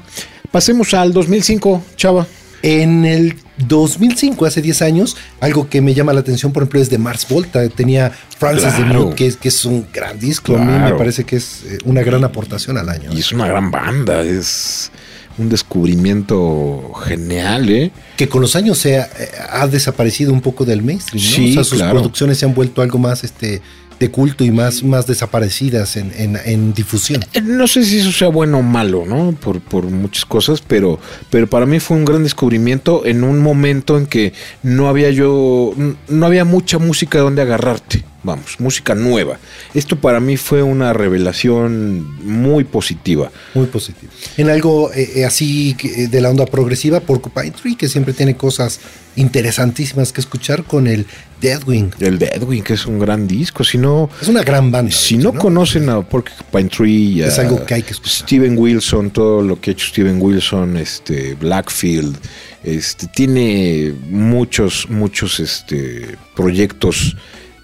pasemos 0.52 0.94
al 0.94 1.12
2005, 1.12 1.82
chava. 1.96 2.28
En 2.62 3.04
el 3.04 3.34
2005, 3.58 4.46
hace 4.46 4.62
10 4.62 4.82
años, 4.82 5.16
algo 5.40 5.68
que 5.68 5.80
me 5.80 5.94
llama 5.94 6.12
la 6.12 6.20
atención, 6.20 6.52
por 6.52 6.62
ejemplo, 6.62 6.80
es 6.80 6.90
de 6.90 6.98
Mars 6.98 7.26
Volta. 7.28 7.68
Tenía 7.70 8.12
Francis 8.38 8.72
Claro. 8.72 8.84
de 8.84 9.00
Mute, 9.00 9.16
que 9.16 9.26
es, 9.26 9.36
que 9.36 9.48
es 9.48 9.64
un 9.64 9.88
gran 9.92 10.20
disco. 10.20 10.54
A 10.54 10.60
mí 10.60 10.78
me 10.78 10.92
parece 10.92 11.24
que 11.24 11.34
es 11.34 11.64
eh, 11.64 11.78
una 11.86 12.02
gran 12.02 12.22
aportación 12.22 12.78
al 12.78 12.88
año. 12.88 13.10
Y 13.12 13.18
es 13.18 13.32
una 13.32 13.48
gran 13.48 13.72
banda, 13.72 14.22
es 14.22 14.92
un 15.38 15.48
descubrimiento 15.48 16.92
genial, 17.04 17.68
¿eh? 17.68 17.90
Que 18.16 18.28
con 18.28 18.40
los 18.40 18.56
años 18.56 18.78
se 18.78 18.98
ha, 18.98 19.04
eh, 19.04 19.28
ha 19.50 19.66
desaparecido 19.66 20.32
un 20.32 20.40
poco 20.40 20.64
del 20.64 20.82
mainstream. 20.82 21.24
¿no? 21.24 21.30
Sí, 21.30 21.50
o 21.50 21.54
sea, 21.54 21.64
sus 21.64 21.78
claro. 21.78 21.94
producciones 21.94 22.38
se 22.38 22.46
han 22.46 22.54
vuelto 22.54 22.82
algo 22.82 22.98
más 22.98 23.22
este, 23.24 23.60
de 24.00 24.10
culto 24.10 24.44
y 24.44 24.50
más, 24.50 24.82
más 24.82 25.06
desaparecidas 25.06 25.96
en, 25.96 26.12
en- 26.16 26.38
en 26.44 26.74
difusión. 26.74 27.24
Eh, 27.32 27.40
No 27.40 27.66
sé 27.66 27.84
si 27.84 27.98
eso 27.98 28.12
sea 28.12 28.28
bueno 28.28 28.58
o 28.58 28.62
malo, 28.62 29.04
¿no? 29.06 29.32
Por, 29.32 29.60
por 29.60 29.84
muchas 29.84 30.24
cosas, 30.24 30.62
pero, 30.66 30.98
pero 31.30 31.46
para 31.48 31.66
mí 31.66 31.80
fue 31.80 31.96
un 31.96 32.04
gran 32.04 32.22
descubrimiento 32.22 33.04
en 33.06 33.24
un 33.24 33.38
momento 33.40 33.96
en 33.98 34.06
que 34.06 34.32
no 34.62 34.88
había 34.88 35.10
yo, 35.10 35.72
no 36.08 36.26
había 36.26 36.44
mucha 36.44 36.78
música 36.78 37.18
donde 37.20 37.42
agarrarte, 37.42 38.04
vamos, 38.26 38.60
música 38.60 38.94
nueva. 38.94 39.38
Esto 39.72 39.98
para 39.98 40.20
mí 40.20 40.36
fue 40.36 40.62
una 40.62 40.92
revelación 40.92 42.18
muy 42.22 42.64
positiva. 42.64 43.30
Muy 43.54 43.66
positivo. 43.66 44.12
En 44.36 44.50
algo 44.50 44.92
eh, 44.92 45.12
eh, 45.16 45.24
así 45.24 45.74
eh, 45.82 46.08
de 46.08 46.20
la 46.20 46.28
onda 46.28 46.44
progresiva, 46.44 47.00
Porcupine 47.00 47.52
Tree, 47.52 47.76
que 47.76 47.88
siempre 47.88 48.12
tiene 48.12 48.36
cosas 48.36 48.80
interesantísimas 49.14 50.12
que 50.12 50.20
escuchar 50.20 50.64
con 50.64 50.86
el 50.86 51.06
Deadwing. 51.40 51.92
El 52.00 52.18
de 52.18 52.26
Edwin, 52.26 52.62
que 52.62 52.74
es 52.74 52.84
un 52.84 52.98
gran 52.98 53.26
disco, 53.26 53.64
si 53.64 53.78
no... 53.78 54.10
Es 54.20 54.28
una 54.28 54.42
gran 54.42 54.70
banda. 54.70 54.92
Si 54.92 55.16
no, 55.16 55.32
conocen 55.32 55.88
a 55.88 56.02
Porcupine 56.02 56.68
Tree, 56.68 57.22
a 57.22 57.28
Es 57.28 57.38
algo 57.38 57.64
que 57.64 57.74
hay 57.74 57.82
que 57.82 57.92
escuchar. 57.92 58.26
Steven 58.26 58.58
Wilson, 58.58 59.10
todo 59.10 59.40
lo 59.40 59.58
que 59.58 59.70
ha 59.70 59.72
hecho 59.72 59.86
Steven 59.86 60.20
Wilson, 60.20 60.76
este 60.76 61.34
Blackfield, 61.34 62.18
este 62.62 63.06
tiene 63.06 63.94
muchos, 64.10 64.88
muchos 64.90 65.40
este 65.40 66.16
proyectos, 66.34 67.16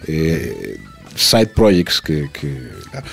eh, 0.07 0.79
side 1.15 1.49
projects 1.49 2.01
que, 2.01 2.31
que- 2.33 2.71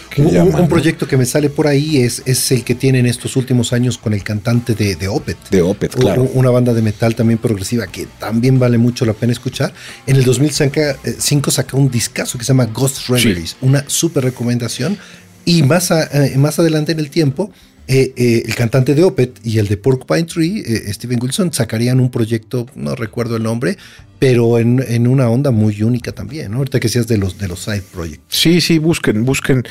que 0.10 0.22
Un, 0.22 0.28
un- 0.28 0.34
llaman, 0.34 0.56
un 0.56 0.62
¿no? 0.62 0.70
proyecto 0.70 1.06
que 1.06 1.18
me 1.18 1.26
sale 1.26 1.50
por 1.50 1.68
ahí 1.68 1.98
es, 1.98 2.22
es 2.26 2.50
el 2.52 2.64
que 2.64 2.74
tienen 2.74 3.06
estos 3.06 3.36
últimos 3.36 3.74
años 3.74 3.98
con 3.98 4.14
el 4.14 4.24
cantante 4.24 4.74
de, 4.74 4.96
de 4.96 5.08
Opeth. 5.10 5.50
de 5.52 5.62
Opeth, 5.62 5.96
U- 5.96 6.00
claro. 6.00 6.24
Una 6.34 6.50
banda 6.50 6.74
de 6.74 6.82
metal 6.82 7.14
también 7.16 7.40
progresiva 7.40 7.88
que 7.88 8.08
también 8.18 8.58
vale 8.58 8.78
mucho 8.78 9.06
la 9.06 9.12
pena 9.14 9.34
escuchar. 9.34 9.74
En 10.08 10.16
el 10.16 10.24
2005 10.24 11.52
sacó 11.52 11.78
un 11.78 11.92
discazo 11.92 12.38
que 12.38 12.46
se 12.46 12.50
llama 12.50 12.66
Ghost 12.68 13.10
Reveries, 13.10 13.58
una 13.62 13.84
súper 13.88 14.24
recomendación. 14.24 14.98
Y 15.46 15.64
más, 15.64 15.92
a- 15.92 16.26
eh, 16.26 16.38
más 16.38 16.60
adelante 16.60 16.92
en 16.92 17.00
el 17.00 17.10
tiempo, 17.10 17.52
eh, 17.92 18.14
eh, 18.18 18.44
el 18.46 18.54
cantante 18.54 18.94
de 18.94 19.04
Opeth 19.04 19.40
y 19.44 19.58
el 19.58 19.68
de 19.68 19.76
Porcupine 19.76 20.26
Tree, 20.26 20.60
eh, 20.60 20.94
Steven 20.94 21.18
Wilson, 21.20 21.52
sacarían 21.52 22.00
un 22.00 22.12
proyecto, 22.12 22.68
no 22.76 22.94
recuerdo 22.94 23.38
el 23.38 23.42
nombre, 23.42 23.80
pero 24.20 24.60
en, 24.60 25.08
una 25.08 25.28
onda 25.28 25.50
muy 25.50 25.82
única 25.82 26.12
también, 26.12 26.52
¿no? 26.52 26.58
Ahorita 26.58 26.80
que 26.80 26.88
seas 26.88 27.08
de 27.08 27.18
los, 27.18 27.40
de 27.40 27.48
los 27.48 27.62
side 27.62 27.82
projects. 27.92 28.22
Sí, 28.28 28.62
sí, 28.62 28.78
busquen, 28.78 29.26
busquen 29.26 29.64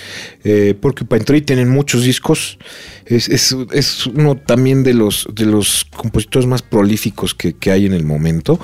Porcupine 0.81 1.25
Tree, 1.25 1.43
tienen 1.43 1.69
muchos 1.69 2.03
discos. 2.03 2.59
Es, 3.07 3.29
es, 3.29 3.55
es 3.73 4.07
uno 4.07 4.37
también 4.37 4.83
de 4.83 4.95
los, 4.95 5.29
de 5.33 5.47
los 5.47 5.87
compositores 5.97 6.49
más 6.49 6.63
prolíficos 6.63 7.35
que, 7.35 7.53
que 7.53 7.71
hay 7.71 7.87
en 7.87 7.93
el 7.93 8.05
momento. 8.05 8.59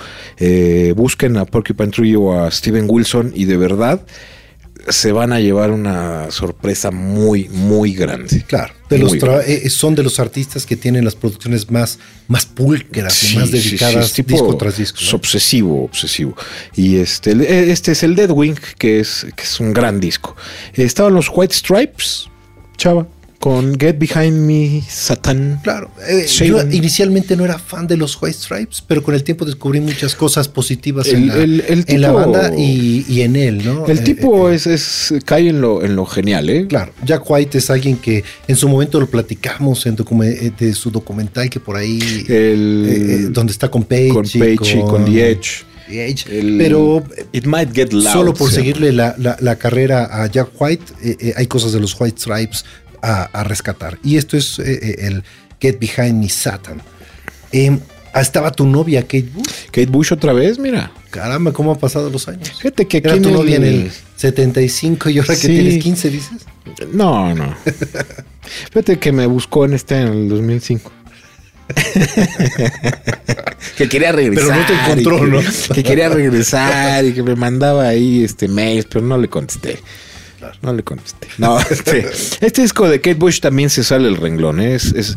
Busquen 0.97 1.37
a 1.37 1.45
Porcupine 1.45 1.91
Tree 1.91 2.17
o 2.17 2.33
a 2.33 2.51
Steven 2.51 2.87
Wilson 2.89 3.33
y 3.37 3.45
de 3.45 3.57
verdad 3.59 4.05
se 4.89 5.13
van 5.13 5.33
a 5.33 5.41
llevar 5.41 5.71
una 5.71 6.31
sorpresa 6.31 6.91
muy, 6.91 7.49
muy 7.49 7.95
grande. 7.95 8.43
Claro, 8.47 8.75
de 8.91 8.99
los 8.99 9.11
Muy 9.13 9.19
tra- 9.21 9.37
grande. 9.37 9.55
eh, 9.67 9.71
son 9.71 9.95
de 9.95 10.03
los 10.03 10.21
artistas 10.21 10.67
que 10.67 10.77
tienen 10.77 11.05
las 11.05 11.15
producciones 11.17 11.71
más, 11.71 11.99
más 12.29 12.47
púlqueras 12.47 13.23
y 13.23 13.27
Sí, 13.29 13.37
más 13.37 13.51
sí, 13.51 13.59
sí, 13.61 13.69
dedicadas 13.71 14.13
tipo- 14.13 14.33
disco 14.33 14.57
tras 14.57 14.77
disco. 14.77 14.99
es 15.01 15.15
obsesivo, 15.15 15.85
obsesivo. 15.85 16.37
Y 16.77 16.97
este, 16.97 17.31
el- 17.33 17.41
este 17.43 17.93
es 17.93 18.03
el 18.03 18.15
Deadwing, 18.15 18.57
que 18.79 19.01
es, 19.01 19.27
que 19.37 19.43
es 19.43 19.61
un 19.61 19.73
gran 19.73 20.01
disco. 20.01 20.37
Estaban 20.75 21.15
los 21.15 21.31
White 21.35 21.55
Stripes, 21.55 22.29
chava, 22.77 23.07
con 23.45 23.79
Get 23.79 23.99
Behind 23.99 24.39
Me, 24.39 24.81
Satan. 24.89 25.61
Claro, 25.63 25.91
eh, 26.09 26.25
yo 26.27 26.63
inicialmente 26.71 27.37
no 27.37 27.45
era 27.45 27.59
fan 27.59 27.87
de 27.87 27.95
los 27.99 28.17
White 28.23 28.39
Stripes, 28.39 28.83
pero 28.89 29.03
con 29.03 29.15
el 29.15 29.23
tiempo 29.23 29.45
descubrí 29.45 29.81
muchas 29.81 30.15
cosas 30.15 30.49
positivas 30.49 31.09
en, 31.09 31.25
El- 31.25 31.29
la, 31.29 31.35
el- 31.35 31.65
el 31.69 31.85
en 31.87 32.01
la 32.01 32.09
tipo- 32.09 32.15
banda 32.21 32.53
y, 32.57 33.05
y 33.07 33.21
en 33.21 33.37
él, 33.37 33.63
¿no? 33.63 33.85
El 33.87 33.99
Eh, 33.99 34.01
tipo 34.01 34.49
eh, 34.49 34.55
es, 34.55 34.67
es 34.67 35.13
cae 35.27 35.51
en 35.51 35.61
lo, 35.61 35.85
en 35.85 35.95
lo 35.95 36.07
genial, 36.07 36.49
¿eh? 36.49 36.67
Claro, 36.67 36.93
Jack 37.05 37.23
White 37.31 37.59
es 37.59 37.69
alguien 37.69 37.99
que 37.99 38.25
en 38.49 38.57
su 38.57 38.67
momento 38.67 38.99
lo 38.99 39.11
platicamos 39.11 39.85
en 39.85 39.95
de 40.59 40.73
su 40.73 40.91
documental 40.91 41.51
que 41.51 41.61
por 41.61 41.77
ahí, 41.77 41.99
eh, 42.31 43.27
donde 43.31 43.53
está 43.53 43.71
con 43.71 43.85
Page, 43.85 44.09
con 44.09 44.23
Page 44.25 44.79
y 44.79 44.81
con 44.89 45.05
The 45.05 45.31
Edge. 45.33 45.65
The 45.87 46.09
Edge. 46.09 46.25
El- 46.31 46.57
pero 46.57 47.05
It 47.33 47.45
Might 47.45 47.75
Get 47.75 47.93
Loud. 47.93 48.11
solo 48.11 48.33
por 48.33 48.51
seguirle 48.51 48.91
la, 48.91 49.15
la- 49.19 49.37
la 49.39 49.57
carrera 49.57 50.23
a 50.23 50.27
Jack 50.31 50.49
White, 50.59 50.85
eh, 51.03 51.17
eh, 51.21 51.35
hay 51.37 51.47
cosas 51.47 51.73
de 51.73 51.81
los 51.81 51.95
White 52.01 52.19
Stripes 52.19 52.65
a, 53.05 53.25
a 53.25 53.45
rescatar. 53.45 53.99
Y 54.03 54.17
esto 54.17 54.37
es 54.37 54.59
eh, 54.59 54.79
eh, 54.83 54.97
el 55.07 55.23
Get 55.61 55.79
Behind 55.79 56.21
Me 56.21 56.29
Satan. 56.29 56.81
Eh, 57.53 57.79
ah, 58.13 58.21
estaba 58.21 58.51
tu 58.51 58.67
novia, 58.67 59.03
Kate 59.03 59.29
Bush. 59.33 59.47
Kate 59.67 59.87
Bush 59.87 60.13
otra 60.13 60.33
vez, 60.33 60.59
mira. 60.59 60.91
Caramba, 61.11 61.53
¿cómo 61.53 61.73
han 61.73 61.79
pasado 61.79 62.11
los 62.11 62.27
años? 62.29 62.51
Fíjate 62.57 62.87
que 62.89 62.97
aquí 62.99 63.07
Era 63.09 63.21
tu 63.23 63.29
en 63.29 63.35
novia 63.35 63.57
en 63.57 63.65
el 63.65 63.93
75 64.17 65.11
y 65.11 65.19
ahora 65.21 65.35
Sí. 65.37 65.43
que 65.43 65.49
tienes 65.55 65.83
15, 65.83 66.11
dices. 66.11 66.43
No, 66.93 67.35
no. 67.35 67.55
Fíjate 68.73 68.99
que 68.99 69.13
me 69.13 69.27
buscó 69.27 69.65
en 69.67 69.75
este 69.75 70.01
en 70.01 70.09
el 70.09 70.29
2005. 70.29 70.91
que 73.77 73.89
quería 73.89 74.13
regresar. 74.13 74.49
Pero 74.49 74.61
no 74.61 74.67
te 74.67 74.73
encontró, 74.75 75.17
y 75.17 75.21
que- 75.21 75.27
¿no? 75.69 75.75
Que 75.75 75.83
quería 75.83 76.09
regresar 76.09 77.05
y 77.05 77.13
que 77.13 77.23
me 77.23 77.35
mandaba 77.37 77.89
ahí 77.89 78.25
este 78.25 78.49
mails, 78.49 78.87
pero 78.91 79.05
no 79.05 79.17
le 79.19 79.29
contesté. 79.29 79.79
No 80.63 80.73
le 80.73 80.83
contesté. 80.83 81.29
No, 81.39 81.59
este, 81.71 82.07
este 82.41 82.63
disco 82.63 82.89
de 82.89 83.01
Kate 83.01 83.15
Bush 83.15 83.41
también 83.41 83.71
se 83.71 83.85
sale 83.85 84.09
el 84.09 84.17
renglón. 84.17 84.61
¿eh? 84.61 84.75
Es, 84.75 84.93
es, 84.93 85.17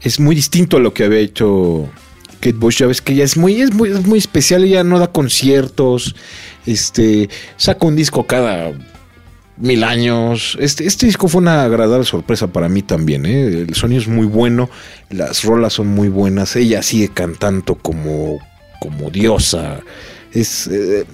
es 0.00 0.20
muy 0.20 0.34
distinto 0.34 0.76
a 0.76 0.80
lo 0.80 0.94
que 0.94 1.04
había 1.04 1.20
hecho 1.20 1.88
Kate 2.40 2.56
Bush. 2.56 2.78
Ya 2.78 2.86
ves 2.86 3.00
que 3.00 3.12
ella 3.12 3.24
es 3.24 3.36
muy, 3.36 3.60
es 3.60 3.72
muy, 3.72 3.90
es 3.90 4.06
muy 4.06 4.18
especial. 4.18 4.64
Ella 4.64 4.84
no 4.84 4.98
da 4.98 5.08
conciertos. 5.08 6.14
Este, 6.66 7.28
saca 7.56 7.86
un 7.86 7.96
disco 7.96 8.26
cada 8.26 8.72
mil 9.60 9.84
años. 9.84 10.56
Este, 10.60 10.86
este 10.86 11.06
disco 11.06 11.28
fue 11.28 11.40
una 11.40 11.64
agradable 11.64 12.04
sorpresa 12.04 12.48
para 12.48 12.68
mí 12.68 12.82
también. 12.82 13.26
¿eh? 13.26 13.66
El 13.68 13.74
sonido 13.74 14.00
es 14.00 14.08
muy 14.08 14.26
bueno, 14.26 14.70
las 15.10 15.44
rolas 15.44 15.74
son 15.74 15.88
muy 15.88 16.08
buenas. 16.08 16.56
Ella 16.56 16.82
sigue 16.82 17.08
cantando 17.08 17.76
como, 17.76 18.38
como 18.80 19.10
diosa. 19.10 19.80
Es 20.32 20.66
eh, 20.68 21.04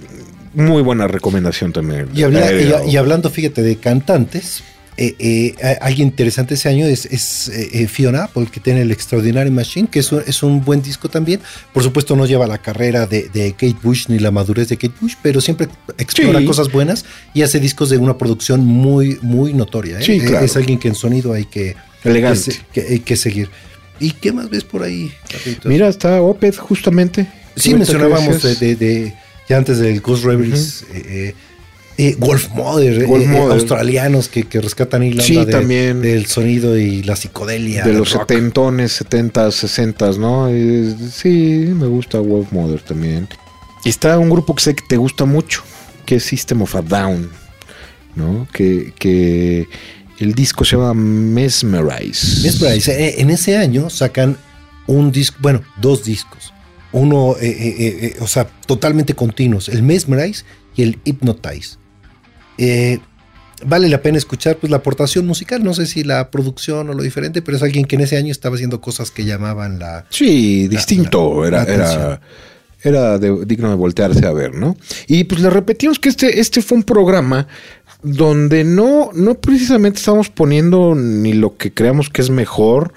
muy 0.57 0.83
buena 0.83 1.07
recomendación 1.07 1.73
también. 1.73 2.09
Y, 2.15 2.23
habla- 2.25 2.51
y- 2.87 2.91
y 2.93 2.97
hablando, 2.97 3.31
fíjate, 3.31 3.63
de 3.63 3.77
cantantes, 3.77 4.63
eh, 4.99 5.15
eh, 5.19 5.55
a- 5.63 5.85
alguien 5.85 6.09
interesante 6.09 6.55
ese 6.55 6.71
año 6.71 6.87
es, 6.87 7.05
es, 7.07 7.49
eh, 7.49 7.69
eh, 7.83 7.87
Fiona 7.87 8.25
Apple, 8.25 8.47
que 8.51 8.61
tiene 8.61 8.81
el 8.81 8.91
Extraordinary 8.91 9.51
Machine, 9.51 9.89
que 9.91 9.99
es 9.99 10.11
un, 10.11 10.23
es 10.27 10.43
un 10.43 10.65
buen 10.65 10.81
disco 10.83 11.11
también. 11.11 11.41
Por 11.75 11.83
supuesto, 11.83 12.17
no 12.17 12.25
lleva 12.25 12.47
la 12.47 12.59
carrera 12.59 13.07
de, 13.07 13.29
de 13.29 13.53
Kate 13.53 13.77
Bush 13.83 14.07
ni 14.09 14.19
la 14.19 14.31
madurez 14.31 14.69
de 14.71 14.79
Kate 14.79 14.95
Bush, 15.01 15.15
pero 15.23 15.41
siempre 15.43 15.69
explora 15.99 16.39
Sí. 16.41 16.47
cosas 16.47 16.73
buenas 16.73 17.05
y 17.35 17.43
hace 17.43 17.61
discos 17.61 17.91
de 17.91 17.99
una 17.99 18.17
producción 18.17 18.65
muy, 18.65 19.19
muy 19.21 19.53
notoria. 19.53 19.99
¿eh? 20.01 20.03
Sí, 20.03 20.13
Eh, 20.13 20.25
claro. 20.25 20.47
Es 20.47 20.57
alguien 20.57 20.79
que 20.79 20.89
en 20.89 20.95
sonido 20.95 21.35
hay 21.35 21.45
que, 21.45 21.77
Elegante. 22.03 22.53
que, 22.73 22.81
que 22.81 22.89
hay 22.95 23.01
que 23.01 23.17
seguir. 23.17 23.51
¿Y 24.01 24.13
qué 24.13 24.33
más 24.33 24.49
ves 24.49 24.65
por 24.65 24.83
ahí? 24.83 25.13
Carlitos? 25.31 25.67
Mira, 25.67 25.89
está 25.89 26.23
Opeth 26.23 26.57
justamente. 26.57 27.27
Sí, 27.57 27.75
mencionábamos 27.75 28.43
de, 28.43 28.55
de- 28.55 28.77
de- 28.77 29.15
ya 29.49 29.57
antes 29.59 29.79
del 29.79 30.01
Ghost 30.01 30.25
Reveries, 30.25 30.85
eh, 30.93 31.03
eh, 31.07 31.35
eh, 31.99 32.17
Wolf 32.19 32.51
Mother, 32.51 33.07
Wolf 33.07 33.27
Mother. 33.27 33.53
australianos 33.53 34.29
que, 34.29 34.43
que 34.45 34.61
rescatan 34.61 35.17
la 35.17 35.23
Sí, 35.23 35.37
de- 35.37 35.47
también. 35.47 36.03
del 36.03 36.27
sonido 36.27 36.77
y 36.77 37.03
la 37.03 37.17
psicodelia. 37.17 37.85
de 37.85 37.93
los 37.95 38.13
rock. 38.13 38.23
setentones, 38.29 38.93
setentas, 38.93 39.55
sesentas, 39.55 40.19
¿no? 40.19 40.49
Sí, 41.13 41.71
me 41.75 41.87
gusta 41.87 42.19
Wolf 42.21 42.53
Mother 42.53 42.81
también. 42.83 43.29
Y 43.85 43.89
está 43.89 44.19
un 44.19 44.29
grupo 44.31 44.55
que 44.55 44.63
sé 44.63 44.75
que 44.75 44.85
te 44.89 44.97
gusta 44.97 45.25
mucho, 45.25 45.63
que 46.05 46.17
es 46.17 46.25
System 46.25 46.63
of 46.63 46.75
a 46.75 46.83
Down, 46.83 47.31
¿no? 48.15 48.47
Que, 48.53 48.93
que 48.99 49.67
el 50.19 50.35
disco 50.35 50.65
se 50.65 50.77
llama 50.77 50.93
Mesmerize. 50.93 52.43
Mesmerize, 52.43 53.21
en 53.21 53.31
ese 53.31 53.57
año 53.57 53.89
sacan 53.91 54.37
un 54.87 55.13
disco, 55.13 55.37
bueno, 55.41 55.63
dos 55.81 56.05
discos. 56.05 56.53
Uno, 56.97 57.37
eh, 57.41 57.47
eh, 57.49 57.75
eh, 57.79 57.99
eh, 58.03 58.17
o 58.21 58.27
sea, 58.27 58.47
totalmente 58.67 59.15
continuos, 59.15 59.69
el 59.69 59.83
Mesmerize 59.83 60.45
y 60.77 60.83
el 60.83 60.99
Hypnotize. 61.05 61.77
Vale 63.65 63.89
la 63.89 64.03
pena 64.03 64.19
escuchar 64.19 64.57
pues 64.59 64.71
la 64.71 64.77
aportación 64.79 65.27
musical, 65.27 65.65
no 65.65 65.73
sé 65.73 65.87
si 65.87 66.05
la 66.05 66.31
producción 66.31 66.91
o 66.91 66.93
lo 66.93 67.03
diferente, 67.03 67.41
pero 67.41 67.57
es 67.57 67.63
alguien 67.63 67.87
que 67.87 67.97
en 67.97 68.03
ese 68.03 68.19
año 68.19 68.31
estaba 68.31 68.55
haciendo 68.57 68.83
cosas 68.83 69.11
que 69.11 69.25
llamaban 69.25 69.79
la, 69.79 70.05
Sí, 70.11 70.69
distinto, 70.69 71.43
la- 71.45 71.51
la 71.51 71.63
era, 71.63 71.75
era, 71.75 71.85
atención. 71.87 72.21
era 72.83 73.19
de- 73.19 73.45
digno 73.47 73.71
de 73.71 73.77
voltearse 73.77 74.27
a 74.27 74.33
ver, 74.33 74.55
¿no? 74.55 74.77
Y 75.07 75.25
pues 75.25 75.41
le 75.41 75.49
repetimos 75.49 75.99
que 75.99 76.11
este, 76.11 76.39
este 76.39 76.61
fue 76.61 76.77
un 76.77 76.85
programa 76.85 77.49
donde 78.03 78.63
no, 78.63 79.09
no 79.15 79.37
precisamente 79.37 80.01
estamos 80.01 80.29
poniendo 80.29 80.95
ni 80.95 81.33
lo 81.33 81.57
que 81.57 81.73
creamos 81.73 82.11
que 82.11 82.21
es 82.21 82.29
mejor, 82.29 82.93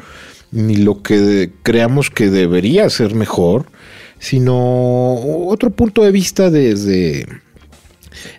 ni 0.51 0.75
lo 0.75 1.01
que 1.01 1.51
creamos 1.63 2.09
que 2.09 2.29
debería 2.29 2.89
ser 2.89 3.15
mejor, 3.15 3.67
sino 4.19 5.15
otro 5.47 5.69
punto 5.71 6.03
de 6.03 6.11
vista 6.11 6.49
desde 6.49 7.25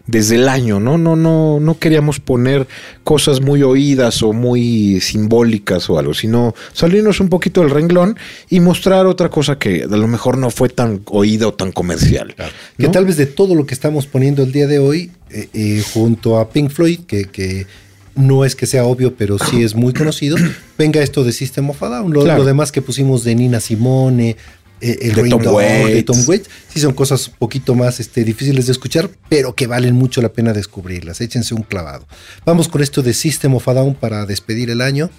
desde 0.06 0.36
el 0.36 0.48
año, 0.48 0.80
¿no? 0.80 0.98
No, 0.98 1.16
no, 1.16 1.60
no 1.60 1.78
queríamos 1.78 2.20
poner 2.20 2.66
cosas 3.04 3.40
muy 3.40 3.62
oídas 3.62 4.22
o 4.22 4.32
muy 4.32 5.00
simbólicas 5.00 5.88
o 5.88 5.98
algo, 5.98 6.14
sino 6.14 6.54
salirnos 6.72 7.20
un 7.20 7.28
poquito 7.28 7.60
del 7.60 7.70
renglón 7.70 8.16
y 8.48 8.60
mostrar 8.60 9.06
otra 9.06 9.30
cosa 9.30 9.58
que 9.58 9.84
a 9.84 9.96
lo 9.96 10.08
mejor 10.08 10.38
no 10.38 10.50
fue 10.50 10.68
tan 10.68 11.02
oída 11.06 11.48
o 11.48 11.54
tan 11.54 11.72
comercial. 11.72 12.34
Que 12.76 12.86
¿no? 12.86 12.90
tal 12.90 13.06
vez 13.06 13.16
de 13.16 13.26
todo 13.26 13.54
lo 13.54 13.66
que 13.66 13.74
estamos 13.74 14.06
poniendo 14.06 14.42
el 14.42 14.52
día 14.52 14.66
de 14.66 14.78
hoy, 14.78 15.12
eh, 15.30 15.48
eh, 15.54 15.82
junto 15.92 16.38
a 16.38 16.50
Pink 16.50 16.70
Floyd, 16.70 17.00
que, 17.06 17.26
que 17.26 17.66
no 18.16 18.44
es 18.44 18.56
que 18.56 18.66
sea 18.66 18.84
obvio, 18.84 19.14
pero 19.14 19.38
sí 19.38 19.62
es 19.62 19.74
muy 19.74 19.92
conocido, 19.92 20.36
venga 20.78 21.02
esto 21.02 21.24
de 21.24 21.32
System 21.32 21.70
of 21.70 21.82
a 21.82 21.88
Down. 21.88 22.12
Lo, 22.12 22.22
Claro. 22.22 22.40
lo 22.40 22.44
demás 22.44 22.72
que 22.72 22.82
pusimos 22.82 23.24
de 23.24 23.34
Nina 23.34 23.60
Simone, 23.60 24.36
eh, 24.80 24.98
el 25.02 25.14
De 25.14 25.20
Rain 25.22 25.30
Tom 25.30 25.42
Dog, 25.42 25.58
de 25.60 25.84
Waits. 25.84 26.04
Tom 26.06 26.18
Waits, 26.26 26.48
sí 26.72 26.80
son 26.80 26.92
cosas 26.94 27.28
un 27.28 27.34
poquito 27.38 27.74
más 27.74 28.00
este, 28.00 28.24
difíciles 28.24 28.66
de 28.66 28.72
escuchar, 28.72 29.10
pero 29.28 29.54
que 29.54 29.66
valen 29.66 29.94
mucho 29.94 30.20
la 30.22 30.32
pena 30.32 30.52
descubrirlas. 30.52 31.20
Échense 31.20 31.54
un 31.54 31.62
clavado. 31.62 32.06
Vamos 32.44 32.68
con 32.68 32.82
esto 32.82 33.02
de 33.02 33.12
System 33.14 33.54
of 33.54 33.68
a 33.68 33.74
Down 33.74 33.94
para 33.94 34.26
despedir 34.26 34.70
el 34.70 34.80
año 34.80 35.10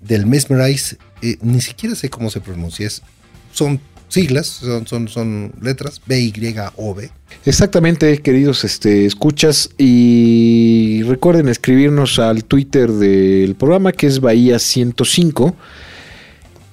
del 0.00 0.26
Mesmerize. 0.26 0.96
eh, 1.22 1.38
ni 1.40 1.60
siquiera 1.60 1.94
sé 1.94 2.10
cómo 2.10 2.30
se 2.30 2.40
pronuncia. 2.40 2.86
es- 2.86 3.02
son 3.52 3.80
siglas, 4.08 4.46
son, 4.46 4.86
son, 4.86 5.08
son 5.08 5.52
letras, 5.62 6.00
B-Y-O-B. 6.06 7.10
Exactamente, 7.46 8.18
queridos 8.20 8.64
este, 8.64 9.06
escuchas. 9.06 9.70
Y 9.78 11.02
recuerden 11.04 11.48
escribirnos 11.48 12.18
al 12.18 12.44
Twitter 12.44 12.90
del 12.92 13.54
programa 13.54 13.92
que 13.92 14.06
es 14.06 14.20
Bahía 14.20 14.58
105. 14.58 15.56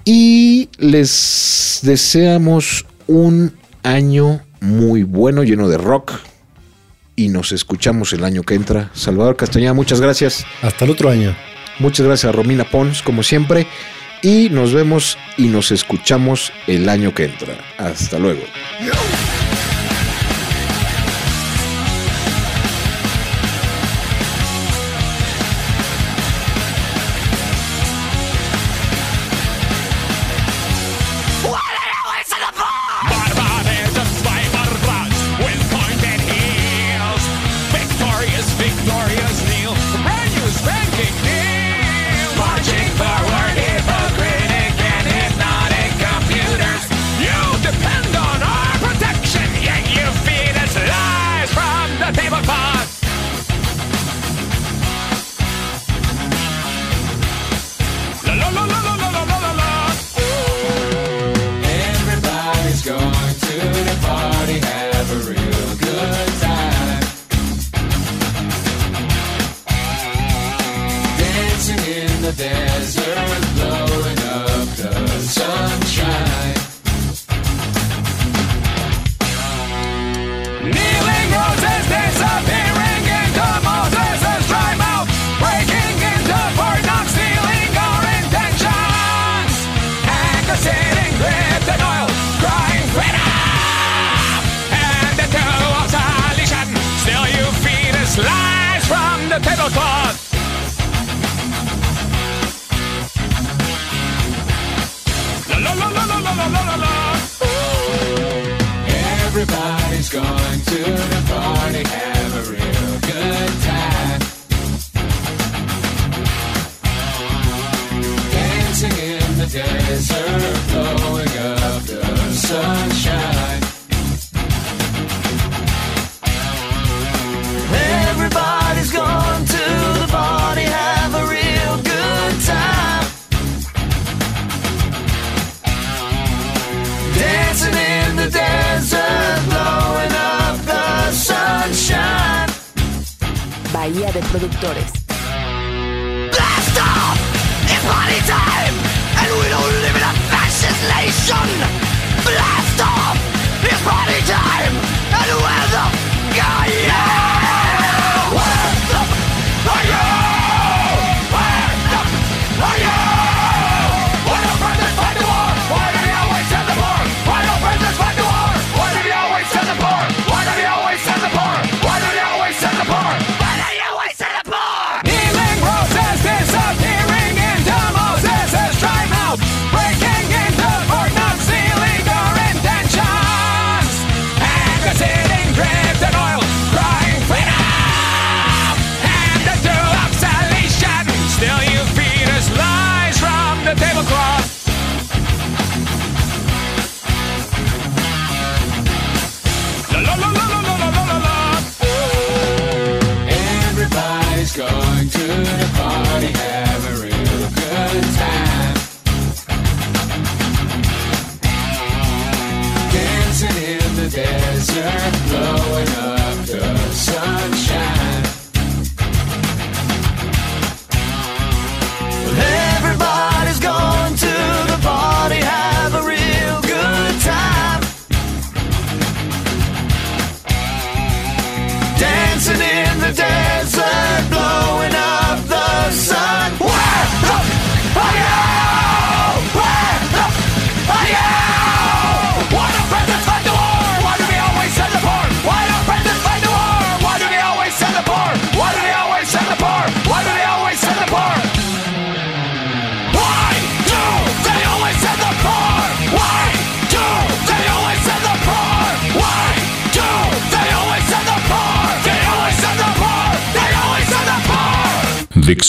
Y 0.06 0.70
les 0.78 1.80
deseamos 1.84 2.86
un 3.08 3.54
año 3.84 4.42
muy 4.60 5.04
bueno, 5.04 5.44
lleno 5.44 5.70
de 5.70 5.78
rock. 5.78 6.14
Y 7.16 7.30
nos 7.30 7.52
escuchamos 7.52 8.14
el 8.14 8.24
año 8.24 8.44
que 8.44 8.56
entra. 8.56 8.90
Salvador 8.94 9.36
Castañeda, 9.36 9.74
muchas 9.74 10.02
gracias. 10.02 10.46
Hasta 10.62 10.86
el 10.86 10.92
otro 10.92 11.10
año. 11.10 11.36
Muchas 11.80 12.06
gracias 12.06 12.30
a 12.30 12.32
Romina 12.32 12.64
Pons, 12.64 13.02
como 13.02 13.24
siempre. 13.24 13.68
Y 14.22 14.50
nos 14.50 14.74
vemos 14.74 15.18
y 15.38 15.48
nos 15.48 15.72
escuchamos 15.72 16.52
el 16.68 16.88
año 16.90 17.14
que 17.14 17.26
entra. 17.26 17.58
Hasta 17.78 18.20
luego. 18.20 18.42